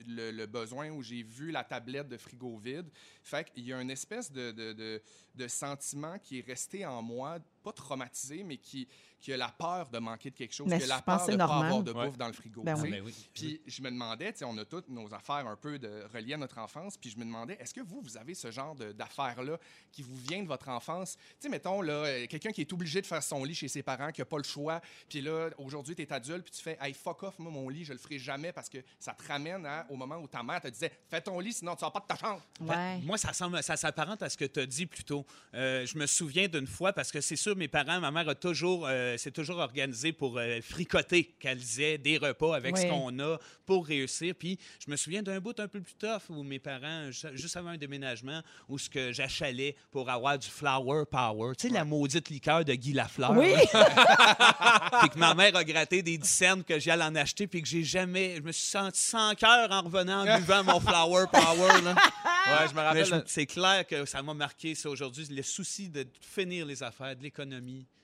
[0.07, 2.89] le, besoin, où j'ai vu la tablette de frigo vide.
[3.22, 5.03] Fait qu'il y a une espèce de, de,
[5.35, 8.86] de sentiment qui est resté en moi, pas traumatisé, mais qui,
[9.20, 11.32] qui a la peur de manquer de quelque chose, Mais qui a la peur de
[11.32, 12.06] ne pas avoir de Ouais.
[12.06, 12.62] bouffe dans le frigo.
[12.62, 12.90] Ben oui.
[12.90, 13.14] Ben oui.
[13.32, 16.34] Puis je me demandais, tu sais, on a toutes nos affaires un peu de, reliées
[16.34, 19.58] à notre enfance, puis je me demandais, est-ce que vous, vous avez ce genre d'affaires-là
[19.92, 21.16] qui vous vient de votre enfance?
[21.16, 23.82] Tu sais, mettons, là, euh, quelqu'un qui est obligé de faire son lit chez ses
[23.82, 26.76] parents, qui n'a pas le choix, puis là, aujourd'hui, tu es adulte, puis tu fais,
[26.80, 29.64] hey, fuck off, moi, mon lit, je le ferai jamais parce que ça te ramène
[29.64, 32.00] à- au moment où ta mère te disait, fais ton lit, sinon tu sors pas
[32.00, 32.42] de ta chambre.
[32.60, 32.98] Ouais.
[33.00, 35.24] Moi, ça semble, ça s'apparente à ce que tu as dit plus tôt.
[35.54, 38.34] Euh, je me souviens d'une fois, parce que c'est sûr, mes parents, ma mère a
[38.34, 43.18] toujours, euh, s'est toujours organisée pour euh, fricoter, qu'elle disait, des repas avec ce qu'on
[43.20, 44.34] a pour réussir.
[44.38, 47.57] Puis je me souviens d'un bout un peu plus tough où mes parents, ju- juste
[47.57, 51.55] avant un déménagement, où ce que j'achalais pour avoir du flower power.
[51.57, 53.32] Tu sais, la maudite liqueur de Guy Lafleur.
[53.32, 53.52] Oui,
[55.00, 57.68] puis que ma mère a gratté des dizaines que j'y allais en acheter, puis que
[57.68, 58.36] j'ai jamais.
[58.36, 61.82] Je me suis senti sans cœur en revenant en buvant mon flower power.
[61.82, 61.94] Là.
[61.94, 63.05] Ouais, je me rappelle.
[63.07, 67.16] je- c'est clair que ça m'a marqué, ça, aujourd'hui, le souci de finir les affaires,
[67.16, 67.43] de l'économie.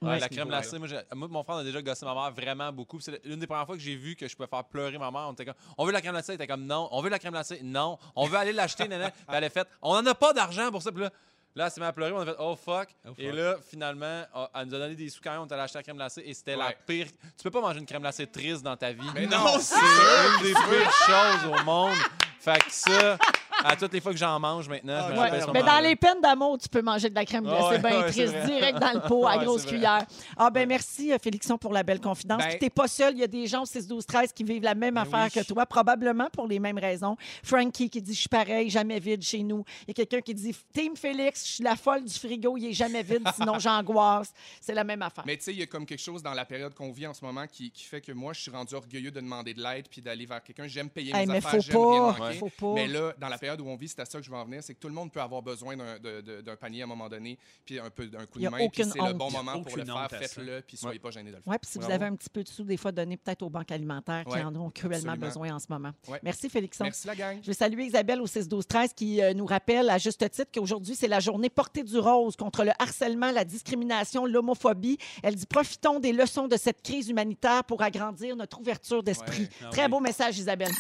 [0.03, 0.88] Ouais, la crème glacée, moi,
[1.28, 3.01] mon frère a déjà gossé ma mère vraiment beaucoup.
[3.01, 5.26] C'est l'une des premières fois que j'ai vu que je pouvais faire pleurer ma mère.
[5.28, 6.32] On était comme, on veut la crème glacée?
[6.32, 6.88] Elle était comme, non.
[6.93, 7.61] On veut la crème glacée?
[7.62, 7.99] Non.
[8.16, 8.88] On veut aller l'acheter.
[8.88, 9.11] nana.
[9.11, 10.91] Puis elle a fait, on n'en a pas d'argent pour ça.
[10.91, 11.11] Puis là,
[11.55, 12.12] là, elle s'est à pleurer.
[12.12, 12.88] On a fait, oh fuck.
[13.05, 13.18] Oh, fuck.
[13.18, 15.41] Et là, finalement, oh, elle nous a donné des sous quand même.
[15.41, 16.22] On est allé acheter la crème glacée.
[16.24, 17.07] Et c'était la pire.
[17.36, 19.07] Tu peux pas manger une crème glacée triste dans ta vie.
[19.14, 21.97] Mais Non, C'est une des pires choses au monde.
[22.41, 23.18] Fait que ça,
[23.64, 25.96] à toutes les fois que j'en mange maintenant, je me rappelle ce mais dans les
[25.96, 29.00] peines d'amour, tu peux manger de la crème glacée Ouais, bien triste, direct dans le
[29.08, 30.04] pot, à grosse cuillère.
[30.36, 32.38] Ah ben merci, euh, Félixon, pour la belle confidence.
[32.38, 34.44] Ben- Puis t'es pas seul, il y a des gens au 6, 12, 13 qui
[34.44, 35.42] vivent la même Ben affaire oui.
[35.42, 37.16] que toi, probablement pour les mêmes raisons.
[37.42, 39.64] Frankie qui dit «Je suis pareil, jamais vide chez nous».
[39.82, 42.66] Il y a quelqu'un qui dit «Team Félix, je suis la folle du frigo, il
[42.66, 44.32] est jamais vide, sinon j'angoisse».
[44.61, 45.24] C'est la même affaire.
[45.26, 47.14] Mais tu sais, il y a comme quelque chose dans la période qu'on vit en
[47.14, 49.86] ce moment qui, qui fait que moi, je suis rendu orgueilleux de demander de l'aide
[49.90, 50.66] puis d'aller vers quelqu'un.
[50.66, 52.38] J'aime payer Hey, mes mais affaires, faut rien pas, manquer.
[52.38, 52.74] faut pas.
[52.74, 54.44] Mais là, dans la période où on vit, c'est à ça que je veux en
[54.44, 57.38] venir, c'est que tout le monde peut avoir besoin d'un panier à un moment donné,
[57.64, 59.32] puis un peu d'un coup Il y de a main, puis c'est le bon Il
[59.32, 61.51] y a moment pour le faire, faites-le, puis soyez pas gênés de le faire.
[61.53, 63.51] Oui, puis si vous avez un petit peu de sous, des fois, donnez peut-être aux
[63.51, 65.26] banques alimentaires qui Ouais, en ont cruellement absolument.
[65.26, 65.90] besoin en ce moment.
[66.09, 66.20] Ouais.
[66.22, 66.84] Merci, Félixon.
[66.84, 67.38] Merci la gang.
[67.42, 71.09] Je veux saluer Isabelle au 6-12-13 qui euh, nous rappelle à juste titre qu'aujourd'hui, c'est
[71.09, 74.98] la journée portée du rose contre le harcèlement, la discrimination, l'homophobie.
[75.22, 79.42] Elle dit profitons des leçons de cette crise humanitaire pour agrandir notre ouverture d'esprit.
[79.42, 79.48] Ouais.
[79.64, 79.88] Ah Très oui.
[79.90, 80.70] beau message, Isabelle.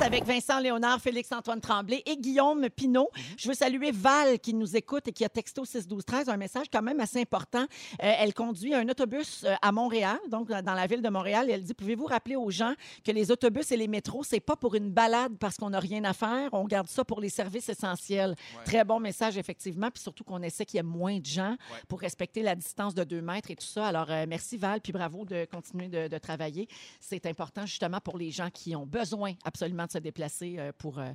[0.00, 3.10] Avec Vincent Léonard, Félix-Antoine Tremblay et Guillaume Pinault.
[3.36, 6.66] Je veux saluer Val qui nous écoute et qui a texté au 6-12-13 un message
[6.72, 7.62] quand même assez important.
[7.62, 11.48] Euh, elle conduit un autobus euh, à Montréal, donc euh, dans la ville de Montréal.
[11.50, 14.54] Et elle dit Pouvez-vous rappeler aux gens que les autobus et les métros, c'est pas
[14.54, 16.50] pour une balade parce qu'on n'a rien à faire?
[16.52, 18.36] On garde ça pour les services essentiels.
[18.56, 18.64] Ouais.
[18.64, 19.90] Très bon message, effectivement.
[19.90, 21.78] Puis surtout qu'on essaie qu'il y ait moins de gens Ouais.
[21.88, 23.86] pour respecter la distance de deux mètres et tout ça.
[23.86, 26.68] Alors, euh, merci Val, puis bravo de continuer de, de travailler.
[27.00, 30.98] C'est important justement pour les gens qui ont besoin absolument de se déplacer euh, pour,
[30.98, 31.06] euh,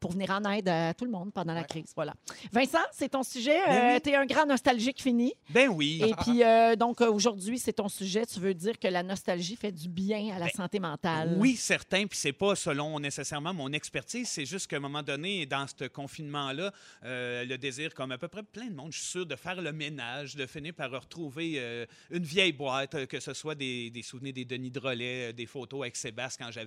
[0.00, 1.66] pour venir en aide à tout le monde pendant la Ouais.
[1.66, 1.92] crise.
[1.94, 2.14] Voilà.
[2.52, 3.58] Vincent, c'est ton sujet.
[3.66, 4.00] Ben oui.
[4.02, 5.32] tu es un grand nostalgique fini.
[5.50, 6.02] Ben oui.
[6.06, 8.24] Et puis, euh, donc, euh, aujourd'hui, c'est ton sujet.
[8.26, 11.36] Tu veux dire que la nostalgie fait du bien à la Ben, santé mentale.
[11.38, 12.06] Oui, certain.
[12.06, 14.28] Puis c'est pas selon nécessairement mon expertise.
[14.28, 16.72] C'est juste qu'à un moment donné, dans ce confinement-là,
[17.04, 19.60] euh, le désir, comme à peu près plein de monde, je suis sûr, de faire
[19.60, 23.90] le ménage, de finir par retrouver euh, une vieille boîte, euh, que ce soit des,
[23.90, 26.66] des souvenirs des Denis Drolet, euh, des photos avec Sébastien quand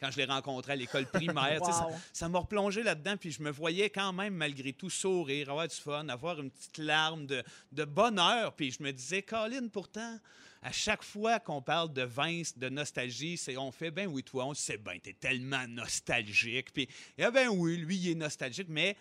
[0.00, 1.60] quand je l'ai rencontré à l'école primaire.
[1.62, 1.92] Wow.
[2.12, 5.74] ça- m'a replongé là-dedans, puis je me voyais quand même, malgré tout, sourire, avoir du
[5.76, 8.54] fun, avoir une petite larme de, de bonheur.
[8.54, 10.18] Puis je me disais, Colin, pourtant,
[10.62, 14.46] à chaque fois qu'on parle de Vince, de nostalgie, c'est on fait, ben oui, toi,
[14.46, 16.72] on sait bien, t'es tellement nostalgique.
[16.72, 18.96] Puis, eh ben oui, lui, il est nostalgique, mais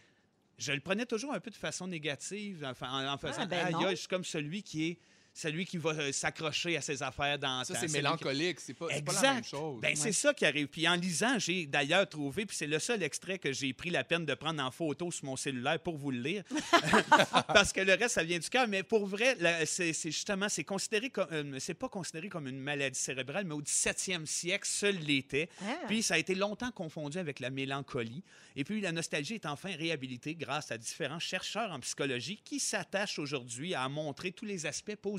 [0.57, 2.71] je le prenais toujours un peu de façon négative, en,
[3.07, 4.99] en faisant, Ah, ben aïe, je suis comme celui qui est
[5.33, 8.87] celui qui va euh, s'accrocher à ses affaires dans Ça, c'est qui- mélancolique, c'est pas,
[8.87, 9.81] pas la même chose.
[9.81, 10.67] Ben, C'est ça qui arrive.
[10.67, 14.03] Puis en lisant, j'ai d'ailleurs trouvé, puis c'est le seul extrait que j'ai pris la
[14.03, 16.43] peine de prendre en photo sur mon cellulaire pour vous le lire,
[17.47, 18.67] parce que le reste, ça vient du cœur.
[18.67, 22.99] Mais pour vrai, c'est justement, c'est considéré comme, euh, c'est pas considéré comme une maladie
[22.99, 25.49] cérébrale, mais au 17e siècle, seul l'était.
[25.61, 25.65] Ah.
[25.87, 28.23] Puis ça a été longtemps confondu avec la mélancolie.
[28.55, 33.19] Et puis la nostalgie est enfin réhabilitée grâce à différents chercheurs en psychologie qui s'attachent
[33.19, 35.18] aujourd'hui à montrer tous les aspects positifs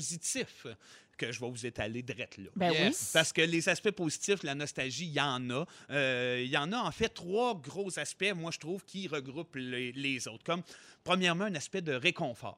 [1.17, 2.49] que je vais vous étaler drette là.
[2.55, 3.11] Ben Yes.
[3.13, 5.65] Parce que les aspects positifs la nostalgie, il y en a.
[5.91, 9.55] Euh, Il y en a en fait trois gros aspects, moi je trouve, qui regroupent
[9.55, 10.43] les, les autres.
[10.43, 10.63] Comme,
[11.03, 12.57] premièrement, un aspect de réconfort.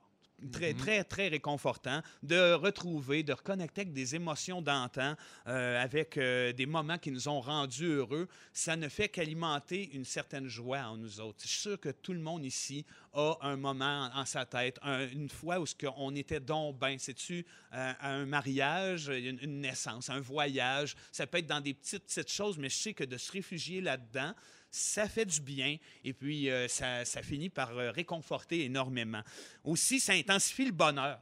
[0.51, 5.15] Très, très, très réconfortant de retrouver, de reconnecter avec des émotions d'antan,
[5.47, 8.27] euh, avec euh, des moments qui nous ont rendus heureux.
[8.51, 11.39] Ça ne fait qu'alimenter une certaine joie en nous autres.
[11.43, 15.07] Je suis sûr que tout le monde ici a un moment en sa tête, un-
[15.07, 20.09] une fois où ce on était donc ben, sais-tu, euh, un mariage, une, une naissance,
[20.09, 20.95] un voyage.
[21.11, 23.81] Ça peut être dans des petites, petites choses, mais je sais que de se réfugier
[23.81, 24.33] là-dedans,
[24.73, 29.21] ça fait du bien et puis euh, ça, ça finit par euh, réconforter énormément.
[29.63, 31.19] Aussi, ça intensifie le bonheur.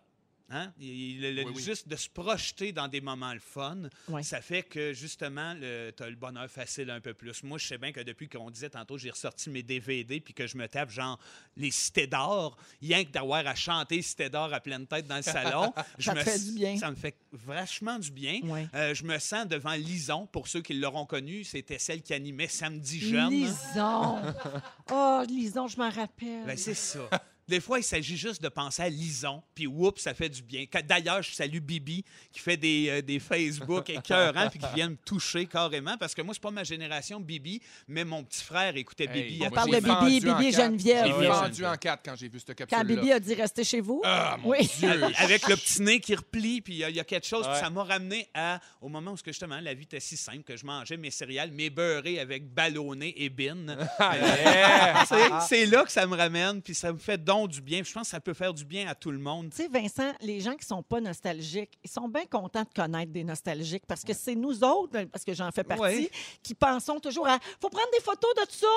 [0.54, 0.74] Hein?
[0.80, 1.64] Il- le- Oui, oui.
[1.64, 3.78] Juste de se projeter dans des moments le fun,
[4.24, 7.42] ça fait que justement, tu as le bonheur facile un peu plus.
[7.44, 10.48] Moi, je sais bien que depuis qu'on disait tantôt, j'ai ressorti mes DVD puis que
[10.48, 11.18] je me tape genre
[11.56, 15.22] les cités d'or, rien que d'avoir à chanter cités d'or à pleine tête dans le
[15.22, 15.74] salon.
[15.98, 16.78] je Ça me fait s- du bien.
[16.78, 18.40] Ça me fait vachement du bien.
[18.76, 20.28] Euh, je me sens devant Lison.
[20.28, 23.30] Pour ceux qui l'auront connue, c'était celle qui animait Samedi Jeune.
[23.30, 24.22] Lison.
[24.94, 26.46] Oh, Lison, je m'en rappelle.
[26.46, 27.08] Ben, c'est ça.
[27.52, 30.64] Des fois, il s'agit juste de penser à Lison, puis oups, ça fait du bien.
[30.88, 34.96] D'ailleurs, je salue Bibi, qui fait des, euh, des Facebook écœurants, puis qui vient me
[34.96, 39.04] toucher carrément, parce que moi, c'est pas ma génération Bibi, mais mon petit frère écoutait
[39.12, 39.44] Hey, Bibi.
[39.46, 39.80] On parle de.
[39.82, 40.52] Bibi, Bibi et.
[40.54, 41.06] Geneviève.
[41.08, 43.02] J'ai vendu en quatre quand j'ai vu cette Quand capsule-là.
[43.02, 44.02] Bibi a dit rester chez vous.
[44.06, 44.70] Ah, Oui.
[45.18, 47.44] Avec le petit nez qui replie, puis il y a- il y, a quelque chose,
[47.46, 47.60] puis Ouais.
[47.60, 50.44] ça m'a ramené à, au moment où ce que, justement la vie était si simple
[50.44, 53.66] que je mangeais mes céréales, mes beurrés avec ballonné et bin.
[54.00, 55.06] Ah, yeah!
[55.50, 57.82] C'est là que ça me ramène, puis ça me fait donc du bien.
[57.84, 59.50] Je pense que ça peut faire du bien à tout le monde.
[59.52, 63.12] Tu sais, Vincent, les gens qui sont pas nostalgiques, ils sont bien contents de connaître
[63.12, 66.12] des nostalgiques parce que c'est nous autres, parce que j'en fais partie, Ouais.
[66.44, 68.68] qui pensons toujours à faut prendre des photos de ça,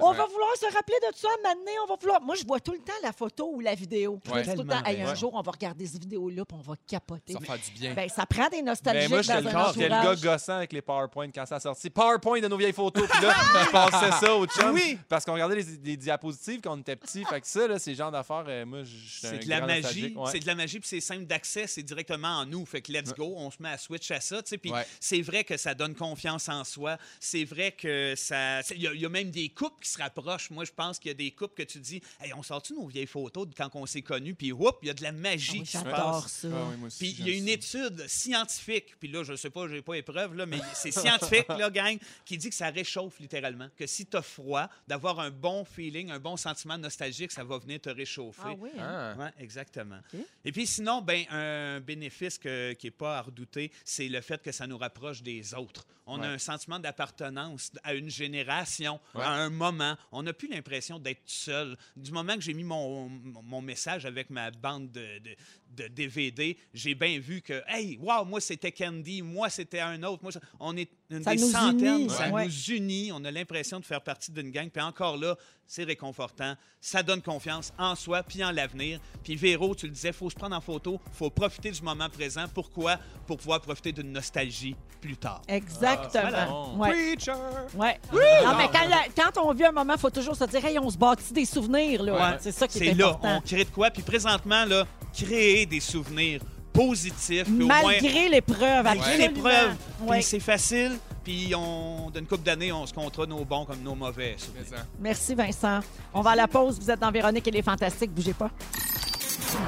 [0.00, 2.20] on va vouloir se rappeler de ça maintenant, on va vouloir.
[2.22, 4.20] Moi, je vois tout le temps la photo ou la vidéo.
[4.24, 6.74] Je tout le temps, Hey, un jour, on va regarder cette vidéo-là puis on va
[6.86, 7.32] capoter.
[7.34, 7.94] Ça faire du bien.
[7.94, 10.82] Ben, ça prend des nostalgiques Ben, moi, j'étais le, j'étais le gars gossant avec les
[10.82, 11.90] PowerPoint quand ça a sorti.
[11.90, 13.06] PowerPoint de nos vieilles photos.
[13.08, 14.72] Puis là, je passais ça au chum.
[14.74, 14.98] Oui.
[15.08, 17.24] Parce qu'on regardait les, les diapositives quand on était petits.
[17.24, 18.44] Fait que ça, là, c'est le genre d'affaires.
[18.48, 20.14] euh, moi, je suis C'est de la magie.
[20.14, 20.30] Ouais.
[20.30, 22.64] C'est de la magie, puis c'est simple d'accès, c'est directement en nous.
[22.64, 24.42] Fait que let's go, on se met à switch à ça.
[24.42, 24.86] tu sais, Puis Ouais.
[25.00, 26.98] c'est vrai que ça donne confiance en soi.
[27.20, 28.60] C'est vrai que ça.
[28.70, 30.50] Il y, y a même des couples qui se rapprochent.
[30.50, 32.86] Moi, je pense qu'il y a des couples que tu dis, hey, on sort-tu nos
[32.86, 35.12] vieilles photos de quand on s'est connus, puis whoop, il y a de la Ah
[35.12, 36.26] magie oui, qui se passe.
[36.32, 36.48] ça.
[36.52, 37.52] Ah oui, Puis il y a une ça.
[37.86, 41.70] étude scientifique, puis là, je sais pas, j'ai pas épreuve, là, mais c'est scientifique, là,
[41.70, 43.68] gang, qui dit que ça réchauffe littéralement.
[43.76, 47.58] Que si tu as froid, d'avoir un bon feeling, un bon sentiment nostalgique, ça va
[47.58, 48.42] venir te réchauffer.
[48.44, 49.16] Ah oui, hein?
[49.18, 49.30] Ah.
[49.38, 50.00] Exactement.
[50.44, 54.42] Et puis sinon, ben, un bénéfice que- qui n'est pas à redouter, c'est le fait
[54.42, 55.86] que ça nous rapproche des autres.
[56.10, 59.22] On a un sentiment d'appartenance à une génération, Ouais.
[59.22, 59.94] à un moment.
[60.10, 61.76] On n'a plus l'impression d'être seul.
[61.96, 65.36] Du moment que j'ai mis mon, mon message avec ma bande de, de-
[65.76, 70.22] de DVD, j'ai bien vu que, hey, wow, moi c'était Candy, moi c'était un autre.
[70.22, 72.10] Moi, on est une Ça des centaines, unit.
[72.10, 72.46] ça Ouais.
[72.46, 73.10] nous unit.
[73.12, 74.68] On a l'impression de faire partie d'une gang.
[74.70, 76.54] Puis encore là, c'est réconfortant.
[76.80, 78.98] Ça donne confiance en soi puis en l'avenir.
[79.22, 82.44] Puis Véro, tu le disais, faut se prendre en photo, faut profiter du moment présent.
[82.52, 82.96] Pourquoi?
[83.26, 85.42] Pour pouvoir profiter d'une nostalgie plus tard.
[85.48, 86.74] Exactement.
[86.76, 86.92] voilà.
[86.92, 87.14] Ouais.
[87.16, 87.32] Preacher!
[87.74, 88.00] Ouais.
[88.12, 90.78] Non, mais quand, la- quand on vit un moment, il faut toujours se dire, hey,
[90.78, 92.02] on se bâtit des souvenirs.
[92.02, 92.14] Là.
[92.32, 92.36] Ouais.
[92.40, 93.36] C'est ça qui est, C'est là, important.
[93.36, 93.90] on crée de quoi?
[93.90, 96.40] Puis présentement, là, créer des souvenirs
[96.72, 97.48] positifs.
[97.48, 98.84] Malgré l'épreuve.
[98.84, 99.74] malgré l'épreuve.
[100.02, 100.16] Ouais.
[100.18, 100.98] Puis c'est facile.
[101.24, 104.36] Puis on, d'une couple d'années, on se comptera nos bons comme nos mauvais.
[104.38, 104.86] souvenirs.
[104.98, 105.80] Merci, Vincent.
[106.14, 106.80] On va à la pause.
[106.80, 108.12] Vous êtes dans Véronique et les Fantastiques.
[108.12, 108.50] Bougez pas.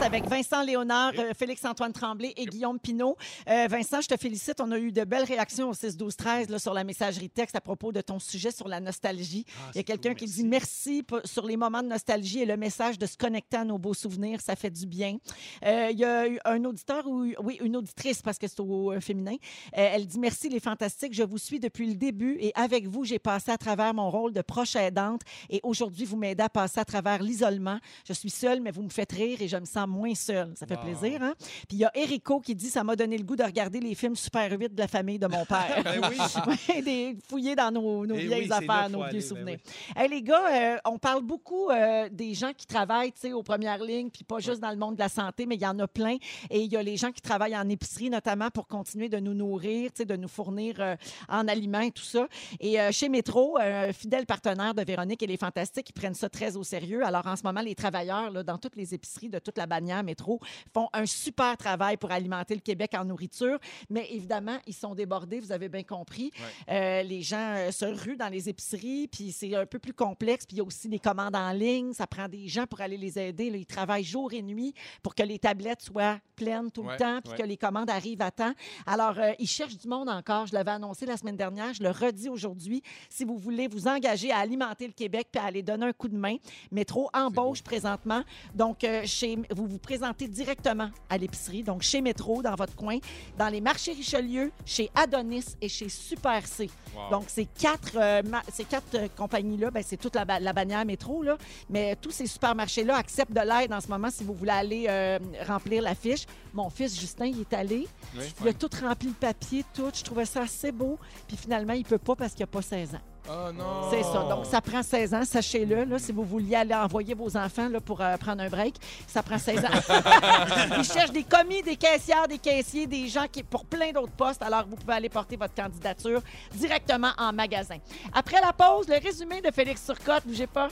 [0.03, 3.17] Avec Vincent Léonard, euh, Félix-Antoine Tremblay et Guillaume Pinault.
[3.49, 4.61] Euh, Vincent, je te félicite.
[4.61, 7.93] On a eu de belles réactions au 6-12-13 là, sur la messagerie texte à propos
[7.93, 9.45] de ton sujet sur la nostalgie.
[9.75, 12.57] Il y a quelqu'un qui dit merci pour- sur les moments de nostalgie et le
[12.57, 14.41] message de se connecter à nos beaux souvenirs.
[14.41, 15.17] Ça fait du bien.
[15.65, 19.37] Euh, il y a un auditeur ou oui, une auditrice parce que c'est au féminin.
[19.73, 21.15] Elle dit merci les fantastiques.
[21.15, 24.33] Je vous suis depuis le début et avec vous, j'ai passé à travers mon rôle
[24.33, 27.79] de proche aidante et aujourd'hui, vous m'aidez à passer à travers l'isolement.
[28.07, 30.53] Je suis seule, mais vous me faites rire et je me sens moins seule.
[30.57, 30.83] Ça fait Wow.
[30.83, 31.35] plaisir, hein?
[31.69, 33.95] Puis il y a Erico qui dit ça m'a donné le goût de regarder les
[33.95, 35.83] films Super 8 de la famille de mon père.
[35.85, 36.83] Ben oui.
[36.85, 39.59] Des, fouiller dans nos, nos Eh vieilles oui, affaires, nos aller, vieux ben souvenirs.
[39.97, 43.43] Hey, les gars, euh, on parle beaucoup euh, des gens qui travaillent tu sais, aux
[43.43, 45.79] premières lignes, puis pas juste dans le monde de la santé, mais il y en
[45.79, 46.17] a plein.
[46.51, 49.35] Et il y a les gens qui travaillent en épicerie, notamment pour continuer de nous
[49.35, 50.97] nourrir, tu sais, de nous fournir euh,
[51.29, 52.27] en aliments et tout ça.
[52.61, 53.59] Et chez Métro,
[53.93, 57.05] fidèle partenaire de Véronique et les Fantastiques, ils prennent ça très au sérieux.
[57.05, 60.03] Alors en ce moment, les travailleurs là, dans toutes les épiceries de toute la bannière
[60.03, 60.41] Métro
[60.73, 63.59] font un super travail pour alimenter le Québec en nourriture.
[63.91, 66.31] Mais évidemment, ils sont débordés, vous avez bien compris.
[66.69, 70.47] Euh, les gens euh, se ruent dans les épiceries, puis c'est un peu plus complexe.
[70.47, 71.93] Puis il y a aussi des commandes en ligne.
[71.93, 73.51] Ça prend des gens pour aller les aider.
[73.51, 73.57] là.
[73.59, 77.21] Ils travaillent jour et nuit pour que les tablettes soient pleines tout Ouais, le temps,
[77.23, 77.39] puis ouais.
[77.39, 78.53] que les commandes arrivent à temps.
[78.87, 80.47] Alors, euh, ils cherchent du monde encore.
[80.47, 81.75] Je l'avais annoncé la semaine dernière.
[81.75, 82.83] Je le redis aujourd'hui.
[83.11, 86.09] Si vous voulez vous engager à alimenter le Québec puis à aller donner un coup
[86.09, 86.37] de main,
[86.71, 88.23] Métro embauche présentement.
[88.55, 92.99] Donc, chez, vous vous présentez directement à l'épicerie, donc chez Métro, dans votre coin,
[93.39, 96.71] dans les marchés Richelieu, chez Adonis et chez Super C.
[97.11, 98.23] Donc, ces quatre, euh,
[98.53, 101.37] ces quatre euh, compagnies-là, ben, c'est toute la, ba- la bannière métro, là.
[101.69, 105.19] mais tous ces supermarchés-là acceptent de l'aide en ce moment si vous voulez aller euh,
[105.47, 106.27] remplir la fiche.
[106.53, 107.87] Mon fils Justin, il est allé.
[108.17, 108.25] Oui.
[108.43, 109.91] Il a tout rempli le papier, tout.
[109.95, 110.99] Je trouvais ça assez beau.
[111.29, 113.01] Puis finalement, il peut pas parce qu'il n'a pas 16 ans.
[113.33, 113.89] Oh non!
[113.91, 114.25] C'est ça.
[114.29, 115.85] Donc, ça prend 16 ans, sachez-le.
[115.85, 118.75] Là, si vous vouliez aller envoyer vos enfants là, pour euh, prendre un break,
[119.07, 119.69] ça prend 16 ans.
[120.79, 124.43] Ils cherchent des commis, des caissières, des caissiers, des gens qui pour plein d'autres postes.
[124.43, 126.23] Alors, vous pouvez aller porter votre candidature
[126.55, 127.77] directement en magasin.
[128.13, 130.27] Après la pause, le résumé de Félix Turcotte.
[130.27, 130.69] Bougez pas.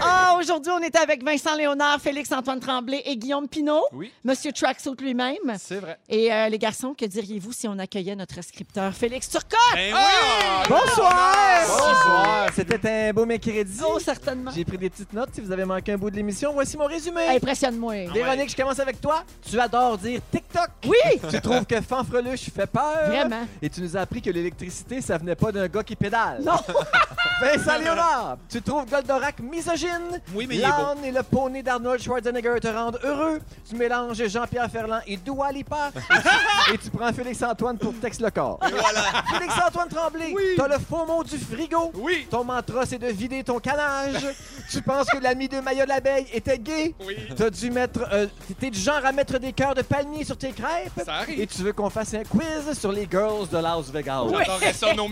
[0.00, 3.84] Ah, aujourd'hui, on est avec Vincent Léonard, Félix-Antoine Tremblay et Guillaume Pinault.
[3.92, 4.12] Oui.
[4.24, 5.36] Monsieur Tracksuit lui-même.
[5.58, 5.98] C'est vrai.
[6.08, 9.58] Et euh, les garçons, que diriez-vous si on accueillait notre scripteur Félix Turcotte?
[9.74, 10.62] Ben Ah!
[10.68, 11.60] Bonsoir!
[11.68, 12.46] Bonsoir.
[12.54, 13.80] C'était un beau mercredi.
[13.86, 14.50] Oh, certainement.
[14.54, 15.30] J'ai pris des petites notes.
[15.32, 17.26] Si vous avez manqué un bout de l'émission, voici mon résumé.
[17.28, 18.06] Impressionne-moi.
[18.12, 19.22] Véronique, je commence avec toi.
[19.48, 20.68] Tu adores dire TikTok.
[20.86, 21.20] Oui!
[21.30, 23.06] Tu trouves que Fanfreluche fait peur.
[23.08, 23.46] Vraiment.
[23.60, 26.42] Et tu nous as appris que l'électricité, ça venait pas d'un gars qui pédale.
[26.42, 26.56] Non!
[27.40, 30.20] Vincent Léonard, tu trouves Goldorak misogyne.
[30.34, 30.56] Oui, mais.
[30.56, 33.40] L'âne et le poney d'Arnold Schwarzenegger te rendent heureux.
[33.68, 35.90] Tu mélanges Jean-Pierre Ferland et Dua Lipa.
[35.96, 36.00] Et
[36.68, 38.58] tu, et tu prends Félix-Antoine pour texte le corps.
[38.60, 39.22] Voilà.
[39.38, 41.92] Félix-Antoine Tremblay, t'as le faux mot du frigo.
[41.94, 42.26] Oui!
[42.30, 44.26] Ton mantra, c'est de vider ton canage.
[44.70, 46.94] tu penses que l'ami de Maya l'abeille était gay.
[47.04, 47.16] Oui!
[47.36, 48.00] T'as dû mettre.
[48.12, 48.26] euh,
[48.58, 50.92] T'es du genre à mettre des cœurs de palmier sur tes crêpes.
[51.04, 51.40] Ça arrive.
[51.40, 54.22] Et tu veux qu'on fasse un quiz sur les girls de Las Vegas.
[54.30, 54.94] J'adorerais ça.
[54.94, 55.06] Non,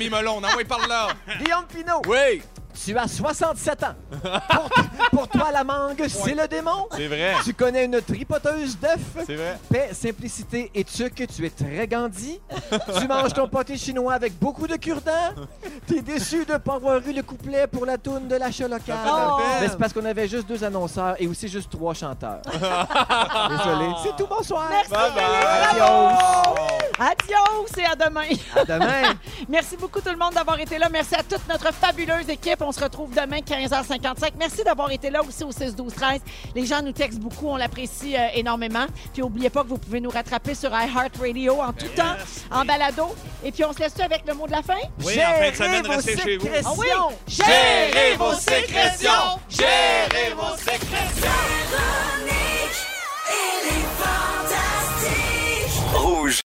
[0.57, 1.09] oui, par là!
[1.43, 2.43] Guillaume Pinot, Oui,
[2.85, 3.95] tu as 67 ans.
[4.51, 4.69] Pour,
[5.11, 6.87] pour toi, la mangue, c'est le démon.
[6.95, 7.35] c'est vrai.
[7.45, 9.25] Tu connais une tripoteuse d'œufs.
[9.27, 9.59] C'est vrai.
[9.71, 12.41] Paix, simplicité et tuque, tu es très Gandhi.
[12.99, 15.35] tu manges ton pâté chinois avec beaucoup de cure-dents.
[15.87, 18.97] T'es déçu de pas avoir eu le couplet pour la toune de l'achat local.
[19.07, 19.39] Oh!
[19.61, 22.41] Mais c'est parce qu'on avait juste deux annonceurs et aussi juste trois chanteurs.
[22.53, 23.91] Désolé.
[24.03, 24.67] C'est tout, bonsoir.
[24.71, 25.79] Merci, Bye bye.
[25.79, 26.57] Bravo!
[26.99, 28.23] Adios et à demain.
[28.55, 29.15] À demain.
[29.49, 30.89] Merci beaucoup tout le monde d'avoir été là.
[30.91, 32.63] Merci à toute notre fabuleuse équipe.
[32.69, 34.33] On se retrouve demain, 15h55.
[34.41, 36.19] Merci d'avoir été là aussi au 6-12-13.
[36.53, 37.47] Les gens nous textent beaucoup.
[37.47, 38.87] On l'apprécie euh, énormément.
[39.13, 42.43] Puis n'oubliez pas que vous pouvez nous rattraper sur iHeartRadio en tout yes, temps, oui.
[42.51, 43.15] en balado.
[43.45, 44.75] Et puis on se laisse avec le mot de la fin?
[45.05, 46.49] Oui, Gérez en fin de semaine, restez chez vous.
[46.65, 46.89] Ah, oui?
[47.29, 49.11] Gérez vos sécrétions!
[49.49, 51.31] Gérez vos sécrétions!
[51.71, 52.83] Véronique,
[53.31, 55.83] elle est fantastique!
[55.95, 56.43] Rouge!